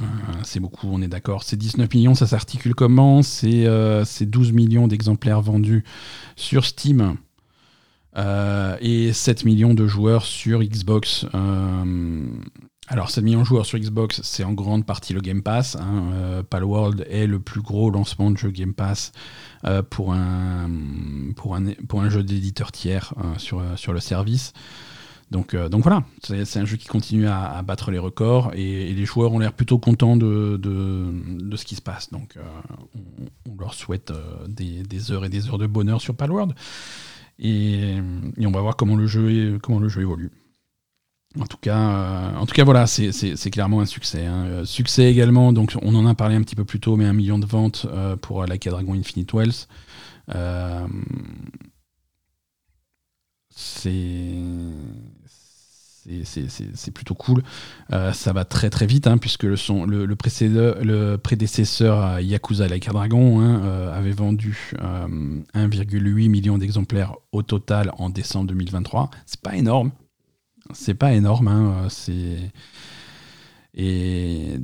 [0.02, 0.06] Euh,
[0.44, 1.44] c'est beaucoup, on est d'accord.
[1.44, 3.22] C'est 19 millions, ça s'articule comment?
[3.22, 5.84] C'est 12 euh, millions d'exemplaires vendus
[6.38, 7.18] sur Steam
[8.16, 11.26] euh, et 7 millions de joueurs sur Xbox.
[12.88, 15.78] Alors 7 millions de joueurs sur Xbox, c'est en grande partie le Game Pass.
[15.78, 16.44] Hein.
[16.50, 19.14] Palworld est le plus gros lancement de jeu Game Pass
[19.90, 20.70] pour, un,
[21.36, 24.54] pour, un, pour un jeu d'éditeur tiers sur, sur le service.
[25.34, 29.06] Donc, euh, donc voilà, c'est un jeu qui continue à, battre les records et, les
[29.06, 32.12] joueurs ont l'air plutôt contents de, de, ce qui se passe.
[32.12, 32.42] Donc euh,
[33.50, 36.54] on, leur souhaite euh, des, heures et des heures de bonheur sur Palworld.
[37.40, 37.96] Et,
[38.38, 40.32] et on va voir comment le jeu, comment le jeu évolue.
[41.40, 44.26] En tout cas, en tout cas voilà, c'est clairement un succès.
[44.26, 44.66] Hein.
[44.66, 47.40] Succès également, donc on en a parlé un petit peu plus tôt, mais un million
[47.40, 47.88] de ventes
[48.22, 49.68] pour Like a Dragon Infinite Wells.
[53.50, 54.34] c'est
[56.26, 57.44] c'est plutôt cool.
[57.92, 59.56] Euh, ça va très très vite, hein, puisque le,
[60.06, 67.42] le, prédécesseur Yakuza Like a Dragon hein, euh, avait vendu 1,8 euh, million d'exemplaires au
[67.42, 69.10] total en décembre 2023.
[69.26, 69.92] C'est pas énorme.
[70.72, 71.48] C'est pas énorme.
[71.48, 72.52] Hein, c'est.
[73.76, 74.60] Et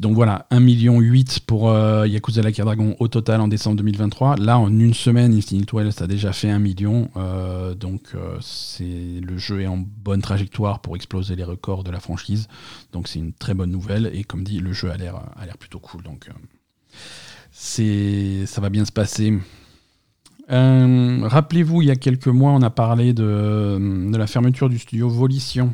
[0.00, 0.98] donc voilà, 1,8 million
[1.46, 4.36] pour euh, Yakuza Like Dragon au total en décembre 2023.
[4.36, 7.10] Là, en une semaine, Infinite Wells a déjà fait 1 million.
[7.16, 8.38] Euh, donc euh,
[8.80, 12.48] le jeu est en bonne trajectoire pour exploser les records de la franchise.
[12.92, 14.10] Donc c'est une très bonne nouvelle.
[14.14, 15.20] Et comme dit, le jeu a l'air,
[15.58, 16.02] plutôt cool.
[16.02, 16.30] Donc
[17.52, 19.38] ça va bien se passer.
[20.50, 25.72] Rappelez-vous, il y a quelques mois, on a parlé de, la fermeture du studio Volition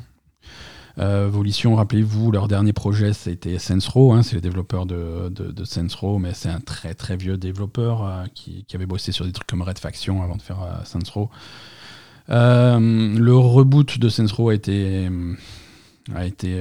[0.99, 6.19] euh, Volition, rappelez-vous, leur dernier projet, c'était Sensro, hein, c'est le développeur de, de, Sensro,
[6.19, 9.61] mais c'est un très très vieux développeur euh, qui, avait bossé sur des trucs comme
[9.61, 11.31] Red Faction avant de faire euh, Sensro.
[12.29, 15.11] le reboot de Sensro a été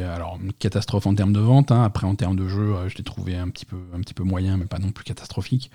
[0.04, 1.72] alors une catastrophe en termes de vente.
[1.72, 1.84] Hein.
[1.84, 4.92] Après, en termes de jeu, je l'ai trouvé un petit peu moyen, mais pas non
[4.92, 5.72] plus catastrophique.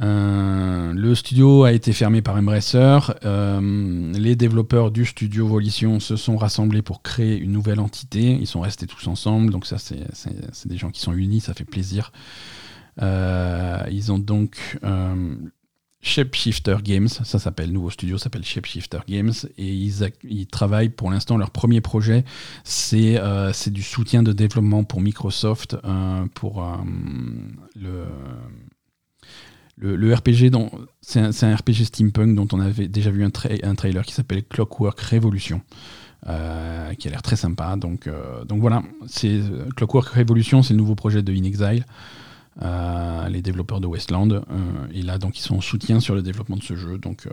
[0.00, 2.98] Euh, le studio a été fermé par Embracer.
[3.24, 8.32] Euh, les développeurs du studio Volition se sont rassemblés pour créer une nouvelle entité.
[8.40, 11.64] Ils sont restés tous ensemble, donc ça c'est des gens qui sont unis, ça fait
[11.64, 12.12] plaisir.
[13.00, 14.78] Euh, ils ont donc
[16.00, 21.36] Shapeshifter Games, ça s'appelle, nouveau studio s'appelle Shapeshifter Games, et ils, ils travaillent pour l'instant,
[21.36, 22.24] leur premier projet,
[22.62, 23.20] c'est
[23.68, 25.76] du soutien de développement pour Microsoft,
[26.34, 26.64] pour
[27.74, 28.04] le
[29.80, 30.50] le, RPG,
[31.00, 35.60] c'est un, RPG steampunk dont on avait déjà vu un, trailer qui s'appelle Clockwork Revolution.
[36.26, 37.76] Euh, qui a l'air très sympa.
[37.76, 39.40] Donc, euh, voilà, c'est
[39.76, 41.86] Clockwork Revolution, c'est le nouveau projet de InXile,
[42.60, 44.42] euh, les développeurs de Westland.
[44.92, 46.98] et là, donc, ils sont en soutien sur le développement de ce jeu.
[46.98, 47.28] Donc,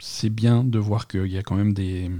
[0.00, 2.10] c'est bien de voir qu'il y a quand même des,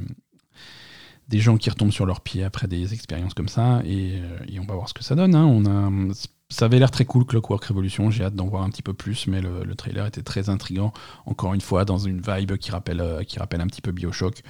[1.26, 3.82] des gens qui retombent sur leurs pieds après des expériences comme ça.
[3.84, 4.20] Et,
[4.60, 5.34] on va voir ce que ça donne.
[5.34, 5.44] Hein.
[5.44, 6.14] On a
[6.52, 8.10] ça avait l'air très cool, Clockwork Revolution.
[8.10, 10.92] J'ai hâte d'en voir un petit peu plus, mais le, trailer était très intrigant.
[11.24, 14.42] Encore une fois, dans une vibe qui rappelle, euh, un petit peu Bioshock,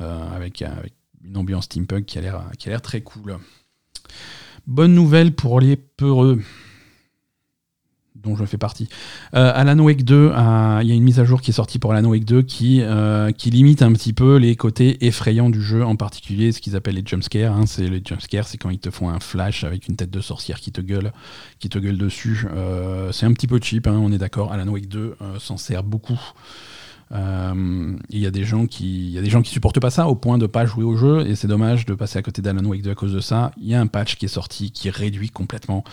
[0.00, 0.64] euh, avec,
[1.24, 3.38] une ambiance steampunk qui a l'air très cool.
[4.66, 6.40] Bonne nouvelle pour les peureux
[8.22, 8.88] dont je fais partie.
[9.34, 10.32] Euh, Alan Wake 2,
[10.82, 12.80] il y a une mise à jour qui est sortie pour Alan Wake 2 qui,
[12.82, 16.76] euh, qui limite un petit peu les côtés effrayants du jeu, en particulier ce qu'ils
[16.76, 17.56] appellent les jumpscares.
[17.56, 17.66] Hein.
[17.66, 20.60] C'est les jumpscares, c'est quand ils te font un flash avec une tête de sorcière
[20.60, 21.12] qui te gueule,
[21.96, 22.46] dessus.
[22.54, 24.52] Euh, c'est un petit peu cheap, hein, on est d'accord.
[24.52, 26.20] Alan Wake 2 s'en sert beaucoup.
[27.12, 29.90] Euh, il y a des gens qui, il y a des gens qui supportent pas
[29.90, 32.40] ça au point de pas jouer au jeu et c'est dommage de passer à côté
[32.40, 33.50] d'Alan Wake 2 à cause de ça.
[33.56, 35.84] Il y a un patch qui est sorti qui réduit complètement.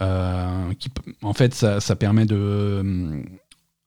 [0.00, 0.90] Euh, qui,
[1.22, 3.22] en fait, ça, ça permet de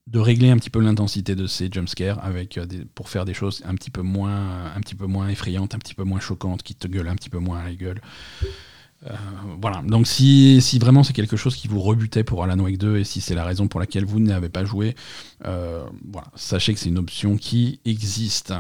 [0.08, 2.66] de régler un petit peu l'intensité de ces jumpscares avec euh,
[2.96, 5.94] pour faire des choses un petit peu moins un petit peu moins effrayantes, un petit
[5.94, 8.02] peu moins choquantes, qui te gueulent un petit peu moins à la gueule.
[9.08, 9.14] Euh,
[9.62, 12.98] voilà, donc si, si vraiment c'est quelque chose qui vous rebutait pour Alan Wake 2
[12.98, 14.96] et si c'est la raison pour laquelle vous n'avez pas joué,
[15.46, 18.54] euh, voilà, sachez que c'est une option qui existe.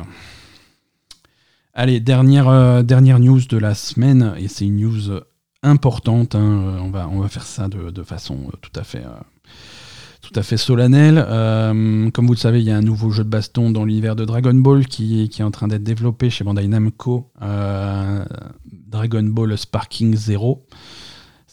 [1.73, 5.21] Allez, dernière, dernière news de la semaine, et c'est une news
[5.61, 9.03] importante, hein, on, va, on va faire ça de, de façon tout à fait
[10.21, 10.57] tout à fait.
[10.69, 14.15] Euh, comme vous le savez, il y a un nouveau jeu de baston dans l'univers
[14.15, 18.25] de Dragon Ball qui, est en train d'être développé chez Bandai Namco, euh,
[18.89, 20.63] Dragon Ball Sparking Zero.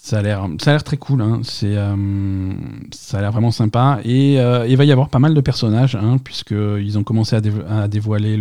[0.07, 1.21] Ça a l'air, très cool.
[1.21, 1.41] Hein.
[1.65, 2.53] Euh,
[2.93, 3.99] ça a l'air vraiment sympa.
[4.05, 8.41] Et il va y avoir pas mal de personnages, hein, puisqu'ils ont commencé à, dévoiler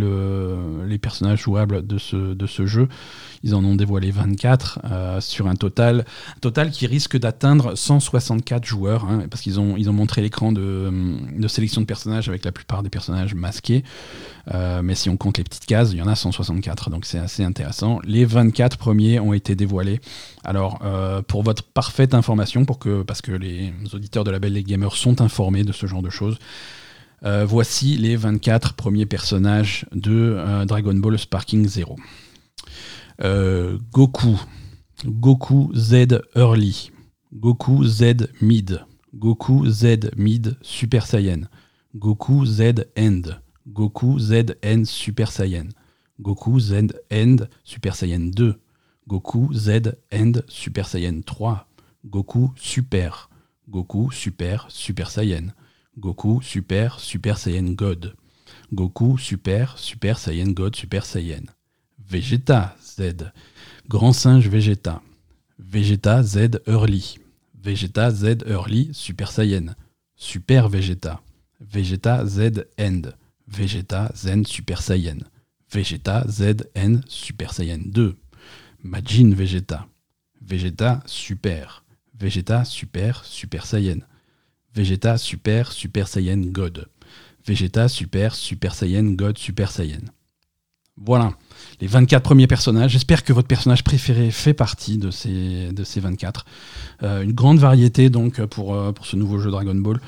[0.86, 2.88] les personnages jouables de ce, jeu.
[3.42, 6.04] Ils en ont dévoilé 24 euh, sur un total,
[6.40, 10.90] total qui risque d'atteindre 164 joueurs, hein, parce qu'ils ont, ils ont montré l'écran de,
[11.36, 13.84] de, sélection de personnages avec la plupart des personnages masqués.
[14.54, 17.18] Euh, mais si on compte les petites cases, il y en a 164, donc c'est
[17.18, 18.00] assez intéressant.
[18.04, 20.00] Les 24 premiers ont été dévoilés.
[20.44, 24.54] Alors, euh, pour votre parfaite information, pour que, parce que les auditeurs de la Belle
[24.54, 26.38] League Gamer sont informés de ce genre de choses,
[27.22, 31.96] voici les 24 premiers personnages de Dragon Ball Sparking Zero.
[33.22, 34.38] Euh, Goku,
[35.04, 36.90] Goku Z Early,
[37.32, 38.84] Goku Z Mid,
[39.14, 41.48] Goku Z Mid Super Saiyan,
[41.94, 45.68] Goku Z End, Goku Z End Super Saiyan,
[46.20, 48.54] Goku Z End Super Saiyan 2,
[49.06, 51.66] Goku Z End Super Saiyan 3,
[52.04, 53.28] Goku Super,
[53.68, 55.52] Goku Super Super Saiyan,
[55.96, 58.14] Goku Super Super Saiyan God,
[58.72, 61.46] Goku Super Super Saiyan God Super Saiyan,
[62.08, 63.32] Vegeta Z.
[63.88, 65.02] Grand singe Vegeta.
[65.58, 67.02] Vegeta Z Early.
[67.54, 69.74] Vegeta Z Early Super Saiyan.
[70.14, 71.20] Super Vegeta.
[71.60, 73.12] Vegeta Z End.
[73.46, 75.18] Vegeta Zen Super Saiyan.
[75.68, 78.14] Vegeta Z N Super Saiyan 2.
[78.86, 79.86] Majin Vegeta.
[80.40, 81.84] Vegeta Super.
[82.18, 83.98] Vegeta Super Super Saiyan.
[84.74, 86.88] Vegeta Super Super Saiyan God.
[87.46, 90.04] Vegeta Super Super Saiyan God Super Saiyan.
[90.98, 91.34] Voilà,
[91.80, 92.92] les 24 premiers personnages.
[92.92, 96.46] J'espère que votre personnage préféré fait partie de ces, de ces 24.
[97.02, 100.00] Euh, une grande variété donc pour, euh, pour ce nouveau jeu Dragon Ball.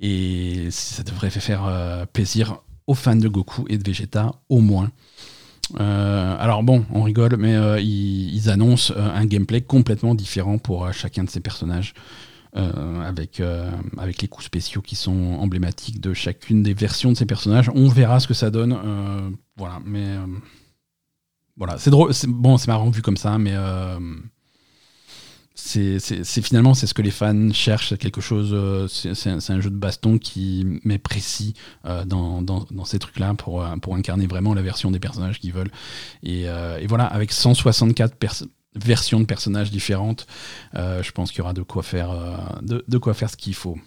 [0.00, 4.90] Et ça devrait faire euh, plaisir aux fans de Goku et de Vegeta au moins.
[5.78, 11.40] Alors bon, on rigole, mais ils, annoncent un gameplay complètement différent pour chacun de ces
[11.40, 11.94] personnages.
[12.54, 13.40] avec,
[13.96, 17.70] avec les coups spéciaux qui sont emblématiques de chacune des versions de ces personnages.
[17.74, 18.76] On verra ce que ça donne.
[19.56, 20.16] voilà, mais
[21.60, 22.10] voilà, c'est drôle.
[22.26, 23.98] Bon, c'est marrant vu comme ça, mais euh,
[25.60, 28.50] c'est finalement c'est ce que les fans cherchent, quelque chose.
[28.52, 31.54] Euh, c'est un jeu de baston qui met précis
[31.84, 35.70] euh, dans, dans, ces trucs-là pour, pour incarner vraiment la version des personnages qu'ils veulent.
[36.22, 36.46] Et,
[36.88, 38.16] voilà, avec 164
[38.74, 40.26] versions de personnages différentes,
[40.74, 42.10] je pense qu'il y aura de quoi faire,
[42.62, 43.78] de quoi faire ce qu'il faut.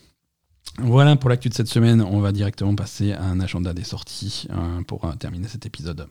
[0.80, 2.02] Voilà pour l'actu de cette semaine.
[2.02, 4.48] On va directement passer à un agenda des sorties
[4.88, 6.08] pour terminer cet épisode.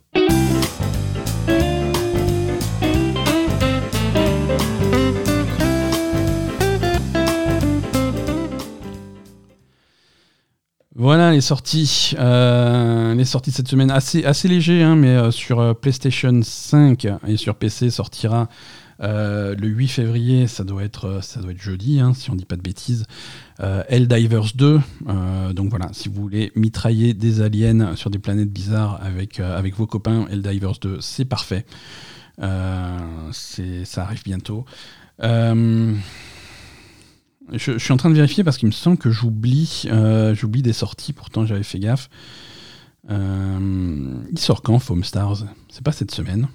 [10.94, 15.58] Voilà les sorties, euh, les sorties de cette semaine assez léger, hein, mais euh, sur
[15.58, 18.48] euh, PlayStation 5 et sur PC sortira
[19.00, 21.20] le 8 février, ça doit être
[21.56, 23.04] jeudi, hein, si on dit pas de bêtises.
[23.58, 24.80] Helldivers 2,
[25.54, 29.88] donc voilà, si vous voulez mitrailler des aliens sur des planètes bizarres avec avec vos
[29.88, 31.66] copains, Helldivers 2, c'est parfait.
[32.38, 34.64] ça arrive bientôt.
[37.52, 40.72] Je, suis en train de vérifier parce qu'il me semble que j'oublie euh, j'oublie des
[40.72, 42.08] sorties, pourtant j'avais fait gaffe.
[43.10, 45.44] Euh, il sort quand Foam Stars?
[45.68, 46.48] C'est pas cette semaine.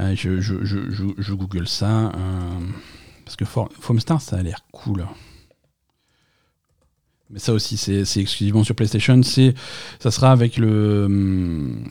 [0.00, 2.10] Euh, je, je, google ça.
[3.24, 5.06] parce que Foam Stars, ça a l'air cool.
[7.30, 9.20] Mais ça aussi, c'est exclusivement sur PlayStation.
[9.22, 11.04] Ça sera avec le.
[11.06, 11.88] Hum,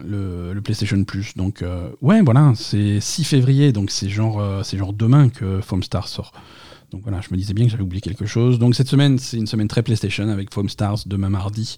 [0.00, 1.36] le, PlayStation Plus.
[1.36, 5.60] Donc, euh, ouais, voilà, c'est 6 février, donc c'est genre, euh, c'est genre demain que
[5.60, 6.32] Foamstars sort.
[6.90, 8.58] Donc voilà, je me disais bien que j'avais oublié quelque chose.
[8.58, 11.76] Donc cette semaine, c'est une semaine très PlayStation avec Foamstars demain mardi,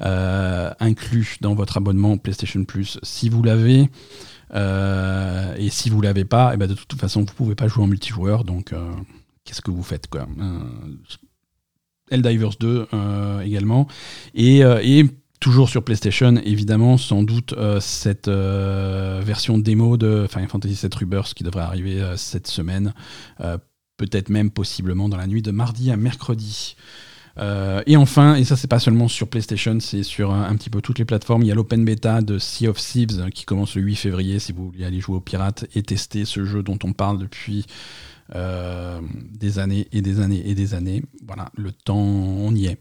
[0.00, 3.88] euh, inclus dans votre abonnement PlayStation Plus si vous l'avez.
[4.54, 7.84] et si vous l'avez pas, et eh ben de toute façon, vous pouvez pas jouer
[7.84, 8.44] en multijoueur.
[8.44, 8.74] Donc
[9.44, 10.26] qu'est-ce que vous faites quoi?
[12.10, 12.88] Helldivers 2
[13.44, 13.86] également.
[14.34, 14.64] Et
[15.40, 20.90] Toujours sur PlayStation, évidemment, sans doute euh, cette euh, version démo de Final Fantasy VII
[20.98, 22.94] Rebirth qui devrait arriver euh, cette semaine
[23.96, 26.76] peut-être même possiblement dans la nuit de mardi à mercredi.
[27.86, 30.98] Et enfin, et ça c'est pas seulement sur PlayStation, c'est sur un, petit peu toutes
[30.98, 33.96] les plateformes, il y a l'open beta de Sea of Thieves qui commence le 8
[33.96, 37.18] février si vous voulez aller jouer aux pirates et tester ce jeu dont on parle
[37.18, 37.66] depuis
[38.32, 41.02] des années et des années et des années.
[41.24, 42.78] Voilà, le temps, on y est.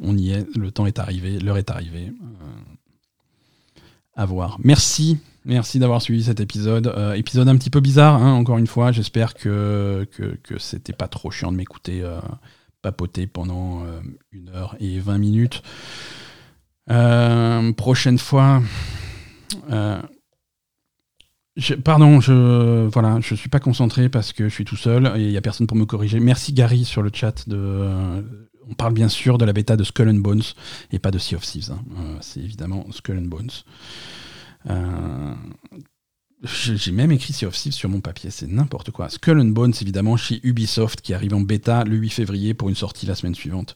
[0.00, 2.12] On y est, le temps est arrivé, l'heure est arrivée.
[2.20, 3.80] Euh,
[4.14, 4.58] à voir.
[4.62, 6.88] Merci Merci d'avoir suivi cet épisode.
[6.88, 8.90] Euh, épisode un petit peu bizarre, hein, encore une fois.
[8.90, 12.18] J'espère que, que, c'était pas trop chiant de m'écouter euh,
[12.82, 13.84] papoter pendant
[14.32, 15.62] une heure et 20 minutes.
[17.76, 18.60] prochaine fois.
[21.84, 25.30] pardon, je voilà, je suis pas concentré parce que je suis tout seul et il
[25.30, 26.18] y a personne pour me corriger.
[26.18, 28.24] Merci Gary sur le chat de.
[28.68, 30.42] On parle bien sûr de la bêta de Skull and Bones
[30.92, 31.70] et pas de Sea of Thieves.
[31.70, 32.18] Hein.
[32.20, 33.50] C'est évidemment Skull and Bones.
[34.68, 35.34] Euh,
[36.42, 39.08] j'ai même écrit Sea of Thieves sur mon papier, c'est n'importe quoi.
[39.08, 42.74] Skull and Bones, évidemment, chez Ubisoft, qui arrive en bêta le 8 février pour une
[42.74, 43.74] sortie la semaine suivante.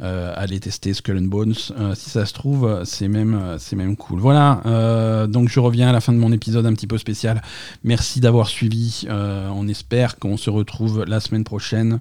[0.00, 1.54] Euh, allez tester Skull and Bones.
[1.76, 4.20] Euh, si ça se trouve, c'est même, c'est même cool.
[4.20, 7.42] Voilà, donc je reviens à la fin de mon épisode un petit peu spécial.
[7.84, 9.06] Merci d'avoir suivi.
[9.10, 12.00] on espère qu'on se retrouve la semaine prochaine.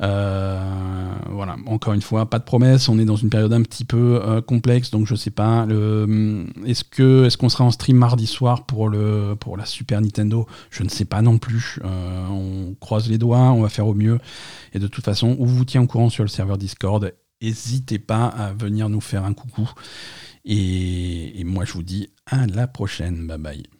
[0.00, 0.60] Euh,
[1.30, 2.88] voilà, encore une fois, pas de promesse.
[2.88, 5.66] On est dans une période un petit peu euh, complexe, donc je sais pas.
[6.66, 10.46] Est-ce que est-ce qu'on sera en stream mardi soir pour le pour la Super Nintendo?
[10.70, 11.78] Je ne sais pas non plus.
[11.84, 14.18] Euh, on croise les doigts, on va faire au mieux.
[14.72, 17.12] Et de toute façon, on vous tient au courant sur le serveur Discord.
[17.42, 19.70] N'hésitez pas à venir nous faire un coucou.
[20.44, 23.26] et moi, je vous dis à la prochaine.
[23.26, 23.75] Bye bye.